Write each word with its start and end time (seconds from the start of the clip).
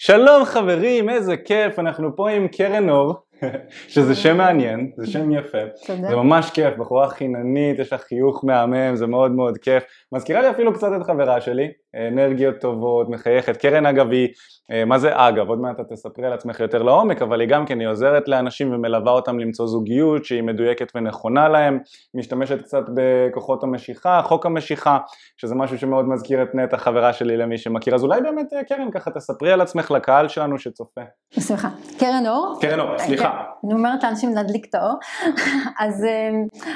שלום 0.00 0.44
חברים, 0.44 1.08
איזה 1.10 1.36
כיף, 1.36 1.78
אנחנו 1.78 2.16
פה 2.16 2.30
עם 2.30 2.48
קרן 2.48 2.90
אור, 2.90 3.14
שזה 3.88 4.14
שם 4.14 4.36
מעניין, 4.36 4.90
זה 4.96 5.06
שם 5.06 5.30
יפה. 5.38 5.58
זה 5.86 6.16
ממש 6.16 6.50
כיף, 6.50 6.76
בחורה 6.78 7.08
חיננית, 7.08 7.78
יש 7.78 7.92
לך 7.92 8.00
חיוך 8.00 8.44
מהמם, 8.44 8.96
זה 8.96 9.06
מאוד 9.06 9.32
מאוד 9.32 9.58
כיף, 9.58 9.82
מזכירה 10.12 10.40
לי 10.40 10.50
אפילו 10.50 10.74
קצת 10.74 10.88
את 10.96 11.06
חברה 11.06 11.40
שלי, 11.40 11.68
אנרגיות 12.08 12.60
טובות, 12.60 13.08
מחייכת, 13.08 13.56
קרן 13.56 13.86
אגב 13.86 14.10
היא, 14.10 14.28
אה, 14.70 14.84
מה 14.84 14.98
זה 14.98 15.10
אגב, 15.14 15.48
עוד 15.48 15.60
מעט 15.60 15.80
את 15.80 15.86
תספרי 15.92 16.26
על 16.26 16.32
עצמך 16.32 16.60
יותר 16.60 16.82
לעומק, 16.82 17.22
אבל 17.22 17.40
היא 17.40 17.48
גם 17.48 17.66
כן, 17.66 17.80
היא 17.80 17.88
עוזרת 17.88 18.28
לאנשים 18.28 18.74
ומלווה 18.74 19.12
אותם 19.12 19.38
למצוא 19.38 19.66
זוגיות 19.66 20.24
שהיא 20.24 20.42
מדויקת 20.42 20.92
ונכונה 20.94 21.48
להם, 21.48 21.78
משתמשת 22.14 22.62
קצת 22.62 22.82
בכוחות 22.94 23.62
המשיכה, 23.62 24.20
חוק 24.24 24.46
המשיכה, 24.46 24.98
שזה 25.36 25.54
משהו 25.54 25.78
שמאוד 25.78 26.08
מזכיר 26.08 26.42
את 26.42 26.54
נטע, 26.54 26.76
חברה 26.76 27.12
שלי 27.12 27.36
למי 27.36 27.58
שמכיר, 27.58 27.94
אז 27.94 28.02
אולי 28.02 28.20
באמת 28.20 28.52
אה, 28.52 28.64
קרן 28.64 28.90
ככה 28.90 29.10
תספרי 29.10 29.52
על 29.52 29.60
עצמך 29.60 29.90
לקהל 29.90 30.28
שלנו 30.28 30.58
שצופה. 30.58 31.00
בשמחה. 31.38 31.68
קרן 31.98 32.26
אור? 32.26 32.58
קרן 32.60 32.80
אור, 32.80 32.98
סליחה. 32.98 33.27
אני 33.64 33.72
אומרת 33.72 34.04
לאנשים 34.04 34.34
להדליק 34.34 34.66
את 34.70 34.74
האור. 34.74 34.98
אז 35.84 36.04
אה, 36.04 36.30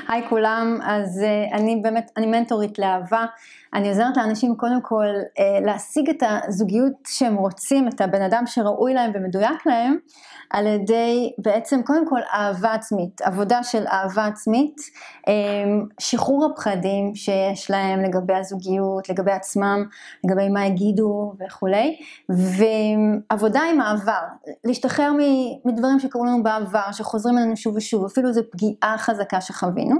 היי 0.09 0.29
כולם, 0.29 0.79
אז 0.83 1.23
אה, 1.23 1.57
אני 1.57 1.81
באמת, 1.83 2.11
אני 2.17 2.27
מנטורית 2.27 2.79
לאהבה. 2.79 3.27
אני 3.75 3.89
עוזרת 3.89 4.17
לאנשים 4.17 4.55
קודם 4.57 4.81
כל 4.83 5.07
אה, 5.39 5.61
להשיג 5.67 6.11
את 6.11 6.23
הזוגיות 6.23 6.93
שהם 7.07 7.35
רוצים, 7.35 7.89
את 7.89 8.01
הבן 8.01 8.23
אדם 8.23 8.43
שראוי 8.47 8.95
להם 8.95 9.11
ומדויק 9.15 9.67
להם, 9.67 9.97
על 10.51 10.67
ידי 10.67 11.33
בעצם 11.39 11.83
קודם 11.83 12.09
כל 12.09 12.21
אהבה 12.35 12.73
עצמית, 12.73 13.21
עבודה 13.21 13.63
של 13.63 13.85
אהבה 13.87 14.27
עצמית, 14.27 14.77
שחרור 16.01 16.45
הפחדים 16.45 17.15
שיש 17.15 17.71
להם 17.71 18.01
לגבי 18.01 18.35
הזוגיות, 18.35 19.09
לגבי 19.09 19.33
עצמם, 19.33 19.85
לגבי 20.25 20.49
מה 20.49 20.67
יגידו 20.67 21.35
וכולי, 21.41 21.97
ועבודה 22.29 23.61
עם 23.73 23.81
העבר, 23.81 24.23
להשתחרר 24.65 25.13
מדברים 25.65 25.99
שקרו 25.99 26.25
לנו 26.25 26.42
בעבר, 26.43 26.93
שחוזרים 26.93 27.39
אלינו 27.39 27.57
שוב 27.57 27.77
ושוב, 27.77 28.05
אפילו 28.05 28.33
זו 28.33 28.41
פגיעה 28.51 28.99
חזקה 28.99 29.41
שחווינו, 29.41 29.97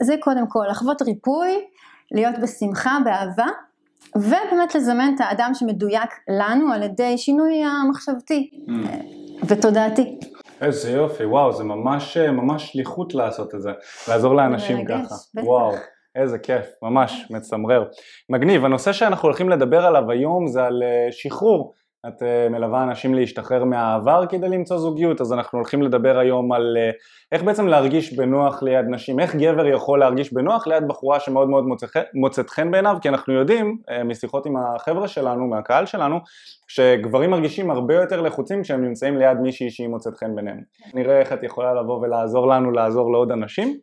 זה 0.00 0.14
קודם 0.20 0.48
כל 0.48 0.66
לחוות 0.70 1.02
ריפוי, 1.02 1.64
להיות 2.12 2.34
בשמחה, 2.42 2.98
באהבה, 3.04 3.46
ובאמת 4.16 4.74
לזמן 4.74 5.12
את 5.14 5.20
האדם 5.20 5.50
שמדויק 5.54 6.10
לנו 6.28 6.72
על 6.72 6.82
ידי 6.82 7.18
שינוי 7.18 7.64
המחשבתי 7.64 8.50
mm. 8.52 8.70
ותודעתי. 9.48 10.18
איזה 10.60 10.90
יופי, 10.90 11.24
וואו, 11.24 11.52
זה 11.52 11.64
ממש 11.64 12.16
ממש 12.16 12.72
שליחות 12.72 13.14
לעשות 13.14 13.54
את 13.54 13.62
זה, 13.62 13.70
לעזור 14.08 14.34
לאנשים 14.34 14.84
ככה, 14.84 15.14
בטח. 15.34 15.44
וואו. 15.44 15.72
איזה 16.14 16.38
כיף, 16.38 16.66
ממש 16.82 17.26
מצמרר. 17.30 17.84
מגניב, 18.30 18.64
הנושא 18.64 18.92
שאנחנו 18.92 19.28
הולכים 19.28 19.48
לדבר 19.48 19.86
עליו 19.86 20.10
היום 20.10 20.46
זה 20.46 20.62
על 20.62 20.82
שחרור 21.10 21.74
את 22.08 22.22
uh, 22.22 22.52
מלווה 22.52 22.82
אנשים 22.82 23.14
להשתחרר 23.14 23.64
מהעבר 23.64 24.26
כדי 24.28 24.48
למצוא 24.48 24.78
זוגיות, 24.78 25.20
אז 25.20 25.32
אנחנו 25.32 25.58
הולכים 25.58 25.82
לדבר 25.82 26.18
היום 26.18 26.52
על 26.52 26.76
uh, 26.76 26.94
איך 27.32 27.42
בעצם 27.42 27.66
להרגיש 27.66 28.16
בנוח 28.16 28.62
ליד 28.62 28.86
נשים, 28.88 29.20
איך 29.20 29.36
גבר 29.36 29.66
יכול 29.66 30.00
להרגיש 30.00 30.32
בנוח 30.32 30.66
ליד 30.66 30.88
בחורה 30.88 31.20
שמאוד 31.20 31.48
מאוד 31.48 31.64
מוצאת 32.14 32.50
חן 32.50 32.70
בעיניו, 32.70 32.96
כי 33.02 33.08
אנחנו 33.08 33.34
יודעים 33.34 33.76
uh, 33.88 34.04
משיחות 34.04 34.46
עם 34.46 34.54
החבר'ה 34.56 35.08
שלנו, 35.08 35.46
מהקהל 35.46 35.86
שלנו, 35.86 36.18
שגברים 36.68 37.30
מרגישים 37.30 37.70
הרבה 37.70 37.94
יותר 37.94 38.20
לחוצים 38.20 38.62
כשהם 38.62 38.84
נמצאים 38.84 39.18
ליד 39.18 39.38
מישהי 39.42 39.70
שהיא 39.70 39.88
מוצאת 39.88 40.16
חן 40.16 40.34
ביניהם. 40.34 40.60
נראה 40.94 41.20
איך 41.20 41.32
את 41.32 41.42
יכולה 41.42 41.74
לבוא 41.74 42.00
ולעזור 42.00 42.48
לנו 42.48 42.70
לעזור 42.70 43.12
לעוד 43.12 43.32
אנשים. 43.32 43.76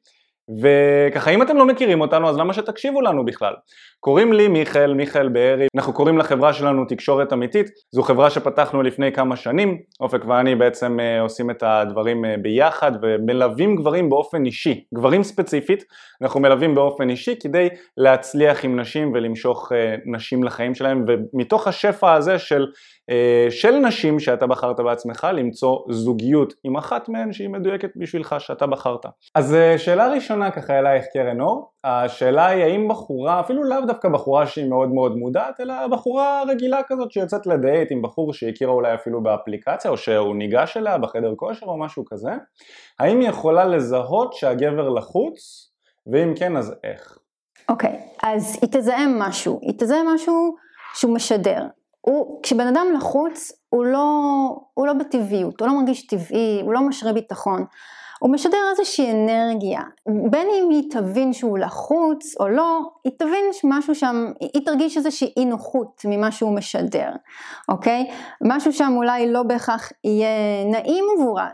וככה 0.62 1.32
אם 1.32 1.42
אתם 1.42 1.58
לא 1.58 1.66
מכירים 1.66 2.02
אותנו 2.02 2.30
אז 2.30 2.38
למה 2.38 2.54
שתקשיבו 2.54 3.02
לנו 3.02 3.26
בכלל? 3.26 3.54
קוראים 4.00 4.34
לי 4.34 4.48
מיכאל, 4.48 4.94
מיכאל 4.94 5.30
בארי, 5.30 5.68
אנחנו 5.76 5.94
קוראים 5.94 6.18
לחברה 6.18 6.54
שלנו 6.54 6.86
תקשורת 6.86 7.34
אמיתית, 7.34 7.68
זו 7.92 8.04
חברה 8.04 8.30
שפתחנו 8.30 8.82
לפני 8.82 9.12
כמה 9.12 9.36
שנים, 9.36 9.78
אופק 10.00 10.26
ואני 10.26 10.56
בעצם 10.56 10.98
uh, 11.00 11.22
עושים 11.22 11.52
את 11.52 11.64
הדברים 11.64 12.26
uh, 12.26 12.28
ביחד 12.42 12.92
ומלווים 13.02 13.76
גברים 13.76 14.10
באופן 14.10 14.46
אישי, 14.46 14.84
גברים 14.96 15.24
ספציפית, 15.24 15.84
אנחנו 16.22 16.40
מלווים 16.40 16.76
באופן 16.76 17.10
אישי 17.10 17.36
כדי 17.40 17.70
להצליח 17.98 18.66
עם 18.66 18.80
נשים 18.80 19.12
ולמשוך 19.14 19.72
uh, 19.72 19.76
נשים 20.06 20.44
לחיים 20.44 20.76
שלהם. 20.76 21.06
ומתוך 21.08 21.68
השפע 21.68 22.14
הזה 22.14 22.40
של 22.40 22.66
של 23.50 23.72
נשים 23.72 24.20
שאתה 24.20 24.48
בחרת 24.48 24.80
בעצמך 24.80 25.28
למצוא 25.34 25.78
זוגיות 25.90 26.54
עם 26.64 26.78
אחת 26.78 27.10
מהן 27.10 27.34
שהיא 27.34 27.50
מדויקת 27.50 27.90
בשבילך 27.96 28.36
שאתה 28.40 28.68
בחרת. 28.68 29.06
אז 29.36 29.58
שאלה 29.78 30.08
ראשונה 30.08 30.52
ככה 30.52 30.80
אלייך 30.80 31.06
קרן 31.14 31.42
אור, 31.42 31.72
השאלה 31.84 32.46
היא 32.46 32.64
האם 32.64 32.88
בחורה, 32.88 33.40
אפילו 33.40 33.64
לאו 33.64 33.86
דווקא 33.88 34.10
בחורה 34.10 34.48
שהיא 34.48 34.70
מאוד 34.70 34.90
מאוד 34.90 35.18
מודעת, 35.18 35.60
אלא 35.60 35.88
בחורה 35.88 36.44
רגילה 36.48 36.84
כזאת 36.88 37.12
שיוצאת 37.12 37.48
לדייט 37.48 37.92
עם 37.92 38.02
בחור 38.02 38.34
שהיא 38.34 38.50
הכירה 38.50 38.72
אולי 38.72 38.94
אפילו 38.94 39.24
באפליקציה 39.24 39.92
או 39.92 39.98
שהוא 39.98 40.36
ניגש 40.36 40.78
אליה 40.78 40.98
בחדר 40.98 41.36
כושר 41.36 41.66
או 41.66 41.78
משהו 41.78 42.06
כזה, 42.06 42.32
האם 43.00 43.20
היא 43.20 43.30
יכולה 43.30 43.66
לזהות 43.66 44.34
שהגבר 44.34 44.90
לחוץ, 44.90 45.70
ואם 46.08 46.34
כן 46.36 46.58
אז 46.58 46.76
איך? 46.84 47.18
אוקיי, 47.70 47.90
okay, 47.90 48.28
אז 48.28 48.60
היא 48.62 48.70
תזהה 48.72 49.06
משהו, 49.20 49.60
היא 49.62 49.74
תזהה 49.78 50.14
משהו 50.14 50.56
שהוא 50.94 51.16
משדר. 51.16 51.66
הוא, 52.02 52.40
כשבן 52.44 52.68
אדם 52.68 52.88
לחוץ 52.98 53.52
הוא 53.70 53.86
לא, 53.86 54.08
הוא 54.74 54.88
לא 54.88 54.94
בטבעיות, 54.94 55.62
הוא 55.62 55.68
לא 55.68 55.80
מרגיש 55.80 56.08
טבעי, 56.08 56.62
הוא 56.64 56.74
לא 56.74 56.82
משרה 56.82 57.14
ביטחון. 57.14 57.66
הוא 58.20 58.32
משדר 58.32 58.58
איזושהי 58.72 59.12
אנרגיה, 59.12 59.82
בין 60.30 60.48
אם 60.50 60.70
היא 60.70 60.84
תבין 60.92 61.34
שהוא 61.34 61.58
לחוץ 61.58 62.36
או 62.40 62.48
לא, 62.48 62.80
היא 63.04 63.14
תבין 63.18 63.46
שמשהו 63.52 63.96
שם, 63.96 64.32
היא 64.54 64.66
תרגיש 64.66 64.98
איזושהי 64.98 65.34
אי 65.38 65.46
נוחות 65.46 66.02
ממה 66.08 66.32
שהוא 66.32 66.56
משדר, 66.56 67.10
אוקיי? 67.70 68.08
משהו 68.42 68.74
שם 68.74 68.94
אולי 68.96 69.32
לא 69.32 69.44
בהכרח 69.44 69.92
יהיה 70.04 70.30
נעים 70.72 71.06
עבורה, 71.18 71.50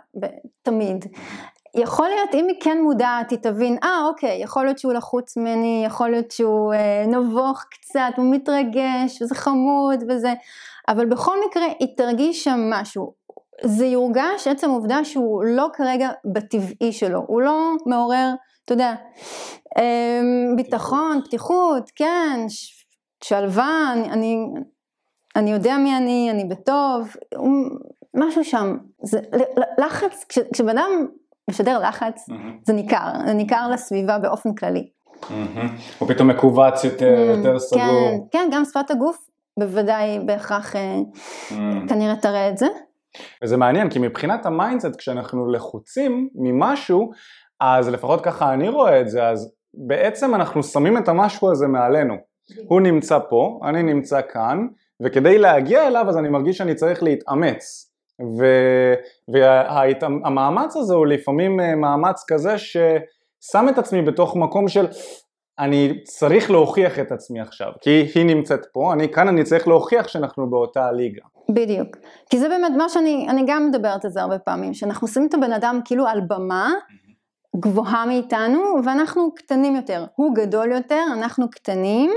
תמיד. 0.62 1.06
יכול 1.76 2.08
להיות, 2.08 2.30
אם 2.34 2.48
היא 2.48 2.56
כן 2.60 2.78
מודעת, 2.82 3.32
היא 3.32 3.40
תבין, 3.40 3.78
אה 3.84 4.06
אוקיי, 4.08 4.42
יכול 4.44 4.66
להיות 4.66 4.80
שהוא 4.80 4.94
לחוץ 4.94 5.38
ממני, 5.38 5.84
יכול 5.86 6.10
להיות 6.10 6.32
שהוא 6.32 6.74
אה, 6.74 7.06
נבוך 7.08 7.64
קצת, 7.72 8.12
הוא 8.18 8.26
מתרגש, 8.32 9.22
וזה 9.22 9.36
חמוד 9.36 10.04
וזה, 10.10 10.34
אבל 10.88 11.06
בכל 11.06 11.38
מקרה 11.48 11.64
היא 11.80 11.88
תרגיש 11.98 12.44
שם 12.44 12.70
משהו. 12.70 13.23
זה 13.66 13.86
יורגש 13.86 14.48
עצם 14.48 14.70
העובדה 14.70 15.06
שהוא 15.06 15.44
לא 15.44 15.68
כרגע 15.74 16.10
בטבעי 16.34 16.92
שלו, 16.92 17.24
הוא 17.28 17.42
לא 17.42 17.72
מעורר, 17.86 18.30
אתה 18.66 18.74
יודע, 18.74 18.96
אמ, 19.78 20.56
ביטחון, 20.56 21.22
פתיחות, 21.26 21.92
כן, 21.96 22.46
שלווה, 23.24 23.94
אני, 23.94 24.10
אני, 24.10 24.38
אני 25.36 25.52
יודע 25.52 25.78
מי 25.78 25.98
אני, 25.98 26.32
אני 26.32 26.46
בטוב, 26.46 27.16
משהו 28.14 28.44
שם, 28.44 28.78
זה 29.04 29.20
לחץ, 29.78 30.26
כש, 30.30 30.40
כשבן 30.54 30.78
אדם 30.78 31.08
משדר 31.50 31.80
לחץ, 31.80 32.30
mm-hmm. 32.30 32.34
זה 32.66 32.74
ניכר, 32.74 33.12
זה 33.26 33.34
ניכר 33.34 33.70
לסביבה 33.72 34.20
באופן 34.20 34.56
כללי. 34.56 34.90
Mm-hmm. 35.22 35.68
הוא 36.00 36.10
פתאום 36.10 36.28
מכווץ 36.28 36.84
יותר, 36.84 37.16
mm, 37.16 37.38
יותר 37.38 37.60
סגור. 37.60 37.82
כן, 37.82 38.18
כן, 38.32 38.50
גם 38.52 38.66
שפת 38.66 38.92
הגוף 38.92 39.18
בוודאי 39.60 40.20
בהכרח 40.26 40.76
mm. 40.76 41.56
כנראה 41.90 42.16
תראה 42.16 42.50
את 42.50 42.58
זה. 42.58 42.68
וזה 43.44 43.58
מעניין 43.58 43.90
כי 43.90 44.00
מבחינת 44.00 44.46
ה 44.46 44.52
mindset 44.52 44.96
כשאנחנו 44.96 45.52
לחוצים 45.52 46.30
ממשהו 46.36 47.12
אז 47.60 47.90
לפחות 47.90 48.22
ככה 48.22 48.54
אני 48.54 48.70
רואה 48.70 49.02
את 49.02 49.10
זה 49.10 49.28
אז 49.28 49.54
בעצם 49.74 50.36
אנחנו 50.36 50.64
שמים 50.64 50.98
את 50.98 51.08
המשהו 51.08 51.52
הזה 51.52 51.68
מעלינו 51.68 52.16
הוא 52.68 52.82
נמצא 52.82 53.20
פה, 53.30 53.60
אני 53.70 53.84
נמצא 53.84 54.22
כאן 54.34 54.68
וכדי 55.04 55.38
להגיע 55.38 55.88
אליו 55.88 56.06
אז 56.10 56.18
אני 56.18 56.30
מרגיש 56.30 56.58
שאני 56.58 56.76
צריך 56.76 57.04
להתאמץ. 57.04 57.90
והמאמץ 59.34 60.76
הזה 60.76 60.94
הוא 60.94 61.08
לפעמים 61.08 61.60
אה, 61.60 61.76
מאמץ 61.76 62.24
כזה 62.28 62.58
ששם 62.58 63.70
את 63.70 63.78
עצמי 63.78 64.02
בתוך 64.02 64.36
מקום 64.36 64.68
של 64.68 64.88
אני 65.60 66.04
צריך 66.04 66.52
להוכיח 66.52 67.00
את 67.00 67.12
עצמי 67.12 67.42
עכשיו 67.42 67.72
כי 67.82 67.90
היא 68.16 68.26
נמצאת 68.26 68.66
פה, 68.74 68.94
אני 68.94 69.12
כאן 69.12 69.28
אני 69.28 69.44
צריך 69.44 69.68
להוכיח 69.68 70.08
שאנחנו 70.08 70.50
באותה 70.50 70.92
ליגה. 70.92 71.22
בדיוק, 71.50 71.98
כי 72.30 72.40
זה 72.40 72.50
באמת 72.50 72.72
מה 72.78 72.90
שאני, 72.90 73.28
אני 73.30 73.44
גם 73.48 73.68
מדברת 73.68 74.06
על 74.06 74.12
זה 74.12 74.22
הרבה 74.22 74.40
פעמים, 74.40 74.74
שאנחנו 74.74 75.08
שמים 75.08 75.28
את 75.28 75.34
הבן 75.34 75.52
אדם 75.52 75.80
כאילו 75.86 76.08
על 76.08 76.22
במה 76.28 76.74
גבוהה 77.56 78.06
מאיתנו 78.06 78.60
ואנחנו 78.86 79.36
קטנים 79.36 79.76
יותר, 79.76 80.06
הוא 80.16 80.36
גדול 80.36 80.72
יותר, 80.72 81.04
אנחנו 81.14 81.50
קטנים, 81.50 82.12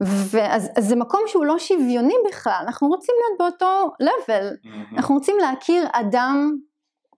ואז 0.00 0.70
זה 0.78 0.96
מקום 0.96 1.20
שהוא 1.26 1.44
לא 1.44 1.58
שוויוני 1.58 2.14
בכלל, 2.28 2.62
אנחנו 2.66 2.88
רוצים 2.88 3.14
להיות 3.18 3.38
באותו 3.38 3.90
level, 4.02 4.68
אנחנו 4.96 5.14
רוצים 5.14 5.36
להכיר 5.40 5.86
אדם 5.92 6.56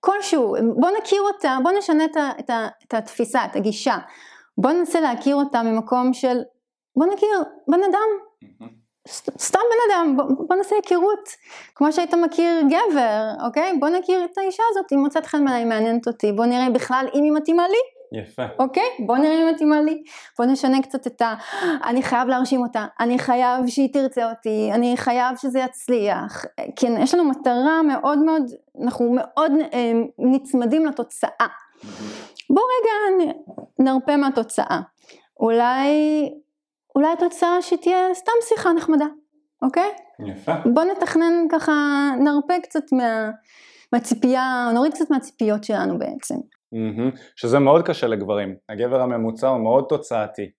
כלשהו, 0.01 0.57
בוא 0.77 0.91
נכיר 1.03 1.23
אותה, 1.35 1.59
בוא 1.63 1.71
נשנה 1.79 2.05
את, 2.05 2.17
את, 2.41 2.51
את 2.87 2.95
התפיסה, 2.95 3.45
את 3.45 3.57
הגישה, 3.57 3.97
בוא 4.59 4.71
ננסה 4.71 5.01
להכיר 5.01 5.37
אותה 5.37 5.63
ממקום 5.63 6.13
של 6.13 6.43
בוא 6.97 7.07
נכיר 7.07 7.29
בן 7.69 7.81
אדם, 7.91 8.09
סתם 9.39 9.59
בן 9.59 9.93
אדם, 9.93 10.17
בוא, 10.17 10.47
בוא 10.49 10.57
נעשה 10.57 10.77
היכרות, 10.77 11.29
כמו 11.75 11.93
שהיית 11.93 12.15
מכיר 12.15 12.61
גבר, 12.67 13.45
אוקיי? 13.47 13.73
בוא 13.81 13.89
נכיר 13.89 14.25
את 14.25 14.39
האישה 14.39 14.63
הזאת, 14.71 14.91
היא 14.91 14.99
מוצאת 14.99 15.27
חן 15.27 15.45
בעיניי, 15.45 15.65
מעניינת 15.65 16.07
אותי, 16.07 16.33
בוא 16.33 16.45
נראה 16.45 16.71
בכלל 16.71 17.07
אם 17.15 17.23
היא 17.23 17.33
מתאימה 17.33 17.69
לי, 17.69 17.79
יפה. 18.13 18.43
אוקיי? 18.59 18.89
בוא 19.07 19.17
נראה 19.17 19.43
אם 19.43 19.49
מתאימה 19.55 19.81
לי. 19.81 20.03
בוא 20.39 20.47
נשנה 20.47 20.83
קצת 20.83 21.07
את 21.07 21.23
ה... 21.23 21.35
אני 21.85 22.03
חייב 22.03 22.29
להרשים 22.29 22.63
אותה, 22.63 22.87
אני 23.01 23.19
חייב 23.19 23.67
שהיא 23.67 23.93
תרצה 23.93 24.31
אותי, 24.31 24.71
אני 24.75 24.97
חייב 24.97 25.37
שזה 25.37 25.59
יצליח. 25.59 26.45
כן, 26.77 26.93
יש 27.01 27.15
לנו 27.15 27.25
מטרה 27.25 27.83
מאוד 27.83 28.19
מאוד, 28.19 28.43
אנחנו 28.85 29.13
מאוד 29.15 29.53
אה, 29.73 29.93
נצמדים 30.19 30.87
לתוצאה. 30.87 31.47
בוא 32.53 32.63
רגע 32.63 33.27
נרפה 33.79 34.17
מהתוצאה. 34.17 34.81
אולי, 35.41 35.89
אולי 36.97 37.13
התוצאה 37.13 37.63
שתהיה 37.63 38.15
סתם 38.15 38.33
שיחה 38.49 38.73
נחמדה, 38.73 39.07
אוקיי? 39.63 39.91
יפה. 40.27 40.53
בוא 40.75 40.85
נתכנן 40.85 41.33
ככה, 41.51 41.73
נרפה 42.19 42.55
קצת 42.63 42.93
מה, 42.93 43.31
מהציפייה, 43.93 44.71
נוריד 44.75 44.95
קצת 44.95 45.11
מהציפיות 45.11 45.65
שלנו 45.65 45.99
בעצם. 45.99 46.35
שזה 47.37 47.59
מאוד 47.59 47.87
קשה 47.87 48.07
לגברים, 48.07 48.55
הגבר 48.69 49.01
הממוצע 49.01 49.49
הוא 49.49 49.61
מאוד 49.61 49.85
תוצאתי. 49.89 50.51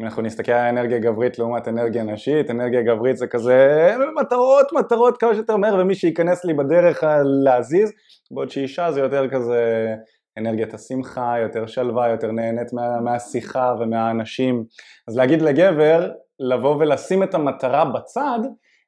אם 0.00 0.04
אנחנו 0.04 0.22
נסתכל 0.22 0.52
על 0.52 0.68
אנרגיה 0.68 0.98
גברית 0.98 1.38
לעומת 1.38 1.68
אנרגיה 1.68 2.02
נשית, 2.02 2.50
אנרגיה 2.50 2.82
גברית 2.82 3.16
זה 3.16 3.26
כזה 3.26 3.90
מטרות, 4.20 4.72
מטרות 4.72 5.16
כמה 5.16 5.34
שיותר 5.34 5.56
מהר 5.56 5.74
ומי 5.80 5.94
שייכנס 5.94 6.44
לי 6.44 6.54
בדרך 6.54 7.04
להזיז, 7.44 7.92
בעוד 8.30 8.50
שאישה 8.50 8.92
זה 8.92 9.00
יותר 9.00 9.28
כזה 9.28 9.94
אנרגיית 10.40 10.74
השמחה, 10.74 11.34
יותר 11.42 11.66
שלווה, 11.66 12.08
יותר 12.08 12.32
נהנית 12.32 12.72
מה, 12.72 13.00
מהשיחה 13.00 13.74
ומהאנשים. 13.80 14.64
אז 15.08 15.16
להגיד 15.16 15.42
לגבר, 15.42 16.10
לבוא 16.40 16.76
ולשים 16.76 17.22
את 17.22 17.34
המטרה 17.34 17.84
בצד, 17.84 18.38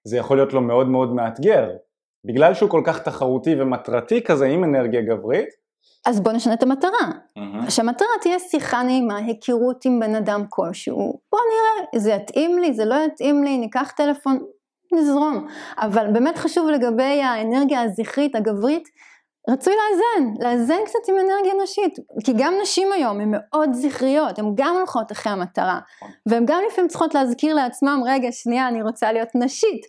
זה 0.04 0.16
יכול 0.16 0.36
להיות 0.36 0.52
לו 0.52 0.60
מאוד 0.60 0.88
מאוד 0.88 1.14
מאתגר. 1.14 1.70
בגלל 2.24 2.54
שהוא 2.54 2.70
כל 2.70 2.82
כך 2.84 3.02
תחרותי 3.02 3.60
ומטרתי 3.60 4.22
כזה 4.22 4.46
עם 4.46 4.64
אנרגיה 4.64 5.00
גברית, 5.02 5.62
אז 6.06 6.20
בוא 6.20 6.32
נשנה 6.32 6.54
את 6.54 6.62
המטרה. 6.62 6.90
Mm-hmm. 7.00 7.70
שהמטרה 7.70 8.08
תהיה 8.20 8.38
שיחה 8.38 8.82
נעימה, 8.82 9.16
היכרות 9.16 9.84
עם 9.84 10.00
בן 10.00 10.14
אדם 10.14 10.44
כלשהו. 10.48 11.20
בוא 11.32 11.40
נראה, 11.50 12.02
זה 12.02 12.10
יתאים 12.10 12.58
לי, 12.58 12.72
זה 12.72 12.84
לא 12.84 12.94
יתאים 13.06 13.44
לי, 13.44 13.58
ניקח 13.58 13.92
טלפון, 13.96 14.38
נזרום. 14.92 15.46
אבל 15.78 16.06
באמת 16.12 16.38
חשוב 16.38 16.68
לגבי 16.68 17.22
האנרגיה 17.22 17.82
הזכרית, 17.82 18.36
הגברית, 18.36 18.88
רצוי 19.48 19.74
לאזן, 19.74 20.44
לאזן 20.44 20.84
קצת 20.84 20.98
עם 21.08 21.14
אנרגיה 21.14 21.52
נשית, 21.62 21.98
כי 22.24 22.32
גם 22.36 22.54
נשים 22.62 22.92
היום 22.92 23.20
הן 23.20 23.28
מאוד 23.30 23.72
זכריות, 23.72 24.38
הן 24.38 24.52
גם 24.54 24.74
הולכות 24.76 25.12
אחרי 25.12 25.32
המטרה. 25.32 25.78
והן 26.26 26.44
גם 26.46 26.62
לפעמים 26.70 26.88
צריכות 26.88 27.14
להזכיר 27.14 27.54
לעצמם, 27.54 28.02
רגע 28.06 28.28
שנייה 28.32 28.68
אני 28.68 28.82
רוצה 28.82 29.12
להיות 29.12 29.28
נשית, 29.34 29.86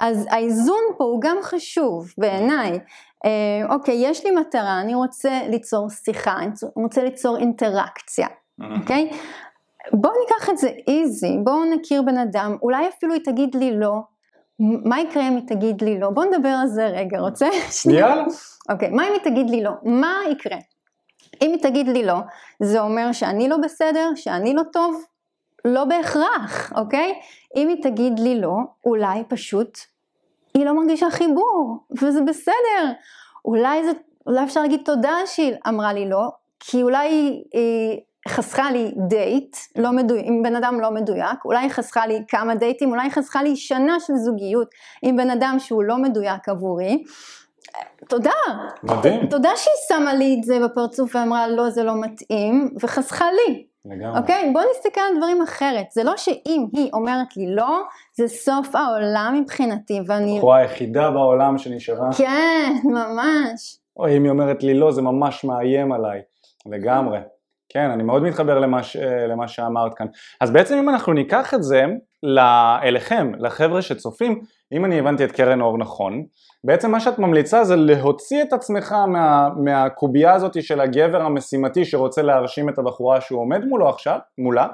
אז 0.00 0.26
האיזון 0.30 0.82
פה 0.98 1.04
הוא 1.04 1.20
גם 1.22 1.36
חשוב 1.42 2.12
בעיניי, 2.18 2.78
אה, 3.24 3.74
אוקיי, 3.74 3.94
יש 3.94 4.24
לי 4.24 4.30
מטרה, 4.30 4.80
אני 4.80 4.94
רוצה 4.94 5.40
ליצור 5.48 5.90
שיחה, 5.90 6.36
אני 6.38 6.50
רוצה 6.76 7.04
ליצור 7.04 7.38
אינטראקציה, 7.38 8.26
אוקיי? 8.80 9.10
בואו 9.92 10.12
ניקח 10.20 10.50
את 10.50 10.58
זה 10.58 10.70
איזי, 10.88 11.36
בואו 11.44 11.64
נכיר 11.64 12.02
בן 12.02 12.18
אדם, 12.18 12.56
אולי 12.62 12.88
אפילו 12.88 13.14
היא 13.14 13.22
תגיד 13.24 13.54
לי 13.54 13.78
לא, 13.78 13.92
מה 14.84 15.00
יקרה 15.00 15.28
אם 15.28 15.36
היא 15.36 15.46
תגיד 15.46 15.82
לי 15.82 16.00
לא? 16.00 16.10
בואו 16.10 16.30
נדבר 16.30 16.48
על 16.48 16.66
זה 16.66 16.86
רגע, 16.86 17.20
רוצה? 17.20 17.48
יאללה. 17.90 18.24
אוקיי, 18.70 18.90
מה 18.90 19.08
אם 19.08 19.12
היא 19.12 19.20
תגיד 19.20 19.50
לי 19.50 19.62
לא? 19.62 19.70
מה 19.82 20.20
יקרה? 20.30 20.56
אם 21.42 21.50
היא 21.52 21.62
תגיד 21.62 21.88
לי 21.88 22.04
לא, 22.04 22.14
זה 22.60 22.80
אומר 22.80 23.12
שאני 23.12 23.48
לא 23.48 23.56
בסדר, 23.56 24.10
שאני 24.14 24.54
לא 24.54 24.62
טוב? 24.72 25.04
לא 25.64 25.84
בהכרח, 25.84 26.72
אוקיי? 26.76 27.14
אם 27.56 27.68
היא 27.68 27.82
תגיד 27.82 28.18
לי 28.18 28.40
לא, 28.40 28.56
אולי 28.84 29.22
פשוט 29.28 29.78
היא 30.54 30.64
לא 30.64 30.72
מרגישה 30.72 31.10
חיבור, 31.10 31.78
וזה 32.02 32.20
בסדר. 32.20 32.92
אולי, 33.44 33.84
זה, 33.84 33.90
אולי 34.26 34.44
אפשר 34.44 34.62
להגיד 34.62 34.80
תודה 34.84 35.16
שהיא 35.26 35.54
אמרה 35.68 35.92
לי 35.92 36.08
לא, 36.08 36.28
כי 36.60 36.82
אולי 36.82 37.08
היא 37.08 38.00
חסכה 38.28 38.70
לי 38.70 38.92
דייט, 39.08 39.56
לא 39.76 39.92
מדויק, 39.92 40.24
עם 40.26 40.42
בן 40.42 40.56
אדם 40.56 40.80
לא 40.80 40.90
מדויק, 40.90 41.44
אולי 41.44 41.58
היא 41.58 41.70
חסכה 41.70 42.06
לי 42.06 42.22
כמה 42.28 42.54
דייטים, 42.54 42.90
אולי 42.90 43.02
היא 43.02 43.10
חסכה 43.10 43.42
לי 43.42 43.56
שנה 43.56 44.00
של 44.00 44.12
זוגיות 44.16 44.68
עם 45.02 45.16
בן 45.16 45.30
אדם 45.30 45.56
שהוא 45.58 45.82
לא 45.82 45.96
מדויק 45.96 46.48
עבורי. 46.48 47.04
תודה. 48.08 48.30
מדהים. 48.82 49.26
תודה 49.26 49.50
שהיא 49.56 49.98
שמה 49.98 50.14
לי 50.14 50.36
את 50.38 50.44
זה 50.44 50.58
בפרצוף 50.64 51.16
ואמרה 51.16 51.48
לא 51.48 51.70
זה 51.70 51.82
לא 51.82 52.00
מתאים, 52.00 52.74
וחסכה 52.82 53.26
לי. 53.32 53.64
לגמרי. 53.84 54.18
אוקיי? 54.18 54.50
בוא 54.52 54.62
נסתכל 54.70 55.00
על 55.00 55.16
דברים 55.16 55.42
אחרת. 55.42 55.86
זה 55.90 56.04
לא 56.04 56.16
שאם 56.16 56.66
היא 56.72 56.90
אומרת 56.92 57.36
לי 57.36 57.54
לא, 57.54 57.82
זה 58.16 58.28
סוף 58.28 58.74
העולם 58.74 59.38
מבחינתי, 59.42 60.00
ואני... 60.06 60.34
הבחורה 60.36 60.58
היחידה 60.58 61.10
בעולם 61.10 61.58
שנשארה. 61.58 62.08
כן, 62.16 62.72
ממש. 62.84 63.78
או 63.96 64.08
אם 64.08 64.22
היא 64.22 64.30
אומרת 64.30 64.62
לי 64.62 64.74
לא, 64.74 64.92
זה 64.92 65.02
ממש 65.02 65.44
מאיים 65.44 65.92
עליי. 65.92 66.20
לגמרי. 66.66 67.18
כן, 67.68 67.90
אני 67.90 68.02
מאוד 68.02 68.22
מתחבר 68.22 68.58
למה, 68.58 68.82
ש... 68.82 68.96
למה 69.28 69.48
שאמרת 69.48 69.94
כאן. 69.94 70.06
אז 70.40 70.50
בעצם 70.50 70.78
אם 70.78 70.88
אנחנו 70.88 71.12
ניקח 71.12 71.54
את 71.54 71.62
זה 71.62 71.84
אליכם, 72.82 73.32
לחבר'ה 73.38 73.82
שצופים, 73.82 74.40
אם 74.72 74.84
אני 74.84 74.98
הבנתי 74.98 75.24
את 75.24 75.32
קרן 75.32 75.60
אור 75.60 75.78
נכון, 75.78 76.24
בעצם 76.64 76.90
מה 76.90 77.00
שאת 77.00 77.18
ממליצה 77.18 77.64
זה 77.64 77.76
להוציא 77.76 78.42
את 78.42 78.52
עצמך 78.52 78.92
מה, 78.92 79.48
מהקובייה 79.64 80.32
הזאת 80.32 80.62
של 80.62 80.80
הגבר 80.80 81.22
המשימתי 81.22 81.84
שרוצה 81.84 82.22
להרשים 82.22 82.68
את 82.68 82.78
הבחורה 82.78 83.20
שהוא 83.20 83.40
עומד 83.40 83.64
מולו 83.64 83.88
עכשיו, 83.88 84.18
מולה, 84.38 84.66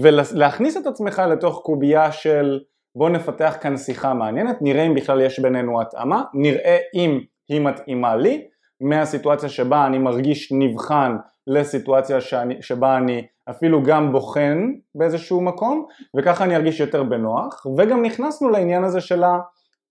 ולהכניס 0.00 0.76
את 0.76 0.86
עצמך 0.86 1.22
לתוך 1.30 1.60
קובייה 1.64 2.12
של 2.12 2.60
בוא 2.96 3.10
נפתח 3.10 3.56
כאן 3.60 3.76
שיחה 3.76 4.14
מעניינת, 4.14 4.56
נראה 4.60 4.82
אם 4.82 4.94
בכלל 4.94 5.20
יש 5.20 5.38
בינינו 5.40 5.80
התאמה, 5.80 6.22
נראה 6.34 6.78
אם 6.94 7.20
היא 7.48 7.60
מתאימה 7.60 8.16
לי, 8.16 8.46
מהסיטואציה 8.80 9.48
שבה 9.48 9.86
אני 9.86 9.98
מרגיש 9.98 10.52
נבחן 10.52 11.16
לסיטואציה 11.46 12.20
שאני, 12.20 12.62
שבה 12.62 12.96
אני 12.96 13.26
אפילו 13.50 13.82
גם 13.82 14.12
בוחן 14.12 14.72
באיזשהו 14.94 15.40
מקום 15.40 15.86
וככה 16.16 16.44
אני 16.44 16.56
ארגיש 16.56 16.80
יותר 16.80 17.02
בנוח 17.02 17.66
וגם 17.78 18.02
נכנסנו 18.02 18.48
לעניין 18.48 18.84
הזה 18.84 19.00
של, 19.00 19.24
ה, 19.24 19.38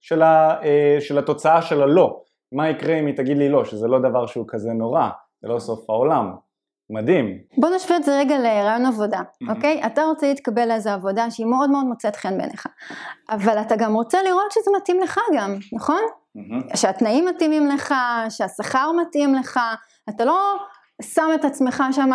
של, 0.04 0.22
ה, 0.22 0.62
אה, 0.64 0.98
של 1.00 1.18
התוצאה 1.18 1.62
של 1.62 1.82
הלא 1.82 2.22
מה 2.52 2.70
יקרה 2.70 3.00
אם 3.00 3.06
היא 3.06 3.16
תגיד 3.18 3.38
לי 3.38 3.50
לא 3.50 3.66
שזה 3.66 3.88
לא 3.88 4.00
דבר 4.00 4.26
שהוא 4.26 4.46
כזה 4.48 4.74
נורא 4.74 5.10
זה 5.42 5.48
לא 5.48 5.60
סוף 5.60 5.90
העולם 5.90 6.32
מדהים. 6.90 7.38
בוא 7.58 7.70
נשווה 7.70 7.98
את 7.98 8.04
זה 8.04 8.18
רגע 8.20 8.38
לרעיון 8.38 8.86
עבודה, 8.86 9.20
mm-hmm. 9.20 9.56
אוקיי? 9.56 9.82
אתה 9.86 10.04
רוצה 10.04 10.28
להתקבל 10.28 10.68
לאיזו 10.68 10.90
עבודה 10.90 11.32
שהיא 11.32 11.46
מאוד 11.46 11.70
מאוד 11.70 11.86
מוצאת 11.86 12.16
חן 12.16 12.38
בעיניך, 12.38 12.68
אבל 13.30 13.62
אתה 13.62 13.76
גם 13.76 13.94
רוצה 13.94 14.24
לראות 14.24 14.52
שזה 14.52 14.72
מתאים 14.78 15.00
לך 15.00 15.20
גם, 15.36 15.58
נכון? 15.74 16.02
Mm-hmm. 16.38 16.78
שהתנאים 16.78 17.26
מתאימים 17.26 17.68
לך, 17.68 17.94
שהשכר 18.30 18.92
מתאים 18.92 19.36
לך, 19.36 19.60
אתה 20.10 20.26
לא 20.26 20.58
שם 21.02 21.28
את 21.36 21.46
עצמך 21.46 21.84
שם, 21.92 22.10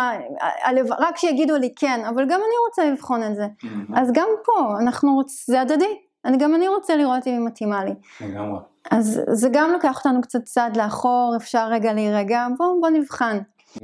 רק 0.99 1.17
שיגידו 1.17 1.57
לי 1.57 1.73
כן, 1.75 2.01
אבל 2.09 2.23
גם 2.23 2.39
אני 2.39 2.57
רוצה 2.67 2.91
לבחון 2.91 3.23
את 3.23 3.35
זה. 3.35 3.45
Mm-hmm. 3.45 3.99
אז 3.99 4.11
גם 4.13 4.27
פה, 4.45 4.79
אנחנו 4.81 5.13
רוצים, 5.13 5.53
זה 5.53 5.61
הדדי, 5.61 5.97
אני, 6.25 6.37
גם 6.37 6.55
אני 6.55 6.67
רוצה 6.67 6.95
לראות 6.95 7.27
אם 7.27 7.33
היא 7.33 7.39
מתאימה 7.39 7.85
לי. 7.85 7.91
לגמרי. 8.21 8.59
אז 8.91 9.21
זה 9.31 9.49
גם 9.51 9.71
לוקח 9.71 9.97
אותנו 9.97 10.21
קצת 10.21 10.43
צעד 10.43 10.77
לאחור, 10.77 11.33
אפשר 11.37 11.67
רגע 11.71 11.93
להירגע, 11.93 12.47
בואו 12.57 12.81
בוא 12.81 12.89
נבחן. 12.89 13.39
Mm. 13.75 13.81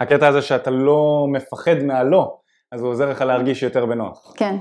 הקטע 0.00 0.28
הזה 0.28 0.42
שאתה 0.42 0.70
לא 0.70 1.26
מפחד 1.28 1.82
מהלא, 1.82 2.36
אז 2.72 2.80
הוא 2.80 2.90
עוזר 2.90 3.10
לך 3.10 3.20
להרגיש 3.20 3.62
יותר 3.62 3.86
בנוח. 3.86 4.32
כן. 4.36 4.56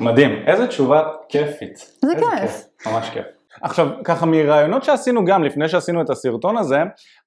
מדהים, 0.00 0.30
איזה 0.46 0.66
תשובה 0.66 1.02
כיפית. 1.28 1.76
זה 2.04 2.12
כיף. 2.14 2.40
כיף. 2.40 2.66
ממש 2.86 3.10
כיף. 3.10 3.26
עכשיו 3.62 3.88
ככה 4.04 4.26
מרעיונות 4.26 4.84
שעשינו 4.84 5.24
גם 5.24 5.44
לפני 5.44 5.68
שעשינו 5.68 6.02
את 6.02 6.10
הסרטון 6.10 6.56
הזה 6.56 6.82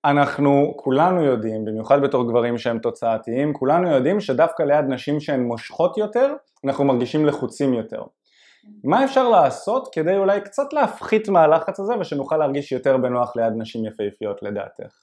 אנחנו 0.06 0.74
כולנו 0.76 1.24
יודעים 1.24 1.66
במיוחד 1.66 2.02
בתור 2.02 2.30
גברים 2.30 2.58
שהם 2.58 2.80
תוצאתיים 2.80 3.54
כולנו 3.54 3.92
יודעים 3.92 4.20
שדווקא 4.20 4.64
ליד 4.64 4.86
נשים 4.88 5.20
שהן 5.20 5.44
מושכות 5.44 5.98
יותר 5.98 6.34
אנחנו 6.66 6.86
מרגישים 6.86 7.26
לחוצים 7.26 7.74
יותר 7.74 8.02
מה 8.84 9.04
אפשר 9.04 9.30
לעשות 9.30 9.90
כדי 9.92 10.18
אולי 10.18 10.42
קצת 10.42 10.74
להפחית 10.74 11.30
מהלחץ 11.30 11.80
הזה 11.80 11.94
ושנוכל 12.00 12.38
להרגיש 12.38 12.72
יותר 12.72 12.98
בנוח 12.98 13.36
ליד 13.36 13.54
נשים 13.58 13.86
יפהפיות 13.86 14.44
לדעתך? 14.44 14.94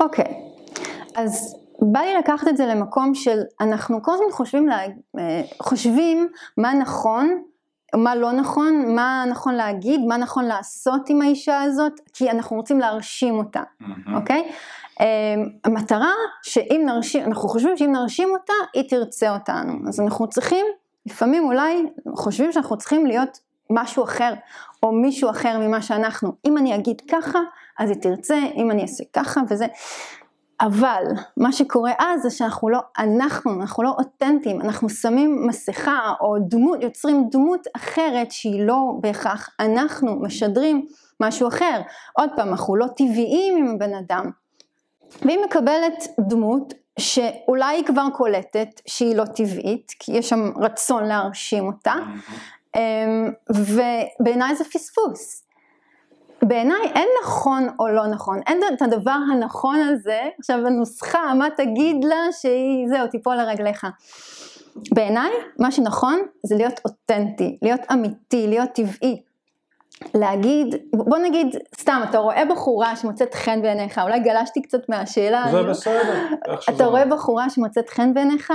אוקיי, 0.00 0.24
okay. 0.24 1.20
אז 1.20 1.56
בא 1.92 2.00
לי 2.00 2.14
לקחת 2.14 2.48
את 2.48 2.56
זה 2.56 2.66
למקום 2.66 3.14
של 3.14 3.38
אנחנו 3.60 4.02
כל 4.02 4.12
הזמן 4.14 4.32
חושבים, 4.32 4.68
לה, 4.68 4.78
אה, 5.18 5.42
חושבים 5.62 6.28
מה 6.58 6.74
נכון 6.74 7.42
מה 7.94 8.16
לא 8.16 8.32
נכון, 8.32 8.94
מה 8.94 9.24
נכון 9.30 9.54
להגיד, 9.54 10.00
מה 10.08 10.16
נכון 10.16 10.44
לעשות 10.44 11.08
עם 11.08 11.22
האישה 11.22 11.62
הזאת, 11.62 11.92
כי 12.12 12.30
אנחנו 12.30 12.56
רוצים 12.56 12.80
להרשים 12.80 13.34
אותה, 13.34 13.62
אוקיי? 14.14 14.42
Mm-hmm. 14.42 15.00
Okay? 15.00 15.04
המטרה 15.64 16.12
שאם 16.42 16.82
נרשים, 16.86 17.24
אנחנו 17.24 17.48
חושבים 17.48 17.76
שאם 17.76 17.92
נרשים 17.92 18.28
אותה, 18.30 18.52
היא 18.74 18.88
תרצה 18.88 19.34
אותנו. 19.34 19.72
אז 19.88 20.00
אנחנו 20.00 20.28
צריכים, 20.28 20.66
לפעמים 21.06 21.44
אולי 21.44 21.86
חושבים 22.14 22.52
שאנחנו 22.52 22.78
צריכים 22.78 23.06
להיות 23.06 23.38
משהו 23.70 24.04
אחר, 24.04 24.34
או 24.82 24.92
מישהו 24.92 25.30
אחר 25.30 25.58
ממה 25.58 25.82
שאנחנו. 25.82 26.32
אם 26.44 26.58
אני 26.58 26.74
אגיד 26.74 27.02
ככה, 27.10 27.38
אז 27.78 27.90
היא 27.90 27.98
תרצה, 28.00 28.38
אם 28.56 28.70
אני 28.70 28.82
אעשה 28.82 29.04
ככה 29.12 29.40
וזה. 29.48 29.66
אבל 30.60 31.02
מה 31.36 31.52
שקורה 31.52 31.92
אז 31.98 32.22
זה 32.22 32.30
שאנחנו 32.30 32.68
לא, 32.68 32.80
אנחנו, 32.98 33.60
אנחנו 33.60 33.82
לא 33.82 33.94
אותנטיים, 33.98 34.60
אנחנו 34.60 34.88
שמים 34.88 35.46
מסכה 35.46 36.12
או 36.20 36.36
דמות, 36.48 36.82
יוצרים 36.82 37.28
דמות 37.30 37.66
אחרת 37.76 38.30
שהיא 38.30 38.66
לא 38.66 38.92
בהכרח 39.00 39.48
אנחנו, 39.60 40.22
משדרים 40.22 40.86
משהו 41.20 41.48
אחר. 41.48 41.80
עוד 42.12 42.30
פעם, 42.36 42.48
אנחנו 42.48 42.76
לא 42.76 42.86
טבעיים 42.96 43.56
עם 43.56 43.74
הבן 43.74 43.94
אדם. 43.94 44.30
והיא 45.22 45.38
מקבלת 45.44 46.04
דמות 46.20 46.74
שאולי 47.00 47.76
היא 47.76 47.84
כבר 47.84 48.06
קולטת 48.16 48.80
שהיא 48.86 49.16
לא 49.16 49.24
טבעית, 49.24 49.92
כי 49.98 50.12
יש 50.12 50.28
שם 50.28 50.52
רצון 50.56 51.04
להרשים 51.04 51.66
אותה, 51.66 51.94
אמ, 52.76 53.32
ובעיניי 53.50 54.56
זה 54.56 54.64
פספוס. 54.64 55.44
בעיניי 56.42 56.82
אין 56.94 57.08
נכון 57.24 57.68
או 57.78 57.88
לא 57.88 58.06
נכון, 58.06 58.40
אין 58.46 58.60
את 58.74 58.82
הדבר 58.82 59.16
הנכון 59.32 59.76
הזה, 59.80 60.20
עכשיו 60.38 60.66
הנוסחה, 60.66 61.34
מה 61.34 61.48
תגיד 61.56 62.04
לה 62.04 62.32
שהיא, 62.40 62.88
זהו, 62.88 63.06
תיפול 63.06 63.36
לרגליך. 63.36 63.86
בעיניי, 64.94 65.30
מה 65.58 65.72
שנכון 65.72 66.22
זה 66.46 66.54
להיות 66.56 66.80
אותנטי, 66.84 67.58
להיות 67.62 67.80
אמיתי, 67.92 68.46
להיות 68.48 68.70
טבעי. 68.74 69.22
להגיד, 70.14 70.74
בוא 70.94 71.18
נגיד, 71.18 71.56
סתם, 71.80 72.00
אתה 72.10 72.18
רואה 72.18 72.44
בחורה 72.44 72.96
שמוצאת 72.96 73.34
חן 73.34 73.62
בעיניך, 73.62 73.98
אולי 73.98 74.20
גלשתי 74.20 74.62
קצת 74.62 74.88
מהשאלה. 74.88 75.44
זה 75.50 75.62
בסדר, 75.62 76.26
איך 76.52 76.62
שזה. 76.62 76.76
אתה 76.76 76.84
רואה 76.84 77.04
בחורה 77.06 77.50
שמוצאת 77.50 77.88
חן 77.88 78.14
בעיניך, 78.14 78.52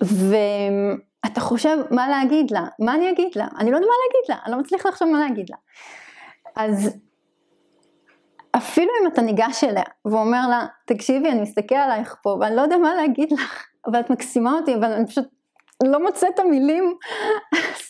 ואתה 0.00 1.40
חושב 1.40 1.78
מה 1.90 2.08
להגיד 2.08 2.50
לה, 2.50 2.66
מה 2.80 2.94
אני 2.94 3.10
אגיד 3.10 3.32
לה? 3.36 3.46
אני 3.58 3.70
לא 3.70 3.76
יודע 3.76 3.88
מה 3.88 3.94
להגיד 4.06 4.28
לה, 4.28 4.36
אני 4.44 4.52
לא 4.52 4.58
מצליח 4.58 4.86
לחשוב 4.86 5.08
מה 5.08 5.20
להגיד 5.20 5.46
לה. 5.50 5.56
אז 6.56 6.98
אפילו 8.56 8.90
אם 9.02 9.06
אתה 9.06 9.22
ניגש 9.22 9.64
אליה 9.64 9.82
ואומר 10.04 10.48
לה, 10.48 10.66
תקשיבי, 10.86 11.30
אני 11.30 11.40
מסתכל 11.40 11.74
עלייך 11.74 12.16
פה 12.22 12.36
ואני 12.40 12.56
לא 12.56 12.60
יודע 12.60 12.76
מה 12.76 12.94
להגיד 12.94 13.32
לך, 13.32 13.66
אבל 13.86 14.00
את 14.00 14.10
מקסימה 14.10 14.52
אותי, 14.52 14.74
אבל 14.74 14.92
אני 14.92 15.06
פשוט 15.06 15.24
לא 15.86 16.02
מוצאת 16.02 16.34
את 16.34 16.38
המילים, 16.38 16.94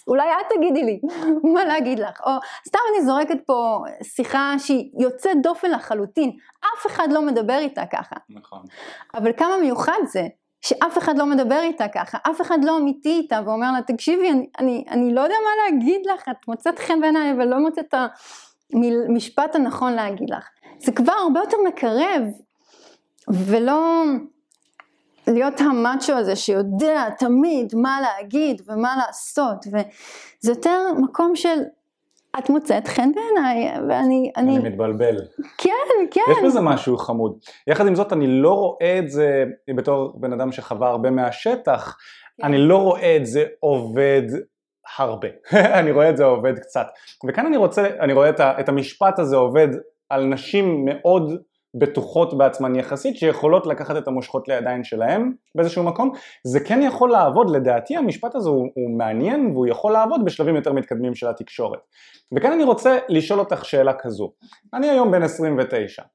אולי 0.09 0.29
את 0.33 0.53
תגידי 0.57 0.85
לי 0.85 1.01
מה 1.55 1.65
להגיד 1.65 1.99
לך, 1.99 2.21
או 2.27 2.31
סתם 2.69 2.79
אני 2.93 3.07
זורקת 3.07 3.47
פה 3.47 3.79
שיחה 4.03 4.55
שהיא 4.59 4.91
יוצאת 4.99 5.43
דופן 5.43 5.71
לחלוטין, 5.71 6.31
אף 6.61 6.87
אחד 6.87 7.09
לא 7.13 7.23
מדבר 7.23 7.59
איתה 7.59 7.87
ככה. 7.87 8.17
נכון. 8.31 8.63
אבל 9.15 9.33
כמה 9.37 9.57
מיוחד 9.57 10.01
זה, 10.07 10.27
שאף 10.61 10.99
אחד 10.99 11.19
לא 11.19 11.27
מדבר 11.27 11.61
איתה 11.61 11.89
ככה, 11.89 12.19
אף 12.31 12.41
אחד 12.41 12.59
לא 12.65 12.79
אמיתי 12.79 13.13
איתה 13.13 13.41
ואומר 13.45 13.73
לה, 13.73 13.83
תקשיבי, 13.83 14.31
אני, 14.31 14.47
אני, 14.59 14.85
אני 14.91 15.15
לא 15.15 15.21
יודע 15.21 15.35
מה 15.45 15.73
להגיד 15.73 16.07
לך, 16.07 16.29
את 16.29 16.49
מוצאת 16.49 16.79
חן 16.79 17.01
בעיניי 17.01 17.33
ולא 17.33 17.59
מוצאת 17.59 17.85
את 17.89 17.95
המשפט 19.09 19.55
הנכון 19.55 19.93
להגיד 19.93 20.31
לך. 20.31 20.49
זה 20.79 20.93
כבר 20.93 21.13
הרבה 21.13 21.41
יותר 21.41 21.57
מקרב, 21.69 22.23
ולא... 23.29 24.03
להיות 25.33 25.61
המאצ'ו 25.61 26.13
הזה 26.13 26.37
שיודע 26.37 27.11
תמיד 27.19 27.73
מה 27.75 28.01
להגיד 28.01 28.63
ומה 28.67 28.97
לעשות 29.07 29.67
וזה 29.67 30.51
יותר 30.51 30.93
מקום 30.99 31.37
של 31.37 31.59
את 32.39 32.51
מוצאת 32.51 32.89
חן 32.89 33.11
בעיניי 33.15 33.73
ואני 33.89 34.33
אני... 34.37 34.57
אני 34.57 34.69
מתבלבל. 34.69 35.17
כן, 35.59 35.71
כן. 36.11 36.21
יש 36.31 36.39
בזה 36.45 36.61
משהו 36.61 36.97
חמוד. 36.97 37.39
יחד 37.67 37.87
עם 37.87 37.95
זאת 37.95 38.13
אני 38.13 38.27
לא 38.27 38.55
רואה 38.55 38.99
את 38.99 39.11
זה 39.11 39.45
בתור 39.77 40.13
בן 40.15 40.33
אדם 40.33 40.53
שחווה 40.53 40.89
הרבה 40.89 41.11
מהשטח, 41.11 41.97
כן. 42.37 42.47
אני 42.47 42.59
לא 42.59 42.77
רואה 42.77 43.17
את 43.17 43.27
זה 43.27 43.45
עובד 43.61 44.23
הרבה, 44.99 45.29
אני 45.81 45.93
רואה 45.93 46.11
את 46.11 46.17
זה 46.17 46.25
עובד 46.25 46.59
קצת. 46.59 46.87
וכאן 47.29 47.47
אני 47.47 47.57
רוצה, 47.57 47.87
אני 48.01 48.13
רואה 48.13 48.29
את, 48.29 48.41
ה, 48.41 48.61
את 48.61 48.69
המשפט 48.69 49.19
הזה 49.19 49.37
עובד 49.37 49.69
על 50.11 50.25
נשים 50.25 50.85
מאוד 50.85 51.43
בטוחות 51.75 52.39
בעצמן 52.39 52.77
יחסית 52.77 53.17
שיכולות 53.17 53.67
לקחת 53.67 53.97
את 53.97 54.09
המושכות 54.09 54.49
לידיים 54.49 54.85
שלהם 54.85 55.33
באיזשהו 55.55 55.83
מקום. 55.83 56.11
זה 56.47 56.61
כן 56.61 56.83
יכול 56.83 57.11
לעבוד 57.11 57.51
לדעתי 57.51 57.97
המשפט 57.97 58.35
הזה 58.35 58.49
הוא, 58.49 58.69
הוא 58.75 58.99
מעניין 58.99 59.51
והוא 59.53 59.67
יכול 59.67 59.93
לעבוד 59.93 60.25
בשלבים 60.25 60.57
יותר 60.57 60.73
מתקדמים 60.73 61.15
של 61.15 61.29
התקשורת. 61.29 61.81
וכאן 62.37 62.53
אני 62.53 62.65
רוצה 62.65 62.99
לשאול 63.09 63.41
אותך 63.41 63.65
שאלה 63.65 63.93
כזו. 63.93 64.33
אני 64.75 64.91
היום 64.91 65.11
בן 65.11 65.23
29 65.23 66.03
uh, 66.03 66.07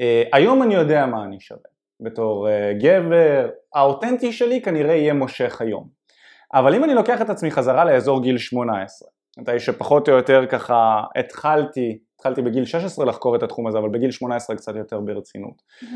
אה, 0.00 0.22
היום 0.32 0.62
אני 0.62 0.74
יודע 0.74 1.06
מה 1.06 1.24
אני 1.24 1.40
שווה. 1.40 1.60
בתור 2.00 2.48
uh, 2.48 2.82
גבר 2.82 3.48
האותנטי 3.74 4.32
שלי 4.32 4.62
כנראה 4.62 4.94
יהיה 4.94 5.14
מושך 5.14 5.60
היום. 5.60 5.88
אבל 6.54 6.74
אם 6.74 6.84
אני 6.84 6.94
לוקח 6.94 7.22
את 7.22 7.30
עצמי 7.30 7.50
חזרה 7.50 7.84
לאזור 7.84 8.22
גיל 8.22 8.38
18 8.38 9.08
מתי 9.38 9.60
שפחות 9.60 10.08
או 10.08 10.14
יותר 10.14 10.46
ככה 10.46 11.02
התחלתי 11.16 11.98
התחלתי 12.26 12.42
בגיל 12.42 12.64
16 12.64 13.04
לחקור 13.04 13.36
את 13.36 13.42
התחום 13.42 13.66
הזה, 13.66 13.78
אבל 13.78 13.88
בגיל 13.88 14.10
18 14.10 14.56
קצת 14.56 14.76
יותר 14.76 15.00
ברצינות. 15.00 15.54
Mm-hmm. 15.54 15.86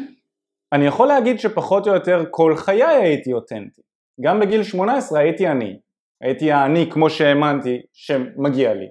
אני 0.72 0.86
יכול 0.86 1.08
להגיד 1.08 1.40
שפחות 1.40 1.88
או 1.88 1.94
יותר 1.94 2.24
כל 2.30 2.56
חיי 2.56 2.84
הייתי 2.84 3.32
אותנטי. 3.32 3.82
גם 4.20 4.40
בגיל 4.40 4.62
18 4.62 5.18
הייתי 5.18 5.48
אני. 5.48 5.78
הייתי 6.20 6.52
האני 6.52 6.90
כמו 6.90 7.10
שהאמנתי 7.10 7.80
שמגיע 7.92 8.74
לי. 8.74 8.86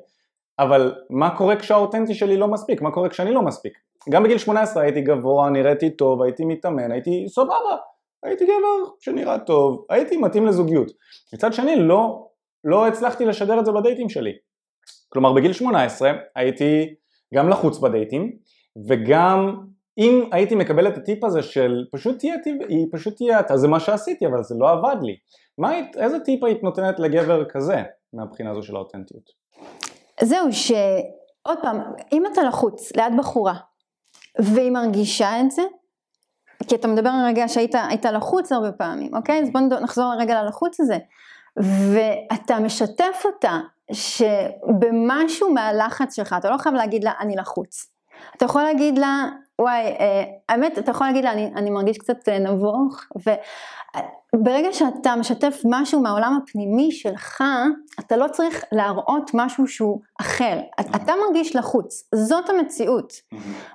אבל 0.60 0.96
מה 1.10 1.38
קורה 1.38 1.56
כשהאותנטי 1.56 2.13
שלי 2.13 2.38
לא 2.38 2.48
מספיק? 2.48 2.82
מה 2.82 2.92
קורה 2.92 3.10
כשאני 3.10 3.32
לא 3.32 3.42
מספיק? 3.42 3.74
גם 4.10 4.24
בגיל 4.24 4.38
18 4.38 4.84
הייתי 4.84 5.01
גבוה, 5.01 5.50
נראיתי 5.50 5.89
טוב, 5.89 6.22
הייתי 6.22 6.46
מתאמן, 6.46 6.92
הייתי 6.92 7.25
סבבה. 7.30 7.77
הייתי 8.24 8.46
גבר 8.46 8.92
שנראה 9.00 9.39
טוב, 9.39 9.86
הייתי 9.89 10.18
מתאים 10.18 10.46
לזוגיות. 10.46 10.92
מצד 11.34 11.54
שני 11.54 11.75
לא, 11.75 12.27
לא 12.64 12.88
הצלחתי 12.88 13.26
לשדר 13.26 13.60
את 13.60 13.66
זה 13.66 13.72
בדייטים 13.72 14.10
שלי. 14.10 14.32
כלומר 15.10 15.34
בגיל 15.34 15.54
18 15.54 16.12
הייתי 16.36 16.96
גם 17.34 17.50
לחוץ 17.50 17.78
בדייטים 17.78 18.38
וגם 18.88 19.58
אם 19.98 20.30
הייתי 20.32 20.56
מקבל 20.56 20.88
את 20.88 20.98
הטיפ 20.98 21.24
הזה 21.24 21.44
של 21.44 21.86
פשוט 21.92 22.20
תהיה 22.20 22.36
טבעי, 22.44 22.86
פשוט 22.92 23.16
תהיה 23.16 23.40
אתה, 23.40 23.58
זה 23.58 23.68
מה 23.68 23.80
שעשיתי 23.80 24.28
אבל 24.28 24.44
זה 24.44 24.56
לא 24.58 24.70
עבד 24.70 24.96
לי. 25.02 25.16
מה, 25.58 25.72
איזה 25.98 26.20
טיפ 26.20 26.44
היית 26.44 26.64
נותנת 26.64 27.00
לגבר 27.00 27.46
כזה 27.46 27.84
מהבחינה 28.14 28.52
הזו 28.52 28.64
של 28.64 28.76
האותנטיות? 28.76 29.30
זהו 30.22 30.54
שעוד 30.54 31.58
פעם, 31.62 31.78
אם 32.14 32.24
אתה 32.26 32.44
לחוץ 32.44 32.96
ליד 32.96 33.14
בחורה 33.18 33.56
והיא 34.40 34.72
מרגישה 34.72 35.42
את 35.42 35.52
זה, 35.52 35.62
כי 36.68 36.76
אתה 36.76 36.88
מדבר 36.88 37.10
על 37.10 37.26
רגע 37.26 37.48
שהיית 37.48 38.06
לחוץ 38.14 38.52
הרבה 38.52 38.72
פעמים, 38.72 39.16
אוקיי? 39.16 39.42
אז 39.42 39.50
בוא 39.52 39.62
נחזור 39.62 40.14
רגע 40.20 40.44
ללחוץ 40.44 40.80
הזה. 40.80 40.98
ואתה 41.58 42.60
משתף 42.60 43.22
אותה 43.26 43.60
שבמשהו 43.92 45.54
מהלחץ 45.54 46.16
שלך, 46.16 46.36
אתה 46.40 46.50
לא 46.50 46.58
חייב 46.58 46.76
להגיד 46.76 47.04
לה 47.04 47.12
אני 47.20 47.36
לחוץ. 47.36 47.88
אתה 48.38 48.46
יכול 48.46 48.62
להגיד 48.62 48.98
לה, 48.98 49.26
וואי, 49.62 49.82
אה, 49.82 50.24
האמת, 50.50 50.78
אתה 50.78 50.92
יכול 50.92 51.08
להגיד 51.08 51.24
לה 51.24 51.32
אני, 51.32 51.52
אני 51.56 51.70
מרגיש 51.70 51.98
קצת 51.98 52.30
אה, 52.30 52.40
נבוך, 52.40 53.06
וברגע 54.36 54.74
שאתה 54.74 55.16
משתף 55.16 55.62
משהו 55.66 56.02
מהעולם 56.02 56.40
הפנימי 56.44 56.92
שלך, 56.92 57.44
אתה 58.00 58.18
לא 58.18 58.28
צריך 58.28 58.64
להראות 58.72 59.32
משהו 59.34 59.68
שהוא 59.68 60.02
אחר. 60.22 60.60
אתה 60.80 61.14
מרגיש 61.26 61.56
לחוץ, 61.56 62.10
זאת 62.16 62.50
המציאות, 62.50 63.14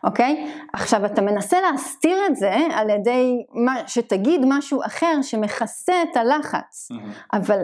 אוקיי? 0.05 0.53
עכשיו, 0.73 1.07
אתה 1.07 1.23
מנסה 1.23 1.61
להסתיר 1.61 2.27
את 2.27 2.37
זה 2.37 2.55
על 2.75 2.91
ידי 2.91 3.45
מה, 3.53 3.75
שתגיד 3.87 4.41
משהו 4.49 4.81
אחר 4.87 5.23
שמכסה 5.23 6.03
את 6.03 6.17
הלחץ, 6.17 6.89
אבל 7.33 7.61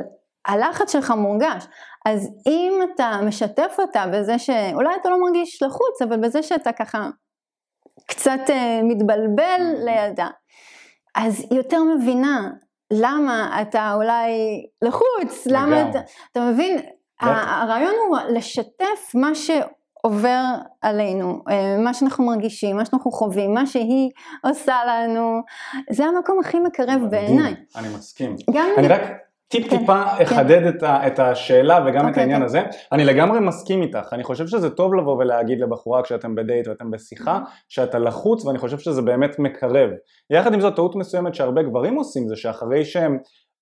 הלחץ 0.46 0.92
שלך 0.92 1.10
מורגש. 1.10 1.66
אז 2.06 2.28
אם 2.46 2.80
אתה 2.94 3.20
משתף 3.26 3.76
אותה 3.78 4.04
בזה 4.12 4.38
שאולי 4.38 4.94
אתה 5.00 5.08
לא 5.08 5.20
מרגיש 5.20 5.62
לחוץ, 5.62 6.02
אבל 6.02 6.16
בזה 6.16 6.42
שאתה 6.42 6.72
ככה 6.72 7.08
קצת 8.06 8.40
uh, 8.46 8.84
מתבלבל 8.84 9.60
לידה, 9.84 10.28
אז 11.16 11.46
היא 11.50 11.58
יותר 11.58 11.78
מבינה 11.82 12.50
למה 12.90 13.62
אתה 13.62 13.92
אולי 13.94 14.30
לחוץ, 14.82 15.46
למה 15.46 15.90
אתה, 15.90 15.98
אתה 16.32 16.40
מבין, 16.40 16.78
הרעיון 17.20 17.94
הוא 18.08 18.18
לשתף 18.34 19.14
מה 19.14 19.30
שעובר 19.34 20.44
עלינו, 20.82 21.42
אה, 21.50 21.76
מה 21.78 21.94
שאנחנו 21.94 22.26
מרגישים, 22.26 22.76
מה 22.76 22.84
שאנחנו 22.84 23.10
חווים, 23.10 23.54
מה 23.54 23.66
שהיא 23.66 24.10
עושה 24.44 24.76
לנו, 24.86 25.40
זה 25.90 26.04
המקום 26.04 26.40
הכי 26.40 26.58
מקרב 26.58 27.02
בעיניי. 27.10 27.54
אני 27.76 27.88
מסכים. 27.88 28.36
אני 28.78 28.88
רק 28.88 29.00
טיפ 29.48 29.70
כן, 29.70 29.78
טיפה 29.78 30.04
כן. 30.18 30.24
אחדד 30.24 30.66
את, 30.66 30.82
ה, 30.82 31.06
את 31.06 31.18
השאלה 31.18 31.84
וגם 31.86 32.00
okay, 32.00 32.04
את 32.04 32.08
אוקיי, 32.08 32.20
העניין 32.20 32.42
okay. 32.42 32.44
הזה. 32.44 32.62
אני 32.92 33.04
לגמרי 33.04 33.40
מסכים 33.40 33.82
איתך, 33.82 34.12
אני 34.12 34.24
חושב 34.24 34.46
שזה 34.46 34.70
טוב 34.70 34.94
לבוא 34.94 35.16
ולהגיד 35.16 35.60
לבחורה 35.60 36.02
כשאתם 36.02 36.34
בדייט 36.34 36.68
ואתם 36.68 36.90
בשיחה 36.90 37.40
שאתה 37.68 37.98
לחוץ 37.98 38.44
ואני 38.44 38.58
חושב 38.58 38.78
שזה 38.78 39.02
באמת 39.02 39.38
מקרב. 39.38 39.90
יחד 40.30 40.54
עם 40.54 40.60
זאת 40.60 40.76
טעות 40.76 40.96
מסוימת 40.96 41.34
שהרבה 41.34 41.62
גברים 41.62 41.94
עושים 41.94 42.28
זה 42.28 42.36
שאחרי 42.36 42.84
שהם 42.84 43.18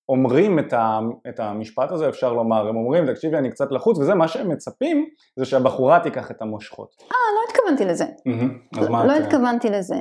אומרים 0.09 0.59
את, 0.59 0.73
ה, 0.73 0.99
את 1.29 1.39
המשפט 1.39 1.91
הזה 1.91 2.09
אפשר 2.09 2.33
לומר, 2.33 2.67
הם 2.67 2.75
אומרים 2.75 3.13
תקשיבי 3.13 3.37
אני 3.37 3.51
קצת 3.51 3.71
לחוץ 3.71 3.97
וזה 3.99 4.15
מה 4.15 4.27
שהם 4.27 4.49
מצפים 4.49 5.05
זה 5.35 5.45
שהבחורה 5.45 5.99
תיקח 5.99 6.31
את 6.31 6.41
המושכות. 6.41 6.89
אה 7.01 7.17
לא 7.35 7.51
התכוונתי 7.51 7.85
לזה. 7.85 8.05
Mm-hmm. 8.05 8.79
אז 8.81 8.87
מה 8.87 9.05
לא 9.05 9.17
את... 9.17 9.21
התכוונתי 9.23 9.69
לזה. 9.69 9.95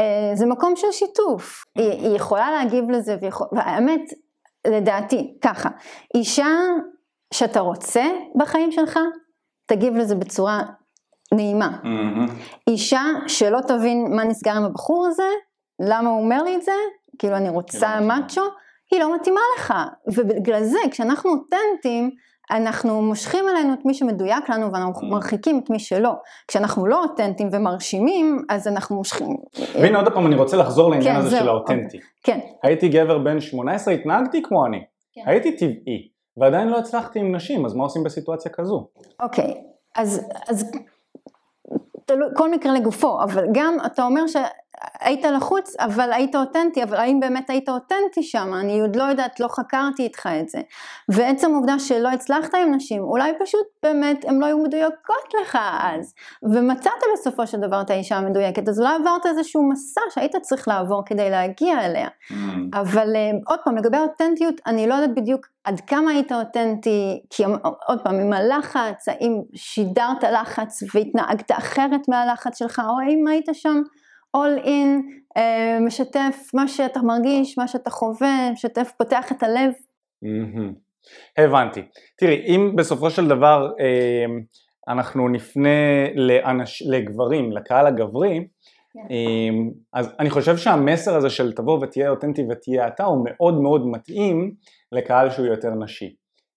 Uh, 0.00 0.36
זה 0.36 0.46
מקום 0.46 0.76
של 0.76 0.92
שיתוף, 0.92 1.64
היא, 1.74 1.90
היא 1.90 2.16
יכולה 2.16 2.50
להגיב 2.50 2.90
לזה. 2.90 3.16
והאמת 3.52 4.00
לדעתי, 4.70 5.38
ככה, 5.42 5.68
אישה 6.14 6.48
שאתה 7.34 7.60
רוצה 7.60 8.04
בחיים 8.34 8.72
שלך, 8.72 8.98
תגיב 9.66 9.96
לזה 9.96 10.14
בצורה 10.14 10.62
נעימה. 11.34 11.78
Mm-hmm. 11.82 12.30
אישה 12.66 13.02
שלא 13.26 13.60
תבין 13.60 14.16
מה 14.16 14.24
נסגר 14.24 14.56
עם 14.56 14.64
הבחור 14.64 15.06
הזה, 15.06 15.28
למה 15.80 16.10
הוא 16.10 16.20
אומר 16.24 16.42
לי 16.42 16.56
את 16.56 16.62
זה, 16.62 16.72
כאילו 17.18 17.36
אני 17.36 17.48
רוצה 17.48 18.00
מאצ'ו, 18.00 18.42
היא 18.90 19.00
לא 19.00 19.14
מתאימה 19.14 19.40
לך. 19.58 19.74
ובגלל 20.06 20.64
זה, 20.64 20.78
כשאנחנו 20.90 21.30
אותנטיים, 21.30 22.10
אנחנו 22.50 23.02
מושכים 23.02 23.44
אלינו 23.48 23.74
את 23.74 23.84
מי 23.84 23.94
שמדויק 23.94 24.50
לנו 24.50 24.72
ואנחנו 24.72 25.08
mm. 25.08 25.10
מרחיקים 25.10 25.60
את 25.64 25.70
מי 25.70 25.78
שלא. 25.78 26.12
כשאנחנו 26.48 26.86
לא 26.86 27.02
אותנטיים 27.02 27.48
ומרשימים, 27.52 28.44
אז 28.48 28.68
אנחנו 28.68 28.96
מושכים. 28.96 29.36
והנה 29.74 29.98
עוד 29.98 30.12
פעם 30.12 30.26
אני 30.26 30.34
רוצה 30.34 30.56
לחזור 30.56 30.90
לעניין 30.90 31.14
כן, 31.14 31.20
הזה 31.20 31.30
זהו, 31.30 31.40
של 31.40 31.48
האותנטי. 31.48 31.98
כן. 32.22 32.38
הייתי 32.62 32.88
גבר 32.88 33.18
בן 33.18 33.40
18, 33.40 33.94
התנהגתי 33.94 34.42
כמו 34.42 34.66
אני. 34.66 34.84
כן. 35.12 35.22
הייתי 35.26 35.56
טבעי, 35.56 36.08
ועדיין 36.36 36.68
לא 36.68 36.78
הצלחתי 36.78 37.18
עם 37.18 37.34
נשים, 37.34 37.66
אז 37.66 37.74
מה 37.74 37.82
עושים 37.82 38.04
בסיטואציה 38.04 38.52
כזו? 38.52 38.88
אוקיי, 39.20 39.54
אז, 39.96 40.28
אז 40.48 40.70
תלוי, 42.04 42.28
כל 42.36 42.50
מקרה 42.50 42.74
לגופו, 42.74 43.22
אבל 43.22 43.46
גם 43.52 43.76
אתה 43.86 44.04
אומר 44.04 44.26
ש... 44.26 44.36
היית 45.00 45.24
לחוץ, 45.24 45.76
אבל 45.78 46.12
היית 46.12 46.36
אותנטי, 46.36 46.82
אבל 46.82 46.96
האם 46.96 47.20
באמת 47.20 47.50
היית 47.50 47.68
אותנטי 47.68 48.22
שם? 48.22 48.54
אני 48.60 48.80
עוד 48.80 48.96
לא 48.96 49.02
יודעת, 49.02 49.40
לא 49.40 49.48
חקרתי 49.48 50.02
איתך 50.02 50.28
את 50.40 50.48
זה. 50.48 50.60
ועצם 51.08 51.52
העובדה 51.52 51.78
שלא 51.78 52.08
הצלחת 52.08 52.54
עם 52.54 52.74
נשים, 52.74 53.02
אולי 53.02 53.32
פשוט 53.40 53.66
באמת 53.82 54.24
הן 54.24 54.38
לא 54.38 54.46
היו 54.46 54.58
מדויקות 54.58 55.34
לך 55.42 55.58
אז, 55.80 56.14
ומצאת 56.42 56.92
בסופו 57.14 57.46
של 57.46 57.60
דבר 57.60 57.80
את 57.80 57.90
האישה 57.90 58.16
המדויקת, 58.16 58.68
אז 58.68 58.80
אולי 58.80 58.94
עברת 58.94 59.26
איזשהו 59.26 59.68
מסע 59.68 60.00
שהיית 60.14 60.36
צריך 60.36 60.68
לעבור 60.68 61.02
כדי 61.06 61.30
להגיע 61.30 61.86
אליה. 61.86 62.08
Mm. 62.08 62.34
אבל 62.74 63.16
אה, 63.16 63.30
עוד 63.46 63.58
פעם, 63.64 63.76
לגבי 63.76 63.98
אותנטיות, 63.98 64.60
אני 64.66 64.86
לא 64.86 64.94
יודעת 64.94 65.14
בדיוק 65.14 65.46
עד 65.64 65.80
כמה 65.80 66.10
היית 66.10 66.32
אותנטי, 66.32 67.22
כי 67.30 67.44
עוד 67.86 68.00
פעם, 68.04 68.14
עם 68.20 68.32
הלחץ, 68.32 69.08
האם 69.08 69.40
שידרת 69.54 70.24
לחץ 70.24 70.82
והתנהגת 70.94 71.52
אחרת 71.52 72.08
מהלחץ 72.08 72.58
שלך, 72.58 72.82
או 72.88 73.00
האם 73.00 73.26
היית 73.26 73.46
שם 73.52 73.82
all 74.36 74.64
in, 74.64 75.02
uh, 75.38 75.86
משתף 75.86 76.50
מה 76.54 76.68
שאתה 76.68 77.00
מרגיש, 77.00 77.58
מה 77.58 77.68
שאתה 77.68 77.90
חווה, 77.90 78.50
משתף, 78.52 78.92
פותח 78.98 79.32
את 79.32 79.42
הלב. 79.42 79.72
Mm-hmm. 80.24 80.72
הבנתי. 81.38 81.82
תראי, 82.18 82.44
אם 82.46 82.72
בסופו 82.76 83.10
של 83.10 83.28
דבר 83.28 83.68
uh, 83.70 84.30
אנחנו 84.88 85.28
נפנה 85.28 86.08
לאנש, 86.14 86.82
לגברים, 86.82 87.52
לקהל 87.52 87.86
הגברי, 87.86 88.38
yeah. 88.38 88.42
כן. 88.92 89.14
uh, 89.14 89.72
אז 89.92 90.14
אני 90.20 90.30
חושב 90.30 90.56
שהמסר 90.56 91.16
הזה 91.16 91.30
של 91.30 91.52
תבוא 91.52 91.78
ותהיה 91.82 92.10
אותנטי 92.10 92.42
ותהיה 92.50 92.88
אתה 92.88 93.04
הוא 93.04 93.24
מאוד 93.24 93.60
מאוד 93.60 93.86
מתאים 93.86 94.54
לקהל 94.92 95.30
שהוא 95.30 95.46
יותר 95.46 95.70
נשי. 95.70 96.14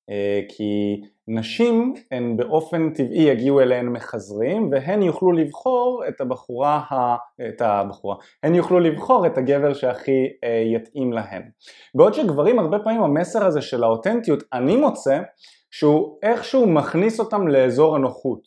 אה, 0.09 0.41
כי 0.49 1.01
נשים 1.27 1.93
הן 2.11 2.37
באופן 2.37 2.93
טבעי 2.93 3.21
יגיעו 3.21 3.61
אליהן 3.61 3.87
מחזרים 3.87 4.69
והן 4.71 5.01
יוכלו 5.01 5.31
לבחור 5.31 6.03
את 6.07 6.21
הבחורה, 6.21 6.77
ה... 6.91 7.15
את 7.49 7.61
הבחורה, 7.61 8.15
הן 8.43 8.55
יוכלו 8.55 8.79
לבחור 8.79 9.25
את 9.25 9.37
הגבר 9.37 9.73
שהכי 9.73 10.27
אה, 10.43 10.63
יתאים 10.75 11.13
להן. 11.13 11.41
בעוד 11.95 12.13
שגברים 12.13 12.59
הרבה 12.59 12.79
פעמים 12.79 13.03
המסר 13.03 13.45
הזה 13.45 13.61
של 13.61 13.83
האותנטיות 13.83 14.43
אני 14.53 14.75
מוצא 14.75 15.19
שהוא 15.71 16.17
איכשהו 16.23 16.67
מכניס 16.67 17.19
אותם 17.19 17.47
לאזור 17.47 17.95
הנוחות. 17.95 18.41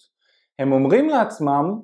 הם 0.58 0.72
אומרים 0.72 1.08
לעצמם 1.08 1.80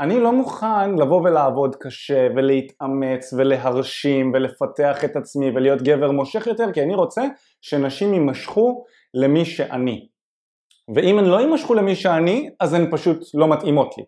אני 0.00 0.20
לא 0.20 0.32
מוכן 0.32 0.94
לבוא 0.94 1.20
ולעבוד 1.20 1.76
קשה 1.76 2.28
ולהתאמץ 2.36 3.32
ולהרשים 3.32 4.32
ולפתח 4.34 5.04
את 5.04 5.16
עצמי 5.16 5.50
ולהיות 5.50 5.82
גבר 5.82 6.10
מושך 6.10 6.46
יותר 6.46 6.72
כי 6.72 6.82
אני 6.82 6.94
רוצה 6.94 7.22
שנשים 7.60 8.14
יימשכו 8.14 8.84
למי 9.14 9.44
שאני. 9.44 10.08
ואם 10.94 11.18
הן 11.18 11.24
לא 11.24 11.40
יימשכו 11.40 11.74
למי 11.74 11.94
שאני, 11.94 12.50
אז 12.60 12.74
הן 12.74 12.90
פשוט 12.90 13.18
לא 13.34 13.48
מתאימות 13.48 13.98
לי. 13.98 14.04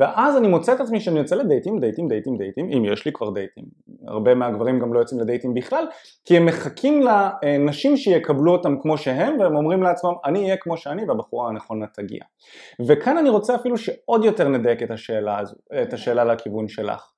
ואז 0.00 0.36
אני 0.36 0.48
מוצא 0.48 0.74
את 0.74 0.80
עצמי 0.80 1.00
שאני 1.00 1.18
יוצא 1.18 1.36
לדייטים, 1.36 1.80
דייטים, 1.80 2.08
דייטים, 2.08 2.36
דייטים, 2.36 2.70
אם 2.72 2.84
יש 2.84 3.06
לי 3.06 3.12
כבר 3.12 3.30
דייטים. 3.30 3.64
הרבה 4.08 4.34
מהגברים 4.34 4.78
גם 4.80 4.94
לא 4.94 4.98
יוצאים 4.98 5.20
לדייטים 5.20 5.54
בכלל, 5.54 5.84
כי 6.24 6.36
הם 6.36 6.46
מחכים 6.46 7.02
לנשים 7.02 7.96
שיקבלו 7.96 8.52
אותם 8.52 8.76
כמו 8.82 8.98
שהם, 8.98 9.40
והם 9.40 9.56
אומרים 9.56 9.82
לעצמם, 9.82 10.12
אני 10.24 10.44
אהיה 10.44 10.56
כמו 10.56 10.76
שאני 10.76 11.08
והבחורה 11.08 11.48
הנכונה 11.48 11.86
תגיע. 11.86 12.20
וכאן 12.86 13.18
אני 13.18 13.28
רוצה 13.28 13.54
אפילו 13.54 13.78
שעוד 13.78 14.24
יותר 14.24 14.48
נדייק 14.48 14.82
את 14.82 14.90
השאלה 14.90 15.38
הזו, 15.38 15.54
את 15.82 15.92
השאלה 15.92 16.24
לכיוון 16.24 16.68
שלך. 16.68 17.12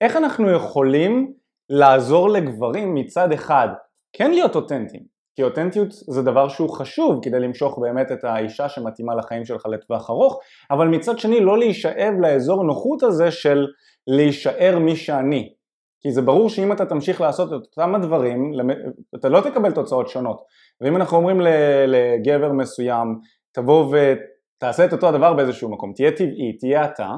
איך 0.00 0.16
אנחנו 0.16 0.50
יכולים 0.50 1.32
לעזור 1.70 2.28
לגברים 2.28 2.94
מצד 2.94 3.32
אחד 3.32 3.68
כן 4.12 4.30
להיות 4.30 4.56
אותנטיים, 4.56 5.02
כי 5.36 5.42
אותנטיות 5.42 5.88
זה 5.90 6.22
דבר 6.22 6.48
שהוא 6.48 6.70
חשוב 6.70 7.18
כדי 7.22 7.40
למשוך 7.40 7.78
באמת 7.78 8.12
את 8.12 8.24
האישה 8.24 8.68
שמתאימה 8.68 9.14
לחיים 9.14 9.44
שלך 9.44 9.66
לטווח 9.66 10.10
ארוך, 10.10 10.40
אבל 10.70 10.88
מצד 10.88 11.18
שני 11.18 11.40
לא 11.40 11.58
להישאב 11.58 12.14
לאזור 12.20 12.64
נוחות 12.64 13.02
הזה 13.02 13.30
של 13.30 13.66
להישאר 14.06 14.78
מי 14.78 14.96
שאני. 14.96 15.52
כי 16.00 16.12
זה 16.12 16.22
ברור 16.22 16.48
שאם 16.48 16.72
אתה 16.72 16.86
תמשיך 16.86 17.20
לעשות 17.20 17.48
את 17.48 17.52
אותם 17.52 17.94
הדברים, 17.94 18.52
אתה 19.14 19.28
לא 19.28 19.40
תקבל 19.40 19.72
תוצאות 19.72 20.08
שונות. 20.08 20.42
ואם 20.80 20.96
אנחנו 20.96 21.16
אומרים 21.16 21.40
לגבר 21.86 22.52
מסוים, 22.52 23.18
תבוא 23.52 23.94
ותעשה 23.94 24.84
את 24.84 24.92
אותו 24.92 25.08
הדבר 25.08 25.34
באיזשהו 25.34 25.70
מקום, 25.70 25.92
תהיה 25.92 26.10
טבעי, 26.12 26.56
תהיה 26.58 26.84
אתה, 26.84 27.08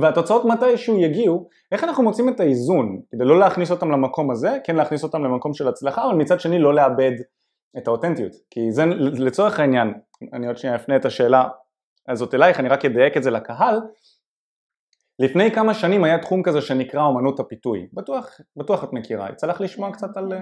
והתוצאות 0.00 0.44
מתישהו 0.44 0.98
יגיעו, 0.98 1.48
איך 1.72 1.84
אנחנו 1.84 2.02
מוצאים 2.02 2.28
את 2.28 2.40
האיזון 2.40 3.00
כדי 3.12 3.24
לא 3.24 3.38
להכניס 3.38 3.70
אותם 3.70 3.90
למקום 3.90 4.30
הזה, 4.30 4.58
כן 4.64 4.76
להכניס 4.76 5.04
אותם 5.04 5.24
למקום 5.24 5.54
של 5.54 5.68
הצלחה, 5.68 6.06
אבל 6.06 6.14
מצד 6.14 6.40
שני 6.40 6.58
לא 6.58 6.74
לאבד 6.74 7.12
את 7.78 7.88
האותנטיות, 7.88 8.32
כי 8.50 8.60
זה 8.72 8.84
לצורך 9.18 9.60
העניין, 9.60 9.94
אני 10.32 10.46
עוד 10.46 10.56
שנייה 10.56 10.76
אפנה 10.76 10.96
את 10.96 11.04
השאלה 11.04 11.48
הזאת 12.08 12.34
אלייך, 12.34 12.60
אני 12.60 12.68
רק 12.68 12.84
אדייק 12.84 13.16
את 13.16 13.22
זה 13.22 13.30
לקהל, 13.30 13.80
לפני 15.18 15.50
כמה 15.50 15.74
שנים 15.74 16.04
היה 16.04 16.18
תחום 16.18 16.42
כזה 16.42 16.60
שנקרא 16.60 17.02
אומנות 17.02 17.40
הפיתוי, 17.40 17.86
בטוח, 17.92 18.40
בטוח 18.56 18.84
את 18.84 18.92
מכירה, 18.92 19.28
יצא 19.32 19.46
לך 19.46 19.60
לשמוע 19.60 19.92
קצת 19.92 20.16
על... 20.16 20.32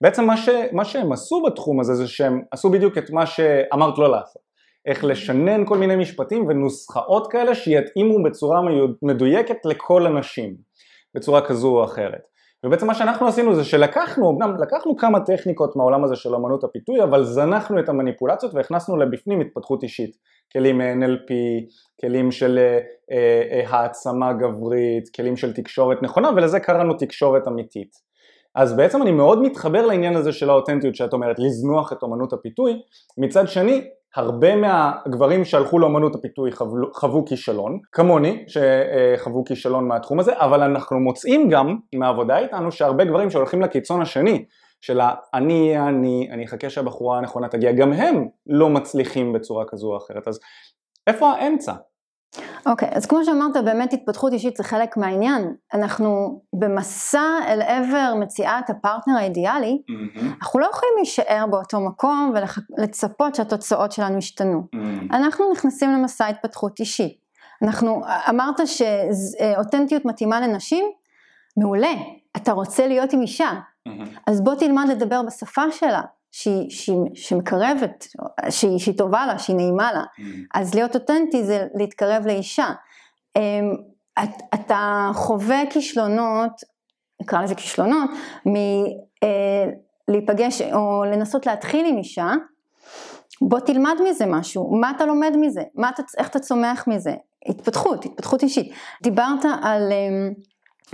בעצם 0.00 0.24
מה, 0.24 0.36
ש, 0.36 0.48
מה 0.72 0.84
שהם 0.84 1.12
עשו 1.12 1.42
בתחום 1.42 1.80
הזה 1.80 1.94
זה 1.94 2.08
שהם 2.08 2.42
עשו 2.50 2.70
בדיוק 2.70 2.98
את 2.98 3.10
מה 3.10 3.26
שאמרת 3.26 3.98
לא 3.98 4.10
לעשות, 4.10 4.42
איך 4.86 5.04
לשנן 5.04 5.66
כל 5.66 5.78
מיני 5.78 5.96
משפטים 5.96 6.46
ונוסחאות 6.46 7.32
כאלה 7.32 7.54
שיתאימו 7.54 8.22
בצורה 8.22 8.60
מדויקת 9.02 9.56
לכל 9.64 10.06
הנשים, 10.06 10.56
בצורה 11.14 11.46
כזו 11.46 11.68
או 11.68 11.84
אחרת. 11.84 12.22
ובעצם 12.66 12.86
מה 12.86 12.94
שאנחנו 12.94 13.26
עשינו 13.26 13.54
זה 13.54 13.64
שלקחנו, 13.64 14.30
אמנם 14.30 14.56
לקחנו 14.62 14.96
כמה 14.96 15.20
טכניקות 15.20 15.76
מהעולם 15.76 16.04
הזה 16.04 16.16
של 16.16 16.34
אמנות 16.34 16.64
הפיתוי, 16.64 17.02
אבל 17.02 17.24
זנחנו 17.24 17.78
את 17.78 17.88
המניפולציות 17.88 18.54
והכנסנו 18.54 18.96
לבפנים 18.96 19.40
התפתחות 19.40 19.82
אישית, 19.82 20.16
כלים 20.52 20.80
NLP, 20.80 21.32
כלים 22.00 22.30
של 22.30 22.58
אה, 22.58 22.78
אה, 23.12 23.42
אה, 23.50 23.68
העצמה 23.68 24.32
גברית, 24.32 25.08
כלים 25.16 25.36
של 25.36 25.52
תקשורת 25.52 26.02
נכונה, 26.02 26.30
ולזה 26.36 26.60
קראנו 26.60 26.94
תקשורת 26.94 27.48
אמיתית. 27.48 28.08
אז 28.54 28.76
בעצם 28.76 29.02
אני 29.02 29.12
מאוד 29.12 29.42
מתחבר 29.42 29.86
לעניין 29.86 30.16
הזה 30.16 30.32
של 30.32 30.50
האותנטיות 30.50 30.94
שאת 30.94 31.12
אומרת, 31.12 31.38
לזנוח 31.38 31.92
את 31.92 32.04
אמנות 32.04 32.32
הפיתוי, 32.32 32.72
מצד 33.18 33.48
שני 33.48 33.88
הרבה 34.18 34.56
מהגברים 34.56 35.44
שהלכו 35.44 35.78
לאמנות 35.78 36.14
הפיתוי 36.14 36.52
חוו, 36.52 36.76
חוו 36.92 37.24
כישלון, 37.24 37.78
כמוני 37.92 38.44
שחוו 38.46 39.44
כישלון 39.44 39.88
מהתחום 39.88 40.20
הזה, 40.20 40.32
אבל 40.36 40.62
אנחנו 40.62 41.00
מוצאים 41.00 41.48
גם 41.48 41.76
מהעבודה 41.94 42.38
איתנו 42.38 42.72
שהרבה 42.72 43.04
גברים 43.04 43.30
שהולכים 43.30 43.62
לקיצון 43.62 44.02
השני 44.02 44.44
של 44.80 45.00
אני 45.34 45.78
אני, 45.78 46.28
אני 46.32 46.44
אחכה 46.44 46.70
שהבחורה 46.70 47.18
הנכונה 47.18 47.48
תגיע, 47.48 47.72
גם 47.72 47.92
הם 47.92 48.26
לא 48.46 48.68
מצליחים 48.68 49.32
בצורה 49.32 49.64
כזו 49.68 49.92
או 49.92 49.96
אחרת, 49.96 50.28
אז 50.28 50.40
איפה 51.06 51.30
האמצע? 51.30 51.72
אוקיי, 52.66 52.88
okay, 52.88 52.96
אז 52.96 53.06
כמו 53.06 53.24
שאמרת, 53.24 53.56
באמת 53.64 53.92
התפתחות 53.92 54.32
אישית 54.32 54.56
זה 54.56 54.64
חלק 54.64 54.96
מהעניין. 54.96 55.54
אנחנו 55.74 56.40
במסע 56.52 57.38
אל 57.46 57.62
עבר 57.62 58.14
מציאת 58.20 58.70
הפרטנר 58.70 59.16
האידיאלי, 59.16 59.82
mm-hmm. 59.90 60.24
אנחנו 60.42 60.60
לא 60.60 60.66
יכולים 60.66 60.92
להישאר 60.96 61.44
באותו 61.50 61.80
מקום 61.80 62.32
ולצפות 62.78 63.34
שהתוצאות 63.34 63.92
שלנו 63.92 64.18
ישתנו. 64.18 64.62
Mm-hmm. 64.62 65.16
אנחנו 65.16 65.52
נכנסים 65.52 65.90
למסע 65.92 66.26
התפתחות 66.26 66.80
אישית. 66.80 67.18
אנחנו, 67.62 68.02
אמרת 68.28 68.60
שאותנטיות 68.66 70.04
מתאימה 70.04 70.40
לנשים? 70.40 70.84
מעולה. 71.56 71.92
אתה 72.36 72.52
רוצה 72.52 72.86
להיות 72.86 73.12
עם 73.12 73.20
אישה, 73.20 73.50
mm-hmm. 73.88 74.18
אז 74.26 74.40
בוא 74.40 74.54
תלמד 74.54 74.84
לדבר 74.88 75.22
בשפה 75.22 75.62
שלה. 75.70 76.02
שהיא, 76.30 76.70
שהיא, 76.70 76.96
שמקרבת, 77.14 78.06
שהיא, 78.50 78.78
שהיא 78.78 78.98
טובה 78.98 79.26
לה, 79.26 79.38
שהיא 79.38 79.56
נעימה 79.56 79.92
לה. 79.92 80.02
Mm. 80.02 80.22
אז 80.54 80.74
להיות 80.74 80.94
אותנטי 80.94 81.44
זה 81.44 81.66
להתקרב 81.74 82.26
לאישה. 82.26 82.68
אמ, 83.36 83.42
את, 84.22 84.42
אתה 84.54 85.10
חווה 85.14 85.62
כישלונות, 85.70 86.52
נקרא 87.22 87.42
לזה 87.42 87.54
כישלונות, 87.54 88.10
מלהיפגש 90.08 90.62
אה, 90.62 90.74
או 90.74 91.04
לנסות 91.04 91.46
להתחיל 91.46 91.86
עם 91.86 91.98
אישה, 91.98 92.32
בוא 93.42 93.60
תלמד 93.60 93.96
מזה 94.10 94.26
משהו, 94.26 94.76
מה 94.80 94.90
אתה 94.90 95.06
לומד 95.06 95.32
מזה, 95.40 95.62
אתה, 95.88 96.02
איך 96.18 96.28
אתה 96.28 96.38
צומח 96.38 96.84
מזה, 96.86 97.14
התפתחות, 97.46 98.04
התפתחות 98.04 98.42
אישית. 98.42 98.72
דיברת 99.02 99.44
על... 99.62 99.92
אמ, 99.92 100.32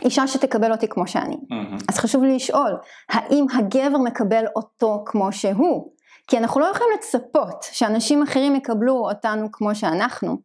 אישה 0.02 0.26
שתקבל 0.26 0.72
אותי 0.72 0.88
כמו 0.88 1.06
שאני. 1.06 1.34
Mm-hmm. 1.34 1.84
אז 1.88 1.98
חשוב 1.98 2.24
לי 2.24 2.34
לשאול, 2.34 2.76
האם 3.08 3.46
הגבר 3.54 3.98
מקבל 4.04 4.44
אותו 4.56 5.02
כמו 5.06 5.32
שהוא? 5.32 5.92
כי 6.26 6.38
אנחנו 6.38 6.60
לא 6.60 6.66
יכולים 6.66 6.92
לצפות 6.98 7.62
שאנשים 7.62 8.22
אחרים 8.22 8.56
יקבלו 8.56 8.94
אותנו 8.94 9.48
כמו 9.52 9.74
שאנחנו, 9.74 10.36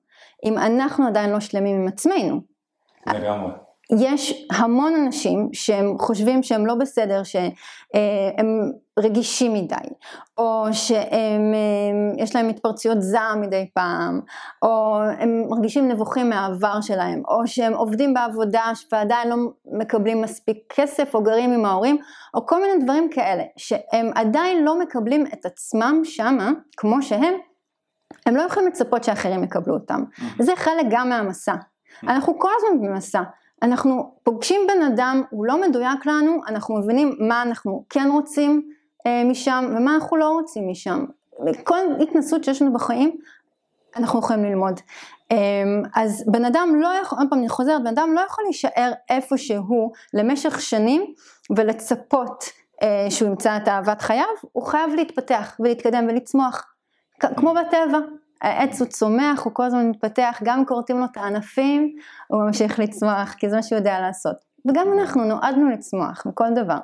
אם 0.46 0.58
אנחנו 0.58 1.08
עדיין 1.08 1.30
לא 1.30 1.40
שלמים 1.40 1.82
עם 1.82 1.88
עצמנו. 1.88 2.42
לגמרי. 3.08 3.52
יש 3.98 4.48
המון 4.52 4.96
אנשים 4.96 5.50
שהם 5.54 5.96
חושבים 6.00 6.44
שהם 6.44 6.66
לא 6.66 6.76
בסדר, 6.76 7.24
שהם 7.24 8.72
רגישים 9.00 9.54
מדי, 9.54 9.76
או 10.38 10.66
שיש 10.72 12.36
להם 12.36 12.50
התפרצויות 12.50 13.02
זעם 13.02 13.42
מדי 13.42 13.70
פעם, 13.74 14.22
או 14.62 15.00
הם 15.20 15.44
מרגישים 15.50 15.88
נבוכים 15.88 16.30
מהעבר 16.30 16.82
שלהם, 16.82 17.22
או 17.28 17.48
שהם 17.48 17.74
עובדים 17.74 18.14
בעבודה 18.14 18.72
ועדיין 18.92 19.30
לא 19.30 19.36
מקבלים 19.66 20.22
מספיק 20.22 20.58
כסף, 20.70 21.16
או 21.16 21.24
גרים 21.24 21.52
עם 21.54 21.66
ההורים, 21.66 21.98
או 22.34 22.46
כל 22.46 22.62
מיני 22.62 22.84
דברים 22.84 23.10
כאלה, 23.12 23.44
שהם 23.58 24.12
עדיין 24.16 24.66
לא 24.66 24.80
מקבלים 24.80 25.26
את 25.34 25.46
עצמם 25.46 26.02
שמה, 26.04 26.52
כמו 26.78 27.02
שהם, 27.02 27.34
הם 28.26 28.36
לא 28.36 28.42
יכולים 28.42 28.70
לצפות 28.70 29.04
שאחרים 29.04 29.44
יקבלו 29.44 29.74
אותם. 29.74 30.04
וזה 30.40 30.56
חלק 30.56 30.86
גם 30.90 31.10
מהמסע. 31.10 31.56
אנחנו 32.04 32.40
כל 32.40 32.50
הזמן 32.58 32.88
במסע. 32.88 33.22
אנחנו 33.62 34.12
פוגשים 34.24 34.62
בן 34.68 34.82
אדם, 34.82 35.24
הוא 35.30 35.46
לא 35.46 35.62
מדויק 35.62 36.06
לנו, 36.06 36.42
אנחנו 36.48 36.76
מבינים 36.76 37.16
מה 37.20 37.42
אנחנו 37.42 37.86
כן 37.90 38.10
רוצים 38.12 38.70
אה, 39.08 39.24
משם 39.24 39.66
ומה 39.78 39.96
אנחנו 39.96 40.18
לא 40.18 40.30
רוצים 40.30 40.70
משם. 40.70 41.06
כל 41.64 41.78
התנסות 42.02 42.44
שיש 42.44 42.62
לנו 42.62 42.74
בחיים, 42.74 43.18
אנחנו 43.96 44.20
יכולים 44.20 44.44
ללמוד. 44.44 44.80
אה, 45.32 45.38
אז 45.96 46.24
בן 46.28 46.46
אדם 46.46 46.76
לא 46.82 46.88
יכול, 46.88 47.20
עוד 47.20 47.28
פעם 47.30 47.40
אני 47.40 47.50
חוזרת, 47.50 47.82
בן 47.82 47.88
אדם 47.88 48.14
לא 48.14 48.22
יכול 48.22 48.44
להישאר 48.44 48.92
איפה 49.10 49.38
שהוא 49.38 49.92
למשך 50.14 50.62
שנים 50.62 51.14
ולצפות 51.56 52.44
אה, 52.84 53.08
שהוא 53.10 53.30
ימצא 53.30 53.58
את 53.58 53.68
אהבת 53.68 54.02
חייו, 54.02 54.26
הוא 54.52 54.64
חייב 54.64 54.94
להתפתח 54.94 55.56
ולהתקדם 55.60 56.06
ולצמוח, 56.10 56.74
כמו 57.20 57.54
בטבע. 57.54 58.00
העץ 58.42 58.82
הוא 58.82 58.88
צומח, 58.88 59.44
הוא 59.44 59.54
כל 59.54 59.64
הזמן 59.64 59.90
מתפתח, 59.90 60.42
גם 60.44 60.66
כורתים 60.66 61.00
לו 61.00 61.06
את 61.06 61.18
הענפים, 61.18 61.96
הוא 62.28 62.44
ממשיך 62.44 62.80
לצמוח, 62.80 63.36
כי 63.38 63.50
זה 63.50 63.56
מה 63.56 63.64
שהוא 63.64 63.78
יודע 63.78 64.00
לעשות. 64.00 64.36
וגם 64.70 64.88
אנחנו 65.00 65.24
נועדנו 65.24 65.70
לצמוח 65.70 66.24
מכל 66.26 66.54
דבר. 66.56 66.78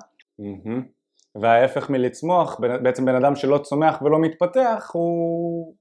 וההפך 1.42 1.90
מלצמוח, 1.90 2.60
בעצם 2.60 3.06
בן 3.06 3.16
אדם 3.16 3.36
שלא 3.36 3.58
צומח 3.58 4.02
ולא 4.02 4.20
מתפתח 4.20 4.90
הוא... 4.94 5.74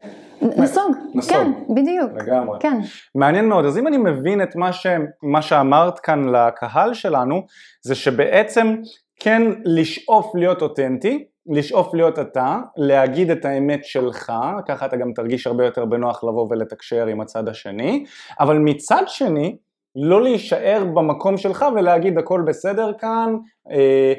נסוג, 0.42 0.96
נסוג. 1.14 1.32
כן, 1.32 1.52
בדיוק. 1.74 2.10
לגמרי. 2.14 2.58
כן. 2.60 2.80
מעניין 3.14 3.48
מאוד, 3.48 3.64
אז 3.64 3.78
אם 3.78 3.86
אני 3.86 3.96
מבין 3.96 4.42
את 4.42 4.56
מה, 4.56 4.72
ש... 4.72 4.86
מה 5.22 5.42
שאמרת 5.42 5.98
כאן 5.98 6.28
לקהל 6.28 6.94
שלנו, 6.94 7.42
זה 7.82 7.94
שבעצם 7.94 8.76
כן 9.20 9.42
לשאוף 9.64 10.34
להיות 10.34 10.62
אותנטי, 10.62 11.24
לשאוף 11.46 11.94
להיות 11.94 12.18
אתה, 12.18 12.58
להגיד 12.76 13.30
את 13.30 13.44
האמת 13.44 13.84
שלך, 13.84 14.32
ככה 14.68 14.86
אתה 14.86 14.96
גם 14.96 15.12
תרגיש 15.12 15.46
הרבה 15.46 15.64
יותר 15.64 15.84
בנוח 15.84 16.24
לבוא 16.24 16.46
ולתקשר 16.50 17.06
עם 17.06 17.20
הצד 17.20 17.48
השני, 17.48 18.04
אבל 18.40 18.58
מצד 18.58 19.02
שני, 19.06 19.56
לא 19.96 20.22
להישאר 20.22 20.84
במקום 20.94 21.36
שלך 21.36 21.64
ולהגיד 21.74 22.18
הכל 22.18 22.42
בסדר 22.46 22.92
כאן, 22.98 23.36
אה, 23.70 24.12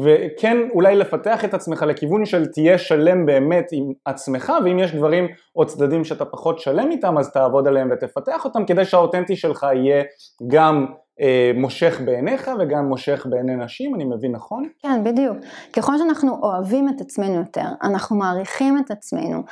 וכן 0.00 0.56
אולי 0.74 0.96
לפתח 0.96 1.44
את 1.44 1.54
עצמך 1.54 1.82
לכיוון 1.82 2.24
של 2.24 2.46
תהיה 2.46 2.78
שלם 2.78 3.26
באמת 3.26 3.68
עם 3.72 3.92
עצמך 4.04 4.52
ואם 4.64 4.78
יש 4.78 4.94
דברים 4.94 5.28
או 5.56 5.66
צדדים 5.66 6.04
שאתה 6.04 6.24
פחות 6.24 6.58
שלם 6.58 6.90
איתם 6.90 7.18
אז 7.18 7.32
תעבוד 7.32 7.68
עליהם 7.68 7.88
ותפתח 7.92 8.44
אותם 8.44 8.64
כדי 8.64 8.84
שהאותנטי 8.84 9.36
שלך 9.36 9.66
יהיה 9.74 10.02
גם 10.48 10.86
אה, 11.20 11.50
מושך 11.54 12.00
בעיניך 12.04 12.50
וגם 12.60 12.88
מושך 12.88 13.26
בעיני 13.30 13.56
נשים, 13.56 13.94
אני 13.94 14.04
מבין 14.04 14.32
נכון? 14.32 14.68
כן, 14.82 15.04
בדיוק. 15.04 15.36
ככל 15.72 15.98
שאנחנו 15.98 16.38
אוהבים 16.42 16.88
את 16.88 17.00
עצמנו 17.00 17.34
יותר, 17.34 17.66
אנחנו 17.82 18.16
מעריכים 18.16 18.78
את 18.78 18.90
עצמנו 18.90 19.42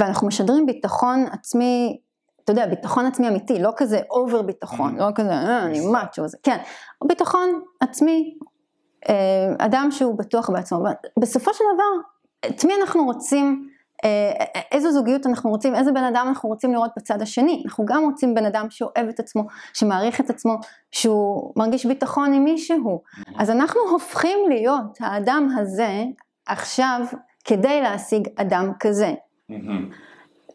ואנחנו 0.00 0.28
משדרים 0.28 0.66
ביטחון 0.66 1.24
עצמי 1.32 2.00
אתה 2.44 2.52
יודע, 2.52 2.66
ביטחון 2.66 3.06
עצמי 3.06 3.28
אמיתי, 3.28 3.58
לא 3.58 3.72
כזה 3.76 4.00
אובר 4.10 4.42
ביטחון, 4.42 4.96
לא 4.96 5.06
כזה, 5.14 5.30
אה, 5.30 5.64
אני 5.64 5.86
מאצ'ו, 5.86 6.22
כן, 6.42 6.56
ביטחון 7.04 7.60
עצמי, 7.80 8.38
אדם 9.58 9.88
שהוא 9.90 10.18
בטוח 10.18 10.50
בעצמו. 10.50 10.84
בסופו 11.20 11.54
של 11.54 11.64
דבר, 11.74 11.84
את 12.50 12.64
מי 12.64 12.72
אנחנו 12.80 13.04
רוצים, 13.04 13.68
אה, 14.04 14.44
איזו 14.72 14.92
זוגיות 14.92 15.26
אנחנו 15.26 15.50
רוצים, 15.50 15.74
איזה 15.74 15.92
בן 15.92 16.04
אדם 16.04 16.24
אנחנו 16.28 16.48
רוצים 16.48 16.72
לראות 16.72 16.90
בצד 16.96 17.22
השני. 17.22 17.62
אנחנו 17.66 17.84
גם 17.86 18.02
רוצים 18.04 18.34
בן 18.34 18.44
אדם 18.44 18.66
שאוהב 18.70 19.08
את 19.08 19.20
עצמו, 19.20 19.42
שמעריך 19.74 20.20
את 20.20 20.30
עצמו, 20.30 20.56
שהוא 20.92 21.52
מרגיש 21.56 21.86
ביטחון 21.86 22.32
עם 22.32 22.44
מישהו. 22.44 23.02
אז 23.38 23.50
אנחנו 23.50 23.80
הופכים 23.90 24.38
להיות 24.48 24.98
האדם 25.00 25.48
הזה 25.58 26.04
עכשיו 26.46 27.00
כדי 27.44 27.80
להשיג 27.80 28.28
אדם 28.36 28.72
כזה. 28.80 29.14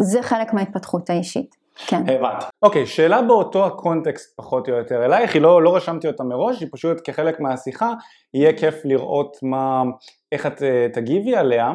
זה 0.02 0.22
חלק 0.22 0.54
מההתפתחות 0.54 1.10
האישית. 1.10 1.61
כן. 1.76 2.02
הבנתי. 2.10 2.46
אוקיי, 2.62 2.86
שאלה 2.86 3.22
באותו 3.22 3.66
הקונטקסט 3.66 4.38
פחות 4.38 4.70
או 4.70 4.74
יותר 4.74 5.06
אלייך, 5.06 5.34
היא 5.34 5.42
לא, 5.42 5.62
לא 5.62 5.76
רשמתי 5.76 6.08
אותה 6.08 6.24
מראש, 6.24 6.62
היא 6.62 6.70
פשוט 6.72 6.98
כחלק 7.04 7.40
מהשיחה, 7.40 7.94
יהיה 8.34 8.58
כיף 8.58 8.76
לראות 8.86 9.38
מה, 9.44 9.84
איך 10.32 10.46
את 10.46 10.64
אה, 10.64 10.88
תגיבי 10.94 11.36
עליה. 11.36 11.72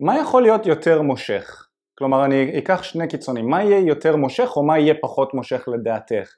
מה 0.00 0.18
יכול 0.18 0.42
להיות 0.42 0.66
יותר 0.66 1.02
מושך? 1.02 1.68
כלומר, 1.98 2.24
אני 2.24 2.58
אקח 2.58 2.82
שני 2.82 3.08
קיצונים, 3.08 3.50
מה 3.50 3.62
יהיה 3.62 3.78
יותר 3.78 4.16
מושך 4.16 4.56
או 4.56 4.62
מה 4.62 4.78
יהיה 4.78 4.94
פחות 5.00 5.34
מושך 5.34 5.68
לדעתך? 5.68 6.34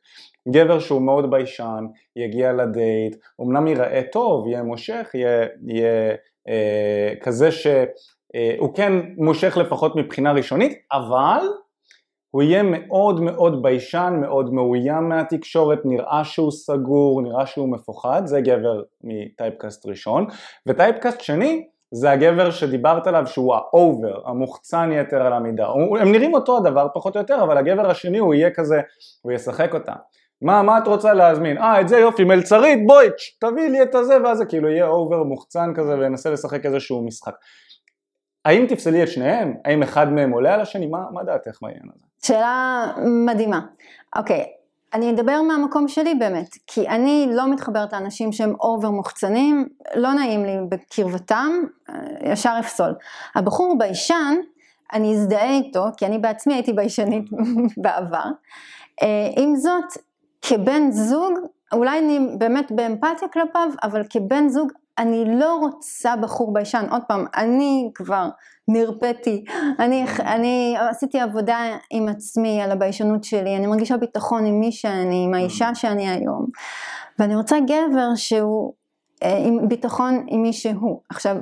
גבר 0.49 0.79
שהוא 0.79 1.03
מאוד 1.03 1.31
ביישן, 1.31 1.85
יגיע 2.17 2.53
לדייט, 2.53 3.17
אמנם 3.41 3.67
ייראה 3.67 4.03
טוב, 4.13 4.49
יהיה 4.49 4.63
מושך, 4.63 5.11
יהיה, 5.15 5.47
יהיה 5.67 6.15
אה, 6.49 7.13
כזה 7.21 7.53
שהוא 7.53 7.87
אה, 8.35 8.75
כן 8.77 8.93
מושך 9.17 9.57
לפחות 9.57 9.97
מבחינה 9.97 10.33
ראשונית, 10.33 10.79
אבל 10.93 11.41
הוא 12.31 12.43
יהיה 12.43 12.63
מאוד 12.63 13.21
מאוד 13.21 13.63
ביישן, 13.63 14.19
מאוד 14.21 14.55
מאוים 14.55 15.09
מהתקשורת, 15.09 15.79
נראה 15.85 16.25
שהוא 16.25 16.51
סגור, 16.51 17.23
נראה 17.23 17.47
שהוא 17.47 17.69
מפוחד, 17.69 18.23
זה 18.25 18.41
גבר 18.41 18.83
מ 19.05 19.14
typecast 19.14 19.87
ראשון, 19.87 20.27
ו 20.67 20.73
typecast 20.73 21.21
שני 21.21 21.67
זה 21.95 22.11
הגבר 22.11 22.51
שדיברת 22.51 23.07
עליו 23.07 23.27
שהוא 23.27 23.55
ה 23.55 23.67
over, 23.67 24.29
המוחצן 24.29 24.91
יתר 24.93 25.23
על 25.23 25.33
המידה, 25.33 25.69
הם 26.01 26.13
נראים 26.13 26.35
אותו 26.35 26.57
הדבר 26.57 26.87
פחות 26.95 27.17
או 27.17 27.21
יותר, 27.21 27.43
אבל 27.43 27.59
הגבר 27.59 27.91
השני 27.91 28.19
הוא 28.19 28.35
יהיה 28.35 28.51
כזה, 28.51 28.81
הוא 29.23 29.33
ישחק 29.33 29.75
אותה. 29.75 29.93
מה, 30.43 30.63
מה 30.63 30.79
את 30.79 30.87
רוצה 30.87 31.15
להזמין? 31.15 31.59
אה, 31.59 31.81
את 31.81 31.89
זה 31.89 31.99
יופי, 31.99 32.25
מלצרית, 32.25 32.87
בואי, 32.87 33.07
תביאי 33.41 33.69
לי 33.69 33.83
את 33.83 33.95
הזה 33.95 34.23
ואז 34.25 34.39
זה 34.39 34.45
כאילו 34.45 34.69
יהיה 34.69 34.87
over 34.87 35.23
מוחצן 35.23 35.73
כזה 35.77 35.99
וינסה 35.99 36.31
לשחק 36.31 36.67
איזשהו 36.67 37.07
משחק. 37.07 37.35
האם 38.45 38.67
תפסלי 38.69 39.03
את 39.03 39.09
שניהם? 39.09 39.55
האם 39.65 39.83
אחד 39.83 40.13
מהם 40.13 40.31
עולה 40.31 40.55
על 40.55 40.61
השני? 40.61 40.87
מה, 40.87 40.99
מה 41.13 41.25
דעתך 41.25 41.59
בעניין 41.63 41.89
הזה? 41.95 42.10
שאלה 42.23 42.87
מדהימה. 43.27 43.61
אוקיי, 44.17 44.45
אני 44.95 45.11
אדבר 45.11 45.43
מהמקום 45.43 45.89
שלי 45.89 46.15
באמת, 46.15 46.49
כי 46.67 46.89
אני 46.89 47.27
לא 47.31 47.51
מתחברת 47.51 47.93
לאנשים 47.93 48.33
שהם 48.33 48.55
over 48.61 48.91
מוחצנים, 48.91 49.69
לא 49.95 50.13
נעים 50.13 50.45
לי 50.45 50.57
בקרבתם, 50.69 51.51
ישר 52.23 52.57
אפסול. 52.61 52.95
הבחור 53.35 53.79
ביישן, 53.79 54.35
אני 54.93 55.15
אזדהה 55.15 55.51
איתו, 55.51 55.85
כי 55.97 56.07
אני 56.07 56.19
בעצמי 56.19 56.55
הייתי 56.55 56.73
ביישנית 56.73 57.25
בעבר. 57.83 58.25
אה, 59.03 59.29
עם 59.37 59.57
זאת, 59.57 59.85
כבן 60.43 60.91
זוג, 60.91 61.33
אולי 61.73 61.99
אני 61.99 62.19
באמת 62.39 62.73
באמפתיה 62.73 63.29
כלפיו, 63.29 63.69
אבל 63.83 64.03
כבן 64.11 64.49
זוג 64.49 64.73
אני 64.99 65.25
לא 65.39 65.55
רוצה 65.55 66.17
בחור 66.17 66.53
ביישן, 66.53 66.87
עוד 66.91 67.03
פעם, 67.09 67.25
אני 67.37 67.91
כבר 67.95 68.29
נרפאתי, 68.69 69.45
אני, 69.79 70.05
אני 70.21 70.77
עשיתי 70.91 71.21
עבודה 71.21 71.59
עם 71.91 72.09
עצמי 72.09 72.63
על 72.63 72.71
הביישנות 72.71 73.25
שלי, 73.25 73.57
אני 73.57 73.67
מרגישה 73.67 73.97
ביטחון 73.97 74.47
עם 74.47 74.61
מי 74.61 74.73
שאני, 74.73 75.25
עם 75.27 75.35
האישה 75.35 75.75
שאני 75.75 76.09
היום, 76.09 76.47
ואני 77.19 77.37
רוצה 77.37 77.57
גבר 77.61 78.15
שהוא 78.15 78.73
אה, 79.23 79.39
עם 79.47 79.69
ביטחון 79.69 80.25
עם 80.29 80.43
מי 80.43 80.53
שהוא. 80.53 81.01
עכשיו, 81.09 81.37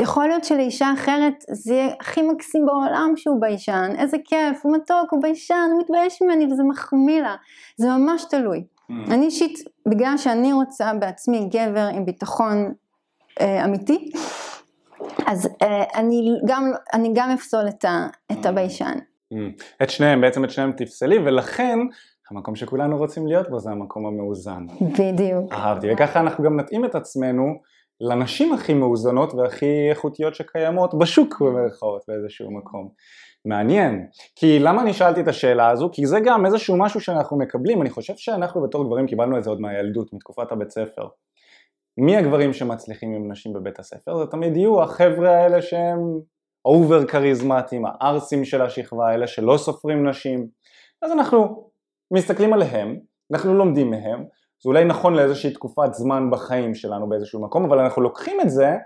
יכול 0.00 0.26
להיות 0.26 0.44
שלאישה 0.44 0.92
אחרת 0.94 1.44
זה 1.50 1.74
יהיה 1.74 1.94
הכי 2.00 2.22
מקסים 2.22 2.66
בעולם 2.66 3.12
שהוא 3.16 3.40
ביישן, 3.40 3.90
איזה 3.98 4.16
כיף, 4.24 4.60
הוא 4.62 4.76
מתוק, 4.76 5.12
הוא 5.12 5.22
ביישן, 5.22 5.68
הוא 5.72 5.80
מתבייש 5.80 6.22
ממני 6.22 6.52
וזה 6.52 6.62
מחמיא 6.62 7.22
לה, 7.22 7.34
זה 7.76 7.88
ממש 7.88 8.24
תלוי. 8.30 8.64
Mm. 8.90 8.94
אני 9.10 9.26
אישית, 9.26 9.58
בגלל 9.88 10.16
שאני 10.16 10.52
רוצה 10.52 10.92
בעצמי 11.00 11.48
גבר 11.48 11.88
עם 11.92 12.04
ביטחון 12.04 12.72
אמיתי, 13.64 14.10
אז 15.26 15.48
אה, 15.62 15.84
אני 15.94 16.40
גם, 16.46 16.72
אני 16.94 17.10
גם 17.14 17.30
אפסול 17.30 17.68
את, 17.68 17.84
ה, 17.84 18.06
את 18.32 18.46
הביישן. 18.46 18.98
Mm. 19.34 19.36
את 19.82 19.90
שניהם, 19.90 20.20
בעצם 20.20 20.44
את 20.44 20.50
שניהם 20.50 20.72
תפסלי, 20.72 21.18
ולכן 21.18 21.78
המקום 22.30 22.56
שכולנו 22.56 22.98
רוצים 22.98 23.26
להיות 23.26 23.50
בו 23.50 23.60
זה 23.60 23.70
המקום 23.70 24.06
המאוזן. 24.06 24.66
בדיוק. 24.98 25.52
אהבתי, 25.52 25.92
וככה 25.92 26.20
אנחנו 26.20 26.44
גם 26.44 26.60
נתאים 26.60 26.84
את 26.84 26.94
עצמנו 26.94 27.44
לנשים 28.00 28.52
הכי 28.52 28.74
מאוזנות 28.74 29.34
והכי 29.34 29.90
איכותיות 29.90 30.34
שקיימות 30.34 30.98
בשוק 30.98 31.40
במרכאות 31.40 32.04
באיזשהו 32.08 32.50
מקום. 32.50 32.88
מעניין, 33.44 34.06
כי 34.36 34.58
למה 34.58 34.82
אני 34.82 34.92
שאלתי 34.92 35.20
את 35.20 35.28
השאלה 35.28 35.70
הזו? 35.70 35.90
כי 35.92 36.06
זה 36.06 36.20
גם 36.20 36.46
איזשהו 36.46 36.76
משהו 36.76 37.00
שאנחנו 37.00 37.38
מקבלים, 37.38 37.82
אני 37.82 37.90
חושב 37.90 38.16
שאנחנו 38.16 38.62
בתור 38.62 38.84
גברים 38.84 39.06
קיבלנו 39.06 39.38
את 39.38 39.44
זה 39.44 39.50
עוד 39.50 39.60
מהילדות, 39.60 40.12
מתקופת 40.12 40.52
הבית 40.52 40.70
ספר. 40.70 41.08
מי 42.00 42.16
הגברים 42.16 42.52
שמצליחים 42.52 43.14
עם 43.14 43.32
נשים 43.32 43.52
בבית 43.52 43.78
הספר? 43.78 44.16
זה 44.18 44.26
תמיד 44.26 44.56
יהיו 44.56 44.82
החבר'ה 44.82 45.30
האלה 45.30 45.62
שהם 45.62 45.98
אובר 46.64 47.06
כריזמטיים, 47.06 47.84
הערסים 47.86 48.44
של 48.44 48.62
השכבה 48.62 49.08
האלה 49.08 49.26
שלא 49.26 49.56
סופרים 49.56 50.08
נשים. 50.08 50.46
אז 51.02 51.12
אנחנו 51.12 51.68
מסתכלים 52.10 52.52
עליהם, 52.52 52.96
אנחנו 53.32 53.54
לומדים 53.54 53.90
מהם, 53.90 54.24
זה 54.62 54.68
אולי 54.68 54.84
נכון 54.84 55.14
לאיזושהי 55.14 55.50
תקופת 55.50 55.94
זמן 55.94 56.30
בחיים 56.30 56.74
שלנו 56.74 57.08
באיזשהו 57.08 57.42
מקום, 57.42 57.64
אבל 57.64 57.78
אנחנו 57.78 58.02
לוקחים 58.02 58.40
את 58.40 58.50
זה 58.50 58.76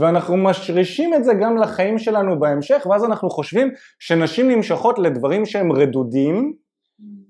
ואנחנו 0.00 0.36
משרישים 0.36 1.14
את 1.14 1.24
זה 1.24 1.32
גם 1.34 1.56
לחיים 1.56 1.98
שלנו 1.98 2.40
בהמשך, 2.40 2.86
ואז 2.90 3.04
אנחנו 3.04 3.30
חושבים 3.30 3.70
שנשים 3.98 4.50
נמשכות 4.50 4.98
לדברים 4.98 5.46
שהם 5.46 5.72
רדודים, 5.72 6.52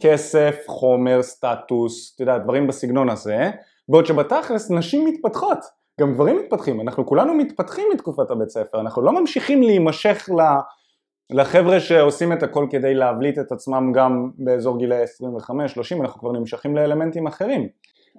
כסף, 0.00 0.56
חומר, 0.66 1.22
סטטוס, 1.22 2.12
אתה 2.14 2.22
יודע, 2.22 2.38
דברים 2.38 2.66
בסגנון 2.66 3.10
הזה, 3.10 3.50
בעוד 3.88 4.06
שבתכלס 4.06 4.70
נשים 4.70 5.06
מתפתחות, 5.06 5.58
גם 6.00 6.14
גברים 6.14 6.36
מתפתחים, 6.36 6.80
אנחנו 6.80 7.06
כולנו 7.06 7.34
מתפתחים 7.34 7.84
מתקופת 7.92 8.30
הבית 8.30 8.48
ספר, 8.48 8.80
אנחנו 8.80 9.02
לא 9.02 9.20
ממשיכים 9.20 9.62
להימשך 9.62 10.28
ל... 10.38 10.42
לחבר'ה 11.30 11.80
שעושים 11.80 12.32
את 12.32 12.42
הכל 12.42 12.66
כדי 12.70 12.94
להבליט 12.94 13.38
את 13.38 13.52
עצמם 13.52 13.92
גם 13.94 14.30
באזור 14.38 14.78
גילאי 14.78 15.04
25-30, 15.04 16.00
אנחנו 16.00 16.20
כבר 16.20 16.32
נמשכים 16.32 16.76
לאלמנטים 16.76 17.26
אחרים. 17.26 17.68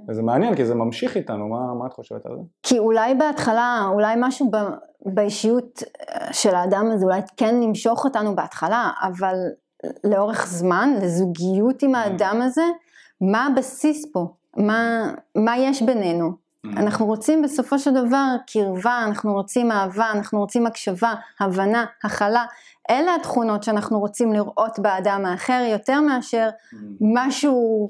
וזה 0.09 0.21
מעניין 0.21 0.55
כי 0.55 0.65
זה 0.65 0.75
ממשיך 0.75 1.17
איתנו, 1.17 1.47
מה, 1.47 1.73
מה 1.79 1.87
את 1.87 1.93
חושבת 1.93 2.25
על 2.25 2.31
זה? 2.35 2.41
כי 2.63 2.79
אולי 2.79 3.15
בהתחלה, 3.15 3.85
אולי 3.93 4.15
משהו 4.17 4.51
ב, 4.51 4.57
באישיות 5.05 5.83
של 6.31 6.55
האדם 6.55 6.91
הזה 6.91 7.05
אולי 7.05 7.21
כן 7.37 7.59
נמשוך 7.59 8.05
אותנו 8.05 8.35
בהתחלה, 8.35 8.91
אבל 9.01 9.35
לאורך 10.03 10.47
זמן, 10.47 10.89
לזוגיות 11.01 11.83
עם 11.83 11.95
האדם 11.95 12.41
הזה, 12.41 12.63
מה 13.21 13.47
הבסיס 13.47 14.05
פה? 14.13 14.27
מה, 14.57 15.13
מה 15.35 15.57
יש 15.57 15.81
בינינו? 15.81 16.31
Mm. 16.31 16.69
אנחנו 16.77 17.05
רוצים 17.05 17.41
בסופו 17.41 17.79
של 17.79 17.91
דבר 17.91 18.35
קרבה, 18.47 19.03
אנחנו 19.07 19.33
רוצים 19.33 19.71
אהבה, 19.71 20.11
אנחנו 20.11 20.39
רוצים 20.39 20.67
הקשבה, 20.67 21.13
הבנה, 21.39 21.85
הכלה. 22.03 22.45
אלה 22.89 23.15
התכונות 23.15 23.63
שאנחנו 23.63 23.99
רוצים 23.99 24.33
לראות 24.33 24.79
באדם 24.79 25.25
האחר 25.25 25.67
יותר 25.71 26.01
מאשר 26.01 26.49
mm. 26.49 26.77
משהו 27.01 27.87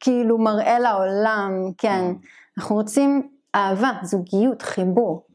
כאילו 0.00 0.38
מראה 0.38 0.78
לעולם, 0.78 1.52
כן. 1.78 2.04
Mm. 2.10 2.26
אנחנו 2.58 2.76
רוצים 2.76 3.28
אהבה, 3.54 3.92
זוגיות, 4.02 4.62
חיבור, 4.62 5.26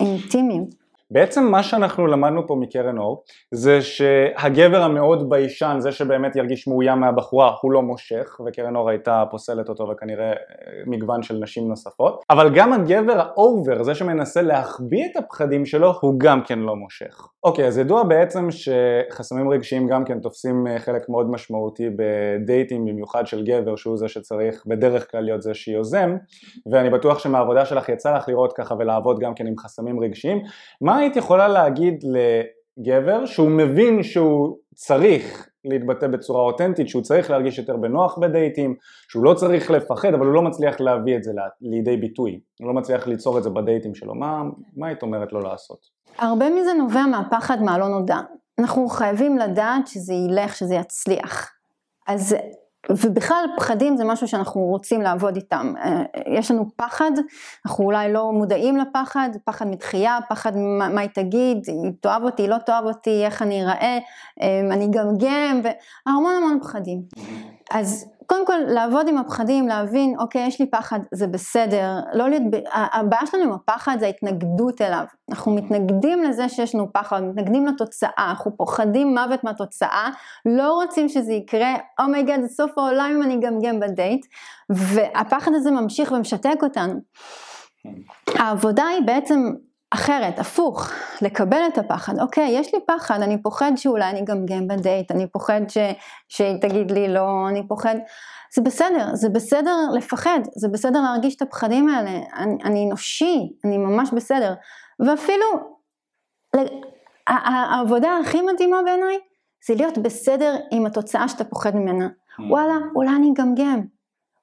אינטימיות. 0.00 0.81
בעצם 1.12 1.44
מה 1.44 1.62
שאנחנו 1.62 2.06
למדנו 2.06 2.46
פה 2.46 2.54
מקרן 2.54 2.98
אור 2.98 3.24
זה 3.50 3.82
שהגבר 3.82 4.82
המאוד 4.82 5.30
ביישן, 5.30 5.76
זה 5.78 5.92
שבאמת 5.92 6.36
ירגיש 6.36 6.68
מאוים 6.68 7.00
מהבחורה, 7.00 7.54
הוא 7.60 7.72
לא 7.72 7.82
מושך 7.82 8.40
וקרן 8.46 8.76
אור 8.76 8.90
הייתה 8.90 9.24
פוסלת 9.30 9.68
אותו 9.68 9.88
וכנראה 9.88 10.30
אה, 10.30 10.34
מגוון 10.86 11.22
של 11.22 11.34
נשים 11.34 11.68
נוספות 11.68 12.22
אבל 12.30 12.54
גם 12.54 12.72
הגבר 12.72 13.20
ה 13.20 13.30
over, 13.30 13.82
זה 13.82 13.94
שמנסה 13.94 14.42
להחביא 14.42 15.06
את 15.06 15.16
הפחדים 15.16 15.66
שלו, 15.66 15.92
הוא 16.00 16.14
גם 16.18 16.42
כן 16.44 16.58
לא 16.58 16.76
מושך. 16.76 17.31
אוקיי, 17.44 17.66
אז 17.66 17.78
ידוע 17.78 18.02
בעצם 18.02 18.48
שחסמים 18.50 19.50
רגשיים 19.50 19.88
גם 19.88 20.04
כן 20.04 20.20
תופסים 20.20 20.66
אה, 20.66 20.78
חלק 20.78 21.08
מאוד 21.08 21.30
משמעותי 21.30 21.88
בדייטים, 21.96 22.84
במיוחד 22.84 23.26
של 23.26 23.44
גבר 23.44 23.76
שהוא 23.76 23.96
זה 23.96 24.08
שצריך 24.08 24.66
בדרך 24.66 25.10
כלל 25.10 25.20
להיות 25.20 25.42
זה 25.42 25.54
שיוזם 25.54 26.16
ואני 26.72 26.90
בטוח 26.90 27.18
שמהעבודה 27.18 27.66
שלך 27.66 27.88
יצא 27.88 28.16
לך 28.16 28.28
לראות 28.28 28.52
ככה 28.52 28.74
ולעבוד 28.78 29.18
גם 29.18 29.34
כן 29.34 29.46
עם 29.46 29.58
חסמים 29.58 30.00
רגשיים. 30.00 30.42
מה 30.80 30.98
היית 30.98 31.16
יכולה 31.16 31.48
להגיד 31.48 32.04
לגבר 32.04 33.26
שהוא 33.26 33.50
מבין 33.50 34.02
שהוא 34.02 34.58
צריך 34.74 35.51
להתבטא 35.64 36.06
בצורה 36.06 36.42
אותנטית, 36.42 36.88
שהוא 36.88 37.02
צריך 37.02 37.30
להרגיש 37.30 37.58
יותר 37.58 37.76
בנוח 37.76 38.18
בדייטים, 38.18 38.74
שהוא 39.08 39.24
לא 39.24 39.34
צריך 39.34 39.70
לפחד 39.70 40.14
אבל 40.14 40.26
הוא 40.26 40.34
לא 40.34 40.42
מצליח 40.42 40.80
להביא 40.80 41.16
את 41.16 41.24
זה 41.24 41.32
לידי 41.60 41.96
ביטוי, 41.96 42.40
הוא 42.60 42.68
לא 42.68 42.74
מצליח 42.74 43.06
ליצור 43.06 43.38
את 43.38 43.42
זה 43.42 43.50
בדייטים 43.50 43.94
שלו, 43.94 44.14
מה, 44.14 44.42
מה 44.76 44.86
היית 44.86 45.02
אומרת 45.02 45.32
לו 45.32 45.40
לעשות? 45.40 45.78
הרבה 46.18 46.50
מזה 46.50 46.72
נובע 46.78 47.06
מהפחד 47.06 47.62
מהלא 47.62 47.88
נודע, 47.88 48.18
אנחנו 48.58 48.88
חייבים 48.88 49.38
לדעת 49.38 49.86
שזה 49.86 50.14
ילך, 50.14 50.56
שזה 50.56 50.74
יצליח, 50.74 51.52
אז 52.06 52.36
ובכלל 52.90 53.44
פחדים 53.56 53.96
זה 53.96 54.04
משהו 54.04 54.28
שאנחנו 54.28 54.60
רוצים 54.60 55.02
לעבוד 55.02 55.36
איתם, 55.36 55.74
אה, 55.84 56.02
יש 56.26 56.50
לנו 56.50 56.64
פחד, 56.76 57.10
אנחנו 57.66 57.84
אולי 57.84 58.12
לא 58.12 58.32
מודעים 58.32 58.76
לפחד, 58.76 59.28
פחד 59.44 59.66
מתחייה, 59.66 60.18
פחד 60.28 60.56
מה, 60.56 60.88
מה 60.88 61.00
היא 61.00 61.10
תגיד, 61.14 61.58
היא 61.66 61.92
תאהב 62.00 62.22
אותי, 62.22 62.48
לא 62.48 62.58
תאהב 62.58 62.84
אותי, 62.84 63.24
איך 63.24 63.42
אני 63.42 63.62
אראה, 63.62 63.98
אה, 64.42 64.60
אני 64.70 64.84
אגמגם, 64.84 65.60
והמון 65.62 66.34
המון 66.34 66.58
פחדים. 66.62 67.02
אז 67.70 68.06
קודם 68.32 68.46
כל 68.46 68.58
לעבוד 68.74 69.08
עם 69.08 69.18
הפחדים, 69.18 69.68
להבין, 69.68 70.14
אוקיי, 70.18 70.46
יש 70.46 70.60
לי 70.60 70.70
פחד, 70.70 70.98
זה 71.14 71.26
בסדר, 71.26 72.00
לא 72.12 72.28
להיות, 72.30 72.42
הבעיה 72.72 73.26
שלנו 73.26 73.42
עם 73.42 73.52
הפחד 73.52 73.96
זה 74.00 74.06
ההתנגדות 74.06 74.80
אליו. 74.80 75.04
אנחנו 75.30 75.54
מתנגדים 75.54 76.22
לזה 76.22 76.48
שיש 76.48 76.74
לנו 76.74 76.92
פחד, 76.92 77.22
מתנגדים 77.22 77.66
לתוצאה, 77.66 78.10
אנחנו 78.18 78.56
פוחדים 78.56 79.14
מוות 79.14 79.44
מהתוצאה, 79.44 80.10
לא 80.46 80.72
רוצים 80.72 81.08
שזה 81.08 81.32
יקרה, 81.32 81.74
אומייגד, 82.00 82.38
oh 82.38 82.42
זה 82.42 82.48
סוף 82.48 82.78
העולם 82.78 83.12
אם 83.16 83.22
אני 83.22 83.34
אגמגם 83.34 83.80
בדייט, 83.80 84.26
והפחד 84.70 85.52
הזה 85.54 85.70
ממשיך 85.70 86.12
ומשתק 86.12 86.58
אותנו. 86.62 87.00
העבודה 88.34 88.86
היא 88.86 89.06
בעצם 89.06 89.52
אחרת, 89.94 90.38
הפוך, 90.38 90.90
לקבל 91.22 91.60
את 91.72 91.78
הפחד, 91.78 92.20
אוקיי, 92.20 92.48
יש 92.50 92.74
לי 92.74 92.80
פחד, 92.86 93.22
אני 93.22 93.42
פוחד 93.42 93.72
שאולי 93.76 94.10
אני 94.10 94.20
אגמגם 94.20 94.68
בדייט, 94.68 95.10
אני 95.10 95.26
פוחד 95.26 95.60
ש, 95.68 95.78
שהיא 96.28 96.60
תגיד 96.60 96.90
לי 96.90 97.08
לא, 97.08 97.48
אני 97.48 97.68
פוחד, 97.68 97.94
זה 98.54 98.62
בסדר, 98.62 99.14
זה 99.14 99.28
בסדר 99.28 99.76
לפחד, 99.94 100.40
זה 100.56 100.68
בסדר 100.68 101.00
להרגיש 101.00 101.36
את 101.36 101.42
הפחדים 101.42 101.88
האלה, 101.88 102.10
אני, 102.36 102.56
אני 102.64 102.86
אנושי, 102.86 103.52
אני 103.64 103.78
ממש 103.78 104.10
בסדר, 104.12 104.54
ואפילו 105.06 105.46
העבודה 107.26 108.18
הכי 108.24 108.42
מדהימה 108.42 108.82
בעיניי 108.84 109.18
זה 109.66 109.74
להיות 109.74 109.98
בסדר 109.98 110.56
עם 110.70 110.86
התוצאה 110.86 111.28
שאתה 111.28 111.44
פוחד 111.44 111.76
ממנה, 111.76 112.06
mm. 112.06 112.42
וואלה, 112.50 112.74
אולי 112.94 113.10
אני 113.16 113.32
אגמגם, 113.32 113.80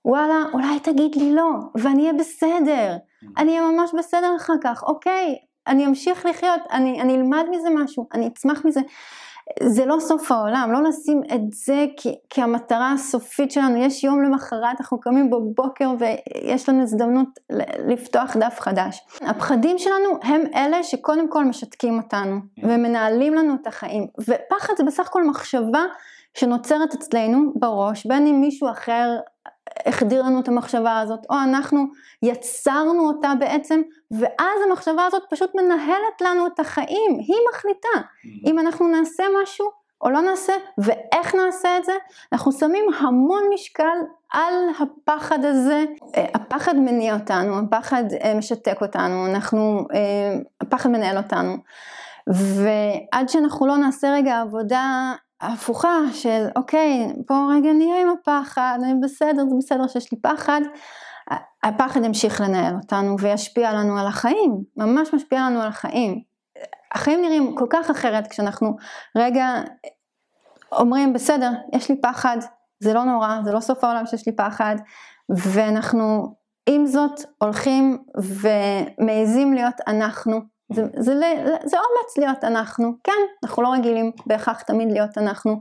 וואלה, 0.05 0.43
אולי 0.53 0.79
תגיד 0.79 1.15
לי 1.15 1.35
לא, 1.35 1.49
ואני 1.77 2.01
אהיה 2.01 2.13
בסדר. 2.13 2.97
אני 3.37 3.59
אהיה 3.59 3.71
ממש 3.71 3.91
בסדר 3.97 4.35
אחר 4.37 4.53
כך, 4.63 4.83
אוקיי, 4.83 5.35
אני 5.67 5.85
אמשיך 5.85 6.25
לחיות, 6.25 6.61
אני, 6.71 7.01
אני 7.01 7.15
אלמד 7.15 7.45
מזה 7.51 7.69
משהו, 7.69 8.07
אני 8.13 8.27
אצמח 8.27 8.65
מזה. 8.65 8.81
זה 9.63 9.85
לא 9.85 9.99
סוף 9.99 10.31
העולם, 10.31 10.71
לא 10.71 10.83
לשים 10.83 11.21
את 11.35 11.41
זה 11.53 11.85
כ- 11.97 12.07
כהמטרה 12.29 12.91
הסופית 12.91 13.51
שלנו, 13.51 13.77
יש 13.77 14.03
יום 14.03 14.23
למחרת, 14.23 14.81
אנחנו 14.81 14.99
קמים 14.99 15.29
בבוקר 15.29 15.89
ויש 15.99 16.69
לנו 16.69 16.81
הזדמנות 16.81 17.27
לפתוח 17.87 18.37
דף 18.37 18.57
חדש. 18.59 19.01
הפחדים 19.21 19.77
שלנו 19.77 20.09
הם 20.23 20.41
אלה 20.55 20.83
שקודם 20.83 21.29
כל 21.29 21.45
משתקים 21.45 21.97
אותנו 21.97 22.35
ומנהלים 22.63 23.33
לנו 23.33 23.55
את 23.61 23.67
החיים, 23.67 24.07
ופחד 24.19 24.73
זה 24.77 24.83
בסך 24.83 25.07
הכל 25.07 25.27
מחשבה 25.27 25.83
שנוצרת 26.37 26.93
אצלנו 26.93 27.51
בראש, 27.55 28.05
בין 28.05 28.27
אם 28.27 28.41
מישהו 28.41 28.69
אחר 28.71 29.17
החדיר 29.85 30.21
לנו 30.21 30.39
את 30.39 30.47
המחשבה 30.47 30.99
הזאת, 30.99 31.19
או 31.29 31.35
אנחנו 31.43 31.85
יצרנו 32.23 33.07
אותה 33.07 33.33
בעצם, 33.39 33.81
ואז 34.11 34.59
המחשבה 34.67 35.05
הזאת 35.05 35.23
פשוט 35.29 35.55
מנהלת 35.55 36.21
לנו 36.21 36.47
את 36.47 36.59
החיים, 36.59 37.11
היא 37.19 37.37
מחליטה. 37.49 38.07
אם 38.45 38.59
אנחנו 38.59 38.87
נעשה 38.87 39.23
משהו 39.43 39.65
או 40.01 40.09
לא 40.09 40.21
נעשה, 40.21 40.53
ואיך 40.77 41.35
נעשה 41.35 41.77
את 41.77 41.85
זה, 41.85 41.91
אנחנו 42.33 42.51
שמים 42.51 42.85
המון 42.99 43.43
משקל 43.53 43.97
על 44.33 44.53
הפחד 44.79 45.45
הזה, 45.45 45.85
אה, 46.17 46.25
הפחד 46.33 46.75
מניע 46.75 47.13
אותנו, 47.13 47.59
הפחד 47.59 48.03
אה, 48.23 48.33
משתק 48.35 48.81
אותנו, 48.81 49.25
אנחנו, 49.25 49.87
אה, 49.93 50.39
הפחד 50.61 50.89
מנהל 50.89 51.17
אותנו, 51.17 51.57
ועד 52.27 53.29
שאנחנו 53.29 53.67
לא 53.67 53.77
נעשה 53.77 54.11
רגע 54.13 54.41
עבודה 54.41 55.13
ההפוכה 55.41 55.97
של 56.13 56.47
אוקיי, 56.55 57.13
בוא 57.29 57.53
רגע 57.53 57.73
נהיה 57.73 58.01
עם 58.01 58.07
הפחד, 58.09 58.79
אני 58.83 58.93
בסדר, 59.03 59.43
זה 59.49 59.55
בסדר 59.57 59.87
שיש 59.87 60.11
לי 60.11 60.21
פחד, 60.21 60.61
הפחד 61.63 62.03
ימשיך 62.03 62.41
לנהל 62.41 62.75
אותנו 62.75 63.19
וישפיע 63.19 63.73
לנו 63.73 63.99
על 63.99 64.07
החיים, 64.07 64.63
ממש 64.77 65.13
משפיע 65.13 65.41
לנו 65.41 65.61
על 65.61 65.67
החיים. 65.67 66.21
החיים 66.91 67.21
נראים 67.21 67.55
כל 67.55 67.67
כך 67.69 67.89
אחרת 67.89 68.27
כשאנחנו 68.27 68.75
רגע 69.17 69.61
אומרים 70.71 71.13
בסדר, 71.13 71.51
יש 71.73 71.89
לי 71.89 72.01
פחד, 72.01 72.37
זה 72.79 72.93
לא 72.93 73.03
נורא, 73.03 73.39
זה 73.43 73.51
לא 73.51 73.59
סוף 73.59 73.83
העולם 73.83 74.05
שיש 74.05 74.27
לי 74.27 74.35
פחד, 74.35 74.75
ואנחנו 75.29 76.35
עם 76.69 76.85
זאת 76.85 77.19
הולכים 77.37 77.97
ומעזים 78.17 79.53
להיות 79.53 79.75
אנחנו 79.87 80.41
זה, 80.73 80.83
זה, 80.95 81.15
זה, 81.15 81.33
זה 81.65 81.77
אומץ 81.77 82.17
להיות 82.17 82.43
אנחנו, 82.43 82.93
כן, 83.03 83.21
אנחנו 83.43 83.63
לא 83.63 83.73
רגילים 83.73 84.11
בהכרח 84.25 84.61
תמיד 84.61 84.91
להיות 84.91 85.17
אנחנו, 85.17 85.59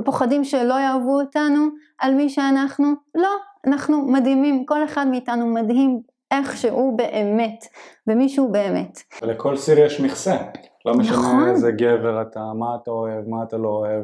ופוחדים 0.00 0.44
שלא 0.44 0.74
יאהבו 0.74 1.20
אותנו 1.20 1.68
על 1.98 2.14
מי 2.14 2.28
שאנחנו, 2.28 2.92
לא, 3.14 3.30
אנחנו 3.66 4.02
מדהימים, 4.06 4.66
כל 4.66 4.84
אחד 4.84 5.06
מאיתנו 5.06 5.46
מדהים 5.46 6.00
איך 6.30 6.56
שהוא 6.56 6.98
באמת, 6.98 7.64
ומי 8.06 8.28
שהוא 8.28 8.52
באמת. 8.52 8.98
ולכל 9.22 9.56
סיר 9.56 9.78
יש 9.78 10.00
מכסה, 10.00 10.36
לא 10.84 10.94
משנה 10.94 11.16
נכון. 11.16 11.48
איזה 11.48 11.72
גבר 11.72 12.22
אתה, 12.22 12.40
מה 12.58 12.66
אתה 12.82 12.90
אוהב, 12.90 13.28
מה 13.28 13.42
אתה 13.42 13.56
לא 13.56 13.68
אוהב. 13.68 14.02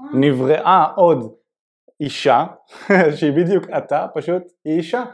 נכון. 0.00 0.20
נבראה 0.20 0.84
עוד 0.96 1.32
אישה, 2.00 2.44
שהיא 3.16 3.32
בדיוק 3.32 3.64
אתה, 3.76 4.06
פשוט 4.14 4.42
היא 4.64 4.76
אישה. 4.76 5.04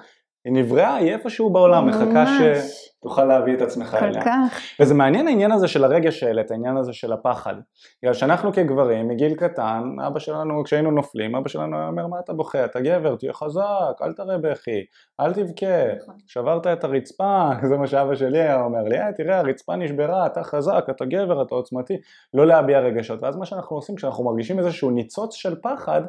היא 0.49 0.55
נבראה, 0.55 0.95
היא 0.95 1.13
איפשהו 1.13 1.51
בעולם, 1.51 1.89
מחכה 1.89 2.25
שתוכל 2.27 3.25
להביא 3.25 3.55
את 3.55 3.63
עצמך 3.63 3.97
אליה. 4.03 4.23
כל 4.23 4.31
כך. 4.31 4.61
וזה 4.81 4.95
מעניין 4.95 5.29
העניין 5.29 5.53
הזה 5.53 5.69
של 5.69 5.85
הרגש 5.85 6.21
שהעלית, 6.21 6.51
העניין 6.51 6.77
הזה 6.77 6.93
של 6.93 7.13
הפחד. 7.13 7.55
בגלל 8.03 8.15
שאנחנו 8.15 8.53
כגברים, 8.53 9.09
מגיל 9.09 9.35
קטן, 9.35 9.83
אבא 10.07 10.19
שלנו, 10.19 10.65
כשהיינו 10.65 10.91
נופלים, 10.91 11.35
אבא 11.35 11.49
שלנו 11.49 11.77
היה 11.77 11.89
אומר, 11.89 12.07
מה 12.07 12.17
אתה 12.25 12.33
בוכה? 12.33 12.65
אתה 12.65 12.81
גבר, 12.81 13.17
תהיה 13.17 13.33
חזק, 13.33 14.03
אל 14.03 14.13
תראה 14.13 14.39
בכי, 14.39 14.85
אל 15.21 15.33
תבכה, 15.33 15.95
נכון. 16.03 16.15
שברת 16.27 16.67
את 16.67 16.85
הרצפה, 16.85 17.49
זה 17.69 17.77
מה 17.77 17.87
שאבא 17.87 18.15
שלי 18.15 18.41
היה 18.41 18.63
אומר 18.65 18.83
לי, 18.83 18.99
אה, 18.99 19.13
תראה, 19.13 19.39
הרצפה 19.39 19.77
נשברה, 19.77 20.27
אתה 20.27 20.43
חזק, 20.43 20.87
אתה 20.91 21.05
גבר, 21.05 21.43
אתה 21.43 21.55
עוצמתי, 21.55 21.97
לא 22.35 22.47
להביע 22.47 22.81
רגשות. 22.81 23.23
ואז 23.23 23.37
מה 23.37 23.47
שאנחנו 23.47 23.77
עושים 23.77 23.97
כשאנחנו 23.97 24.25
מרגישים 24.25 24.59
איזשהו 24.59 24.91
ניצוץ 24.91 25.35
של 25.35 25.55
פחד, 25.63 26.03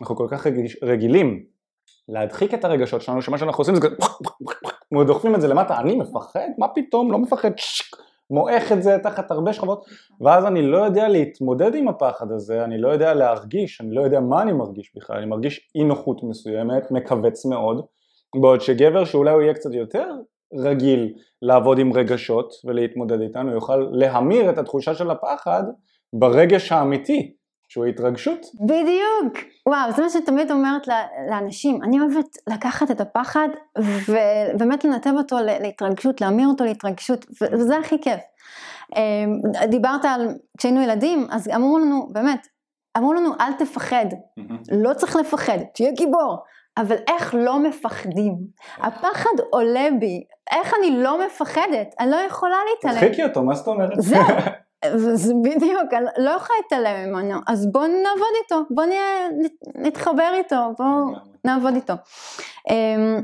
אנחנו 0.00 0.16
כל 0.16 0.26
כך 0.30 0.46
רגילים 0.82 1.44
להדחיק 2.12 2.54
את 2.54 2.64
הרגשות 2.64 3.02
שלנו, 3.02 3.22
שמה 3.22 3.38
שאנחנו 3.38 3.60
עושים 3.60 3.74
זה 3.74 3.80
כזה, 3.80 3.96
דוחפים 5.06 5.34
את 5.34 5.40
זה 5.40 5.48
למטה, 5.48 5.80
אני 5.80 5.96
מפחד? 5.96 6.48
מה 6.58 6.68
פתאום? 6.68 7.12
לא 7.12 7.18
מפחד, 7.18 7.50
מועך 8.30 8.72
את 8.72 8.82
זה 8.82 8.98
תחת 9.02 9.30
הרבה 9.30 9.52
שכבות, 9.52 9.84
ואז 10.20 10.46
אני 10.46 10.62
לא 10.62 10.78
יודע 10.78 11.08
להתמודד 11.08 11.74
עם 11.74 11.88
הפחד 11.88 12.32
הזה, 12.32 12.64
אני 12.64 12.78
לא 12.78 12.88
יודע 12.88 13.14
להרגיש, 13.14 13.80
אני 13.80 13.94
לא 13.94 14.02
יודע 14.02 14.20
מה 14.20 14.42
אני 14.42 14.52
מרגיש 14.52 14.92
בכלל, 14.96 15.16
אני 15.16 15.26
מרגיש 15.26 15.70
אי 15.74 15.84
נוחות 15.84 16.22
מסוימת, 16.22 16.90
מכווץ 16.90 17.46
מאוד, 17.46 17.86
בעוד 18.40 18.60
שגבר 18.60 19.04
שאולי 19.04 19.30
הוא 19.30 19.42
יהיה 19.42 19.54
קצת 19.54 19.72
יותר 19.72 20.06
רגיל 20.54 21.12
לעבוד 21.42 21.78
עם 21.78 21.92
רגשות 21.92 22.52
ולהתמודד 22.64 23.20
איתנו, 23.20 23.52
יוכל 23.52 23.88
להמיר 23.92 24.50
את 24.50 24.58
התחושה 24.58 24.94
של 24.94 25.10
הפחד 25.10 25.62
ברגש 26.12 26.72
האמיתי 26.72 27.34
שהוא 27.70 27.86
התרגשות. 27.86 28.46
בדיוק. 28.60 29.46
וואו, 29.66 29.92
זה 29.92 30.02
מה 30.02 30.10
שתמיד 30.10 30.50
אומרת 30.50 30.88
לאנשים. 31.30 31.82
אני 31.82 32.00
אוהבת 32.00 32.36
לקחת 32.46 32.90
את 32.90 33.00
הפחד 33.00 33.48
ובאמת 33.78 34.84
לנתב 34.84 35.10
אותו 35.16 35.36
להתרגשות, 35.60 36.20
להמיר 36.20 36.48
אותו 36.48 36.64
להתרגשות, 36.64 37.26
וזה 37.52 37.76
הכי 37.76 38.00
כיף. 38.00 38.20
אמ, 38.96 39.40
דיברת 39.68 40.04
על 40.04 40.28
כשהיינו 40.58 40.82
ילדים, 40.82 41.26
אז 41.30 41.48
אמרו 41.54 41.78
לנו, 41.78 42.08
באמת, 42.12 42.46
אמרו 42.96 43.12
לנו 43.12 43.30
אל 43.40 43.52
תפחד, 43.52 44.06
לא 44.72 44.94
צריך 44.94 45.16
לפחד, 45.16 45.58
תהיה 45.74 45.92
גיבור. 45.92 46.36
אבל 46.78 46.96
איך 47.08 47.34
לא 47.38 47.58
מפחדים? 47.58 48.34
הפחד 48.78 49.40
עולה 49.50 49.88
בי, 50.00 50.24
איך 50.52 50.74
אני 50.78 51.02
לא 51.02 51.26
מפחדת? 51.26 51.94
אני 52.00 52.10
לא 52.10 52.16
יכולה 52.16 52.56
להתעלם. 52.70 53.00
תרחיקי 53.00 53.24
אותו, 53.24 53.42
מה 53.42 53.54
זאת 53.54 53.66
אומרת? 53.66 53.92
זהו. 53.98 54.20
זה 55.14 55.34
בדיוק, 55.44 55.92
אני 55.92 56.04
לא 56.18 56.30
יכולה 56.30 56.58
להתעלם 56.62 57.08
ממנו, 57.08 57.40
אז 57.46 57.66
בוא 57.72 57.86
נעבוד 57.86 58.34
איתו, 58.42 58.62
בוא 58.70 58.84
נהיה, 58.84 59.28
נתחבר 59.74 60.32
איתו, 60.34 60.56
בוא 60.78 61.16
נעבוד 61.44 61.74
איתו. 61.74 61.94
אמ, 62.70 63.22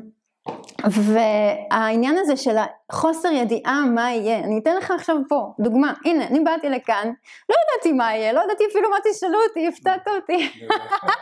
והעניין 0.85 2.19
הזה 2.19 2.37
של 2.37 2.57
החוסר 2.91 3.29
ידיעה 3.33 3.85
מה 3.95 4.13
יהיה, 4.13 4.39
אני 4.39 4.59
אתן 4.59 4.77
לך 4.77 4.91
עכשיו 4.91 5.17
פה 5.29 5.53
דוגמה, 5.61 5.93
הנה 6.05 6.27
אני 6.27 6.41
באתי 6.41 6.69
לכאן, 6.69 7.13
לא 7.49 7.55
ידעתי 7.55 7.93
מה 7.93 8.15
יהיה, 8.15 8.33
לא 8.33 8.41
ידעתי 8.45 8.65
אפילו 8.71 8.91
מה 8.91 8.97
תשאלו 9.11 9.39
אותי, 9.49 9.69
הפתעת 9.69 10.09
אותי, 10.09 10.51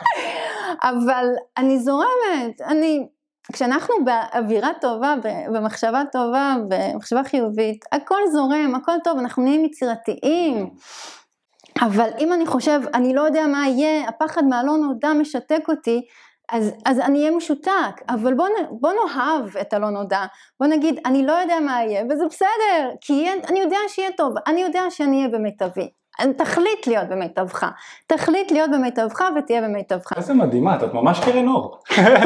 אבל 0.90 1.26
אני 1.56 1.78
זורמת, 1.78 2.60
אני 2.60 3.06
כשאנחנו 3.52 3.94
באווירה 4.04 4.70
טובה, 4.80 5.14
במחשבה 5.52 6.02
טובה, 6.12 6.56
במחשבה 6.68 7.24
חיובית, 7.24 7.84
הכל 7.92 8.20
זורם, 8.32 8.74
הכל 8.74 8.96
טוב, 9.04 9.18
אנחנו 9.18 9.42
נהיים 9.42 9.64
יצירתיים. 9.64 10.70
אבל 11.80 12.08
אם 12.18 12.32
אני 12.32 12.46
חושב, 12.46 12.80
אני 12.94 13.14
לא 13.14 13.20
יודע 13.20 13.46
מה 13.46 13.68
יהיה, 13.68 14.08
הפחד 14.08 14.44
מהלא 14.44 14.76
נודע 14.76 15.12
משתק 15.12 15.68
אותי, 15.68 16.02
אז, 16.52 16.72
אז 16.84 17.00
אני 17.00 17.18
אהיה 17.18 17.30
משותק, 17.30 18.02
אבל 18.08 18.34
בוא, 18.34 18.48
בוא 18.70 18.92
נאהב 18.92 19.56
את 19.56 19.72
הלא 19.72 19.90
נודע, 19.90 20.24
בוא 20.60 20.66
נגיד, 20.68 21.00
אני 21.06 21.26
לא 21.26 21.32
יודע 21.32 21.60
מה 21.60 21.82
יהיה, 21.84 22.04
וזה 22.10 22.26
בסדר, 22.26 22.90
כי 23.00 23.28
אני 23.48 23.60
יודע 23.60 23.78
שיהיה 23.88 24.12
טוב, 24.16 24.34
אני 24.46 24.60
יודע 24.60 24.82
שאני 24.90 25.16
אהיה 25.16 25.28
במיטבי. 25.28 25.90
תחליט 26.36 26.86
להיות 26.86 27.08
במיטבך, 27.08 27.66
תחליט 28.06 28.52
להיות 28.52 28.70
במיטבך 28.70 29.20
ותהיה 29.38 29.62
במיטבך. 29.62 30.12
איזה 30.16 30.34
מדהימה, 30.34 30.76
את 30.76 30.94
ממש 30.94 31.20
קרן 31.24 31.48
אור. 31.48 31.78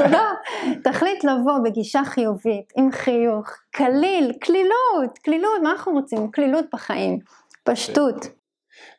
תודה. 0.05 0.31
תחליט 0.85 1.25
לבוא 1.25 1.59
בגישה 1.65 2.05
חיובית, 2.05 2.73
עם 2.77 2.93
חיוך, 2.93 3.51
קליל, 3.71 4.33
קלילות, 4.41 5.19
קלילות, 5.23 5.63
מה 5.63 5.71
אנחנו 5.71 5.93
רוצים? 5.93 6.31
קלילות 6.31 6.65
בחיים, 6.73 7.19
פשטות. 7.65 8.27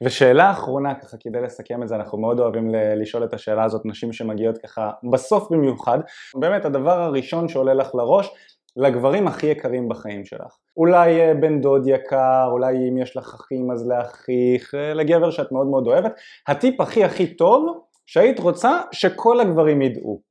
ושאלה 0.03 0.51
אחרונה 0.51 0.95
ככה 0.95 1.17
כדי 1.19 1.41
לסכם 1.41 1.83
את 1.83 1.87
זה, 1.87 1.95
אנחנו 1.95 2.17
מאוד 2.17 2.39
אוהבים 2.39 2.69
לשאול 3.01 3.23
את 3.23 3.33
השאלה 3.33 3.63
הזאת, 3.63 3.81
נשים 3.85 4.13
שמגיעות 4.13 4.57
ככה 4.57 4.91
בסוף 5.11 5.51
במיוחד, 5.51 5.99
באמת 6.35 6.65
הדבר 6.65 7.01
הראשון 7.01 7.47
שעולה 7.47 7.73
לך 7.73 7.95
לראש 7.95 8.29
לגברים 8.79 9.27
הכי 9.27 9.47
יקרים 9.47 9.89
בחיים 9.89 10.25
שלך. 10.25 10.57
אולי 10.77 11.21
אה, 11.21 11.33
בן 11.33 11.61
דוד 11.61 11.87
יקר, 11.87 12.47
אולי 12.51 12.89
אם 12.89 12.97
יש 12.97 13.17
לך 13.17 13.33
אחים 13.33 13.71
אז 13.71 13.87
לאחיך, 13.87 14.75
אה, 14.75 14.93
לגבר 14.93 15.31
שאת 15.31 15.51
מאוד 15.51 15.67
מאוד 15.67 15.87
אוהבת. 15.87 16.11
הטיפ 16.47 16.81
הכי 16.81 17.03
הכי 17.03 17.35
טוב 17.35 17.83
שהיית 18.05 18.39
רוצה 18.39 18.81
שכל 18.91 19.39
הגברים 19.39 19.81
ידעו. 19.81 20.21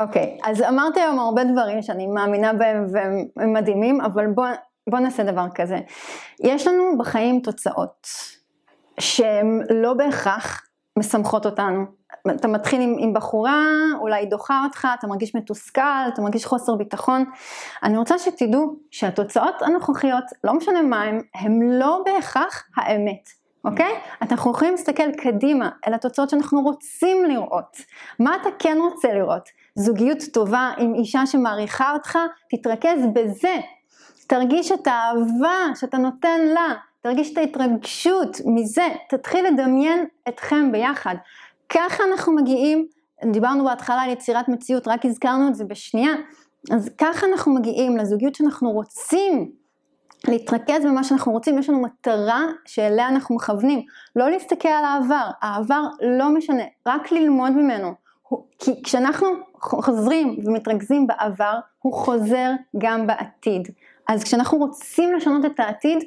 אוקיי, 0.00 0.38
okay, 0.40 0.50
אז 0.50 0.62
אמרתי 0.62 1.00
היום 1.00 1.18
הרבה 1.18 1.44
דברים 1.44 1.82
שאני 1.82 2.06
מאמינה 2.06 2.52
בהם 2.52 2.86
והם 2.92 3.52
מדהימים, 3.52 4.00
אבל 4.00 4.26
בוא, 4.26 4.46
בוא 4.90 4.98
נעשה 4.98 5.22
דבר 5.22 5.46
כזה. 5.54 5.78
יש 6.44 6.66
לנו 6.66 6.98
בחיים 6.98 7.40
תוצאות 7.40 8.06
שהן 9.00 9.60
לא 9.70 9.94
בהכרח 9.94 10.66
משמחות 10.98 11.46
אותנו. 11.46 11.99
אתה 12.30 12.48
מתחיל 12.48 12.80
עם, 12.80 12.96
עם 12.98 13.12
בחורה, 13.12 13.64
אולי 14.00 14.20
היא 14.20 14.30
דוחה 14.30 14.62
אותך, 14.64 14.88
אתה 14.98 15.06
מרגיש 15.06 15.34
מתוסכל, 15.34 16.08
אתה 16.14 16.22
מרגיש 16.22 16.46
חוסר 16.46 16.74
ביטחון. 16.74 17.24
אני 17.82 17.96
רוצה 17.96 18.18
שתדעו 18.18 18.76
שהתוצאות 18.90 19.62
הנוכחיות, 19.62 20.24
לא 20.44 20.54
משנה 20.54 20.82
מה 20.82 21.02
הן, 21.02 21.22
הן 21.34 21.60
לא 21.62 22.02
בהכרח 22.04 22.64
האמת. 22.76 23.40
אוקיי? 23.64 23.86
Okay? 23.92 24.22
אנחנו 24.22 24.50
יכולים 24.50 24.74
להסתכל 24.74 25.12
קדימה 25.12 25.70
אל 25.88 25.94
התוצאות 25.94 26.30
שאנחנו 26.30 26.60
רוצים 26.60 27.24
לראות. 27.24 27.76
מה 28.18 28.36
אתה 28.40 28.48
כן 28.58 28.78
רוצה 28.80 29.14
לראות? 29.14 29.48
זוגיות 29.74 30.18
טובה 30.32 30.70
עם 30.78 30.94
אישה 30.94 31.26
שמעריכה 31.26 31.92
אותך, 31.92 32.18
תתרכז 32.50 33.00
בזה. 33.12 33.56
תרגיש 34.26 34.72
את 34.72 34.86
האהבה 34.86 35.74
שאתה 35.74 35.98
נותן 35.98 36.40
לה, 36.54 36.74
תרגיש 37.00 37.32
את 37.32 37.38
ההתרגשות 37.38 38.36
מזה, 38.46 38.88
תתחיל 39.08 39.46
לדמיין 39.46 40.06
אתכם 40.28 40.72
ביחד. 40.72 41.14
ככה 41.70 42.04
אנחנו 42.12 42.32
מגיעים, 42.32 42.86
דיברנו 43.32 43.64
בהתחלה 43.64 44.02
על 44.02 44.10
יצירת 44.10 44.48
מציאות, 44.48 44.88
רק 44.88 45.06
הזכרנו 45.06 45.48
את 45.48 45.54
זה 45.54 45.64
בשנייה, 45.64 46.12
אז 46.72 46.90
ככה 46.98 47.26
אנחנו 47.26 47.54
מגיעים 47.54 47.96
לזוגיות 47.96 48.34
שאנחנו 48.34 48.70
רוצים 48.70 49.52
להתרכז 50.28 50.84
במה 50.84 51.04
שאנחנו 51.04 51.32
רוצים, 51.32 51.58
יש 51.58 51.68
לנו 51.68 51.82
מטרה 51.82 52.42
שאליה 52.66 53.08
אנחנו 53.08 53.34
מכוונים, 53.34 53.82
לא 54.16 54.30
להסתכל 54.30 54.68
על 54.68 54.84
העבר, 54.84 55.30
העבר 55.42 55.82
לא 56.18 56.28
משנה, 56.28 56.62
רק 56.86 57.12
ללמוד 57.12 57.52
ממנו, 57.52 57.94
כי 58.58 58.82
כשאנחנו 58.82 59.28
חוזרים 59.60 60.36
ומתרכזים 60.44 61.06
בעבר, 61.06 61.58
הוא 61.78 61.92
חוזר 61.92 62.50
גם 62.78 63.06
בעתיד. 63.06 63.68
אז 64.08 64.24
כשאנחנו 64.24 64.58
רוצים 64.58 65.12
לשנות 65.14 65.44
את 65.44 65.60
העתיד, 65.60 65.98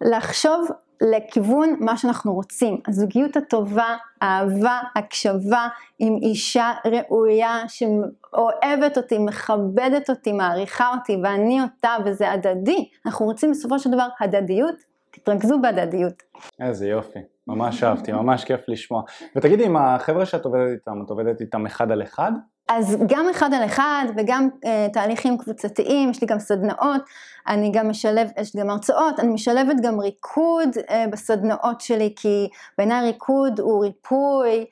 לחשוב 0.00 0.68
לכיוון 1.00 1.76
מה 1.80 1.96
שאנחנו 1.96 2.34
רוצים. 2.34 2.80
הזוגיות 2.88 3.36
הטובה, 3.36 3.96
אהבה, 4.22 4.80
הקשבה 4.96 5.68
עם 5.98 6.16
אישה 6.22 6.72
ראויה 6.84 7.62
שאוהבת 7.68 8.96
אותי, 8.96 9.18
מכבדת 9.18 10.10
אותי, 10.10 10.32
מעריכה 10.32 10.94
אותי 10.94 11.16
ואני 11.22 11.60
אותה 11.62 11.96
וזה 12.04 12.32
הדדי. 12.32 12.88
אנחנו 13.06 13.26
רוצים 13.26 13.50
בסופו 13.50 13.78
של 13.78 13.90
דבר 13.90 14.06
הדדיות, 14.20 14.76
תתרכזו 15.10 15.60
בהדדיות. 15.62 16.22
איזה 16.60 16.88
יופי, 16.88 17.18
ממש 17.46 17.84
אהבתי, 17.84 18.12
ממש 18.12 18.44
כיף 18.44 18.60
לשמוע. 18.68 19.02
ותגידי, 19.36 19.64
עם 19.64 19.76
החבר'ה 19.76 20.26
שאת 20.26 20.44
עובדת 20.44 20.72
איתם, 20.72 21.02
את 21.04 21.10
עובדת 21.10 21.40
איתם 21.40 21.66
אחד 21.66 21.90
על 21.90 22.02
אחד? 22.02 22.32
אז 22.68 22.96
גם 23.06 23.26
אחד 23.30 23.54
על 23.54 23.64
אחד 23.64 24.04
וגם 24.16 24.48
uh, 24.64 24.92
תהליכים 24.92 25.38
קבוצתיים, 25.38 26.10
יש 26.10 26.20
לי 26.20 26.26
גם 26.26 26.38
סדנאות, 26.38 27.02
אני 27.48 27.72
גם 27.72 27.88
משלבת, 27.88 28.38
יש 28.40 28.54
לי 28.54 28.60
גם 28.60 28.70
הרצאות, 28.70 29.20
אני 29.20 29.32
משלבת 29.32 29.76
גם 29.82 30.00
ריקוד 30.00 30.68
uh, 30.76 30.92
בסדנאות 31.12 31.80
שלי, 31.80 32.12
כי 32.16 32.48
בעיניי 32.78 33.06
ריקוד 33.06 33.60
הוא 33.60 33.84
ריפוי, 33.84 34.64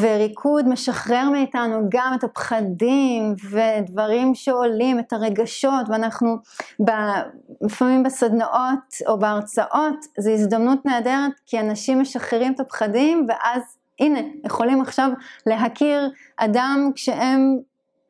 וריקוד 0.00 0.68
משחרר 0.68 1.30
מאיתנו 1.32 1.80
גם 1.88 2.12
את 2.18 2.24
הפחדים 2.24 3.34
ודברים 3.50 4.34
שעולים, 4.34 4.98
את 4.98 5.12
הרגשות, 5.12 5.88
ואנחנו 5.88 6.36
ב, 6.84 6.90
לפעמים 7.60 8.02
בסדנאות 8.02 8.94
או 9.06 9.18
בהרצאות, 9.18 10.04
זו 10.18 10.30
הזדמנות 10.30 10.86
נהדרת, 10.86 11.32
כי 11.46 11.60
אנשים 11.60 12.00
משחררים 12.00 12.54
את 12.54 12.60
הפחדים, 12.60 13.26
ואז 13.28 13.62
הנה, 14.00 14.20
יכולים 14.44 14.80
עכשיו 14.80 15.10
להכיר 15.46 16.10
אדם 16.36 16.90
כשהם 16.94 17.58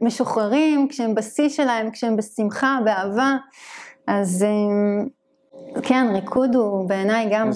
משוחררים, 0.01 0.88
כשהם 0.88 1.14
בשיא 1.14 1.49
שלהם, 1.49 1.90
כשהם 1.90 2.16
בשמחה, 2.16 2.79
באהבה, 2.85 3.37
אז, 4.07 4.44
אמ, 4.49 5.09
כן, 5.83 6.07
ריקוד 6.14 6.55
הוא 6.55 6.88
בעיניי 6.88 7.29
גם 7.33 7.50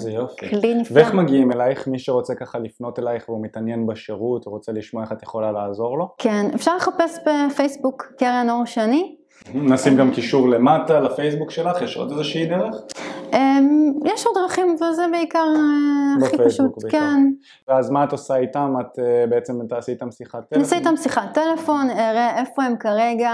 כלי 0.49 0.73
נפלא. 0.73 0.97
ואיך 0.97 1.13
מגיעים 1.13 1.51
אלייך, 1.51 1.87
מי 1.87 1.99
שרוצה 1.99 2.35
ככה 2.35 2.59
לפנות 2.59 2.99
אלייך 2.99 3.29
והוא 3.29 3.43
מתעניין 3.43 3.87
בשירות, 3.87 4.45
הוא 4.45 4.51
רוצה 4.51 4.71
לשמוע 4.71 5.03
איך 5.03 5.11
את 5.11 5.23
יכולה 5.23 5.51
לעזור 5.51 5.97
לו? 5.97 6.09
כן, 6.17 6.45
אפשר 6.55 6.75
לחפש 6.75 7.19
בפייסבוק 7.25 8.13
קרן 8.17 8.49
אור 8.49 8.65
שני. 8.65 9.15
נשים 9.53 9.97
גם 9.97 10.11
קישור 10.11 10.49
למטה 10.49 10.99
לפייסבוק 10.99 11.51
שלך, 11.51 11.81
יש 11.81 11.97
עוד 11.97 12.11
איזושהי 12.11 12.45
דרך? 12.45 12.75
אמ, 13.33 13.93
יש 14.05 14.25
עוד 14.25 14.35
דרכים 14.37 14.75
וזה 14.75 15.05
בעיקר 15.11 15.47
אה, 15.55 16.25
הכי 16.25 16.37
פשוט, 16.37 16.83
בעיקר. 16.83 16.99
כן. 16.99 17.23
ואז 17.67 17.89
מה 17.89 18.03
את 18.03 18.11
עושה 18.11 18.35
איתם? 18.35 18.73
את 18.81 18.99
אה, 18.99 19.27
בעצם 19.29 19.67
תעשי 19.69 19.91
איתם 19.91 20.11
שיחת 20.11 20.39
טלפון? 20.39 20.59
נעשה 20.59 20.75
איתם 20.75 20.97
שיחת 20.97 21.33
טלפון, 21.33 21.89
אראה 21.89 22.39
איפה 22.39 22.63
הם 22.63 22.77
כרגע, 22.77 23.31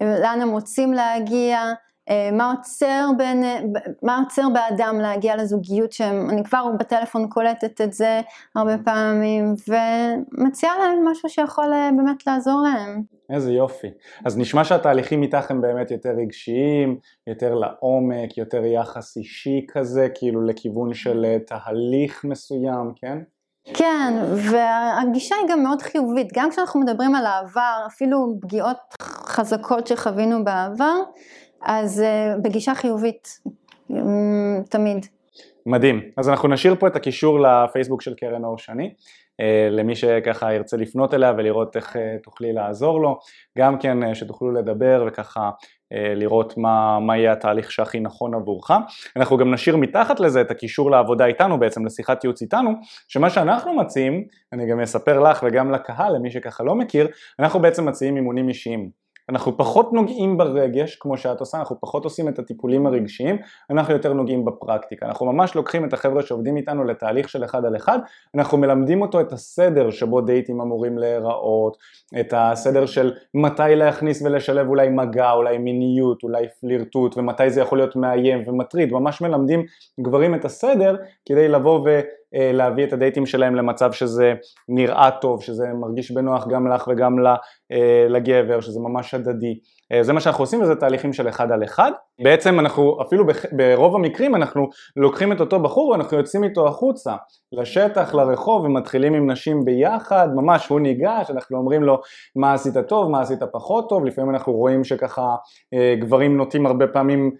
לאן 0.00 0.40
הם 0.40 0.50
רוצים 0.50 0.92
להגיע. 0.92 1.74
אה, 2.10 2.30
מה 2.32 2.50
עוצר, 2.50 3.10
בין, 3.16 3.44
אה, 3.44 3.60
מה 4.02 4.18
עוצר 4.18 4.48
באדם 4.48 4.98
להגיע 5.00 5.36
לזוגיות 5.36 5.92
שהם, 5.92 6.30
אני 6.30 6.44
כבר 6.44 6.64
בטלפון 6.78 7.28
קולטת 7.28 7.80
את 7.80 7.92
זה 7.92 8.20
הרבה 8.54 8.78
פעמים 8.84 9.54
ומציעה 9.68 10.78
להם 10.78 11.08
משהו 11.08 11.28
שיכול 11.28 11.72
אה, 11.72 11.90
באמת 11.96 12.26
לעזור 12.26 12.62
להם. 12.62 13.13
איזה 13.34 13.52
יופי. 13.52 13.88
אז 14.24 14.38
נשמע 14.38 14.64
שהתהליכים 14.64 15.22
איתך 15.22 15.50
הם 15.50 15.60
באמת 15.60 15.90
יותר 15.90 16.10
רגשיים, 16.10 16.98
יותר 17.26 17.54
לעומק, 17.54 18.38
יותר 18.38 18.64
יחס 18.64 19.16
אישי 19.16 19.66
כזה, 19.68 20.08
כאילו 20.14 20.42
לכיוון 20.42 20.94
של 20.94 21.26
תהליך 21.46 22.24
מסוים, 22.24 22.92
כן? 22.96 23.18
כן, 23.74 24.14
והגישה 24.50 25.34
היא 25.36 25.48
גם 25.50 25.62
מאוד 25.62 25.82
חיובית, 25.82 26.28
גם 26.34 26.50
כשאנחנו 26.50 26.80
מדברים 26.80 27.14
על 27.14 27.26
העבר, 27.26 27.84
אפילו 27.86 28.36
פגיעות 28.40 28.76
חזקות 29.02 29.86
שחווינו 29.86 30.44
בעבר, 30.44 31.00
אז 31.62 32.02
uh, 32.02 32.40
בגישה 32.42 32.74
חיובית, 32.74 33.40
um, 33.90 33.94
תמיד. 34.70 35.06
מדהים. 35.66 36.00
אז 36.16 36.28
אנחנו 36.28 36.48
נשאיר 36.48 36.74
פה 36.74 36.86
את 36.86 36.96
הקישור 36.96 37.40
לפייסבוק 37.40 38.02
של 38.02 38.14
קרן 38.14 38.44
אור 38.44 38.58
שני, 38.58 38.94
למי 39.70 39.96
שככה 39.96 40.52
ירצה 40.52 40.76
לפנות 40.76 41.14
אליה 41.14 41.32
ולראות 41.36 41.76
איך 41.76 41.96
uh, 41.96 41.98
תוכלי 42.22 42.52
לעזור 42.52 43.00
לו, 43.00 43.18
גם 43.58 43.78
כן 43.78 44.10
uh, 44.10 44.14
שתוכלו 44.14 44.52
לדבר 44.52 45.04
וככה 45.08 45.50
לראות 45.90 46.56
מה, 46.56 46.98
מה 47.00 47.16
יהיה 47.16 47.32
התהליך 47.32 47.72
שהכי 47.72 48.00
נכון 48.00 48.34
עבורך. 48.34 48.70
אנחנו 49.16 49.36
גם 49.36 49.54
נשאיר 49.54 49.76
מתחת 49.76 50.20
לזה 50.20 50.40
את 50.40 50.50
הקישור 50.50 50.90
לעבודה 50.90 51.26
איתנו, 51.26 51.58
בעצם 51.58 51.86
לשיחת 51.86 52.24
ייעוץ 52.24 52.42
איתנו, 52.42 52.70
שמה 53.08 53.30
שאנחנו 53.30 53.76
מציעים, 53.76 54.24
אני 54.52 54.70
גם 54.70 54.80
אספר 54.80 55.20
לך 55.20 55.44
וגם 55.46 55.70
לקהל, 55.70 56.16
למי 56.16 56.30
שככה 56.30 56.64
לא 56.64 56.74
מכיר, 56.74 57.08
אנחנו 57.38 57.60
בעצם 57.60 57.88
מציעים 57.88 58.16
אימונים 58.16 58.48
אישיים. 58.48 59.03
אנחנו 59.28 59.56
פחות 59.56 59.92
נוגעים 59.92 60.36
ברגש 60.36 60.96
כמו 60.96 61.16
שאת 61.16 61.40
עושה, 61.40 61.58
אנחנו 61.58 61.80
פחות 61.80 62.04
עושים 62.04 62.28
את 62.28 62.38
הטיפולים 62.38 62.86
הרגשיים, 62.86 63.36
אנחנו 63.70 63.92
יותר 63.92 64.12
נוגעים 64.12 64.44
בפרקטיקה. 64.44 65.06
אנחנו 65.06 65.32
ממש 65.32 65.54
לוקחים 65.54 65.84
את 65.84 65.92
החבר'ה 65.92 66.22
שעובדים 66.22 66.56
איתנו 66.56 66.84
לתהליך 66.84 67.28
של 67.28 67.44
אחד 67.44 67.64
על 67.64 67.76
אחד, 67.76 67.98
אנחנו 68.34 68.58
מלמדים 68.58 69.02
אותו 69.02 69.20
את 69.20 69.32
הסדר 69.32 69.90
שבו 69.90 70.20
דייטים 70.20 70.60
אמורים 70.60 70.98
להיראות, 70.98 71.76
את 72.20 72.34
הסדר 72.36 72.86
של 72.86 73.12
מתי 73.34 73.62
להכניס 73.76 74.22
ולשלב 74.22 74.68
אולי 74.68 74.88
מגע, 74.88 75.32
אולי 75.32 75.58
מיניות, 75.58 76.22
אולי 76.22 76.46
פלירטוט, 76.60 77.18
ומתי 77.18 77.50
זה 77.50 77.60
יכול 77.60 77.78
להיות 77.78 77.96
מאיים 77.96 78.42
ומטריד, 78.46 78.92
ממש 78.92 79.20
מלמדים 79.20 79.64
גברים 80.00 80.34
את 80.34 80.44
הסדר 80.44 80.96
כדי 81.26 81.48
לבוא 81.48 81.80
ו... 81.84 82.00
אה, 82.34 82.52
להביא 82.52 82.84
את 82.84 82.92
הדייטים 82.92 83.26
שלהם 83.26 83.54
למצב 83.54 83.92
שזה 83.92 84.34
נראה 84.68 85.10
טוב, 85.20 85.42
שזה 85.42 85.64
מרגיש 85.80 86.10
בנוח 86.10 86.48
גם 86.48 86.72
לך 86.72 86.88
וגם 86.88 87.16
אה, 87.72 88.06
לגבר, 88.08 88.60
שזה 88.60 88.80
ממש 88.80 89.14
הדדי. 89.14 89.58
אה, 89.92 90.02
זה 90.02 90.12
מה 90.12 90.20
שאנחנו 90.20 90.42
עושים 90.42 90.62
וזה 90.62 90.74
תהליכים 90.74 91.12
של 91.12 91.28
אחד 91.28 91.52
על 91.52 91.64
אחד. 91.64 91.92
בעצם 92.22 92.60
אנחנו, 92.60 93.02
אפילו 93.02 93.24
ברוב 93.52 93.94
המקרים 93.94 94.34
אנחנו 94.34 94.68
לוקחים 94.96 95.32
את 95.32 95.40
אותו 95.40 95.60
בחור 95.60 95.88
ואנחנו 95.88 96.16
יוצאים 96.16 96.44
איתו 96.44 96.68
החוצה, 96.68 97.14
לשטח, 97.52 98.14
לרחוב 98.14 98.64
ומתחילים 98.64 99.14
עם 99.14 99.30
נשים 99.30 99.64
ביחד, 99.64 100.28
ממש 100.34 100.68
הוא 100.68 100.80
ניגש, 100.80 101.30
אנחנו 101.30 101.58
אומרים 101.58 101.82
לו 101.82 102.00
מה 102.36 102.52
עשית 102.52 102.74
טוב, 102.88 103.10
מה 103.10 103.20
עשית 103.20 103.38
פחות 103.52 103.88
טוב, 103.88 104.04
לפעמים 104.04 104.30
אנחנו 104.30 104.52
רואים 104.52 104.84
שככה 104.84 105.34
גברים 106.00 106.36
נוטים 106.36 106.66
הרבה 106.66 106.86
פעמים 106.86 107.30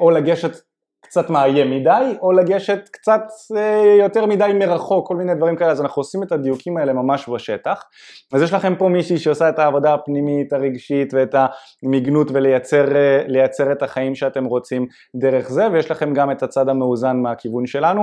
או 0.00 0.10
לגשת 0.10 0.52
קצת 1.02 1.30
מאיים 1.30 1.70
מדי, 1.70 2.14
או 2.22 2.32
לגשת 2.32 2.88
קצת 2.92 3.22
אה, 3.56 3.94
יותר 3.98 4.26
מדי 4.26 4.52
מרחוק, 4.58 5.08
כל 5.08 5.16
מיני 5.16 5.34
דברים 5.34 5.56
כאלה, 5.56 5.70
אז 5.70 5.80
אנחנו 5.80 6.00
עושים 6.00 6.22
את 6.22 6.32
הדיוקים 6.32 6.76
האלה 6.76 6.92
ממש 6.92 7.28
בשטח. 7.28 7.82
אז 8.32 8.42
יש 8.42 8.52
לכם 8.52 8.74
פה 8.76 8.88
מישהי 8.88 9.18
שעושה 9.18 9.48
את 9.48 9.58
העבודה 9.58 9.94
הפנימית, 9.94 10.52
הרגשית 10.52 11.14
ואת 11.14 11.34
המיגנות 11.82 12.30
ולייצר 12.30 13.66
אה, 13.66 13.72
את 13.72 13.82
החיים 13.82 14.14
שאתם 14.14 14.44
רוצים 14.44 14.86
דרך 15.16 15.48
זה, 15.48 15.68
ויש 15.72 15.90
לכם 15.90 16.14
גם 16.14 16.30
את 16.30 16.42
הצד 16.42 16.68
המאוזן 16.68 17.16
מהכיוון 17.16 17.66
שלנו. 17.66 18.02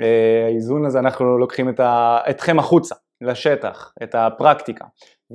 אה, 0.00 0.46
האיזון 0.46 0.86
הזה, 0.86 0.98
אנחנו 0.98 1.38
לוקחים 1.38 1.68
את 1.68 1.80
ה, 1.80 2.18
אתכם 2.30 2.58
החוצה, 2.58 2.94
לשטח, 3.20 3.92
את 4.02 4.14
הפרקטיקה, 4.14 4.84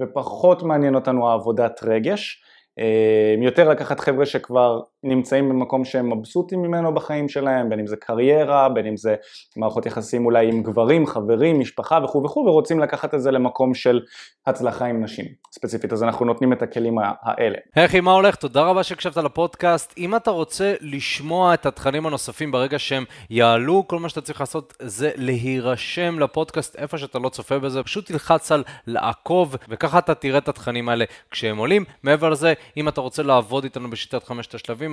ופחות 0.01 0.63
מעניין 0.63 0.95
אותנו 0.95 1.29
העבודת 1.29 1.83
רגש. 1.83 2.43
אה, 2.79 3.35
יותר 3.45 3.69
לקחת 3.69 3.99
חבר'ה 3.99 4.25
שכבר 4.25 4.79
נמצאים 5.03 5.49
במקום 5.49 5.85
שהם 5.85 6.17
מבסוטים 6.17 6.61
ממנו 6.61 6.93
בחיים 6.93 7.29
שלהם, 7.29 7.69
בין 7.69 7.79
אם 7.79 7.87
זה 7.87 7.95
קריירה, 7.95 8.69
בין 8.69 8.85
אם 8.85 8.97
זה 8.97 9.15
מערכות 9.57 9.85
יחסים 9.85 10.25
אולי 10.25 10.47
עם 10.49 10.63
גברים, 10.63 11.07
חברים, 11.07 11.59
משפחה 11.59 11.99
וכו' 12.03 12.23
וכו', 12.23 12.45
ורוצים 12.47 12.79
לקחת 12.79 13.13
את 13.13 13.21
זה 13.21 13.31
למקום 13.31 13.73
של 13.73 14.01
הצלחה 14.47 14.85
עם 14.85 15.03
נשים 15.03 15.25
ספציפית, 15.51 15.93
אז 15.93 16.03
אנחנו 16.03 16.25
נותנים 16.25 16.53
את 16.53 16.61
הכלים 16.61 16.95
האלה. 17.21 17.57
היי 17.75 17.99
מה 18.01 18.11
הולך? 18.11 18.35
תודה 18.35 18.61
רבה 18.61 18.83
שהקשבת 18.83 19.17
לפודקאסט. 19.17 19.93
אם 19.97 20.15
אתה 20.15 20.31
רוצה 20.31 20.73
לשמוע 20.81 21.53
את 21.53 21.65
התכנים 21.65 22.05
הנוספים 22.05 22.51
ברגע 22.51 22.79
שהם 22.79 23.03
יעלו, 23.29 23.83
כל 23.87 23.99
מה 23.99 24.09
שאתה 24.09 24.21
צריך 24.21 24.39
לעשות 24.39 24.73
זה 24.81 25.11
להירשם 25.15 26.19
לפודקאסט 26.19 26.75
איפה 26.75 26.97
שאתה 26.97 27.19
לא 27.19 27.29
צופה 27.29 27.59
בזה, 27.59 27.83
פשוט 27.83 28.05
תלחץ 28.05 28.51
על 28.51 28.63
לעקוב, 28.87 29.55
וככה 29.69 29.99
אתה 29.99 30.15
תראה 30.15 30.37
את 30.37 30.49
התכנים 30.49 30.89
האלה 30.89 31.05
כשהם 31.31 31.57
עולים. 31.57 31.85
מעבר 32.03 32.29
לזה, 32.29 32.53
אם 32.77 32.87
אתה 32.87 33.01
רוצה 33.01 33.23
לעבוד 33.23 33.63
איתנו 33.63 33.89
בשיטת 33.89 34.23
חמשת 34.23 34.55
השלבים, 34.55 34.92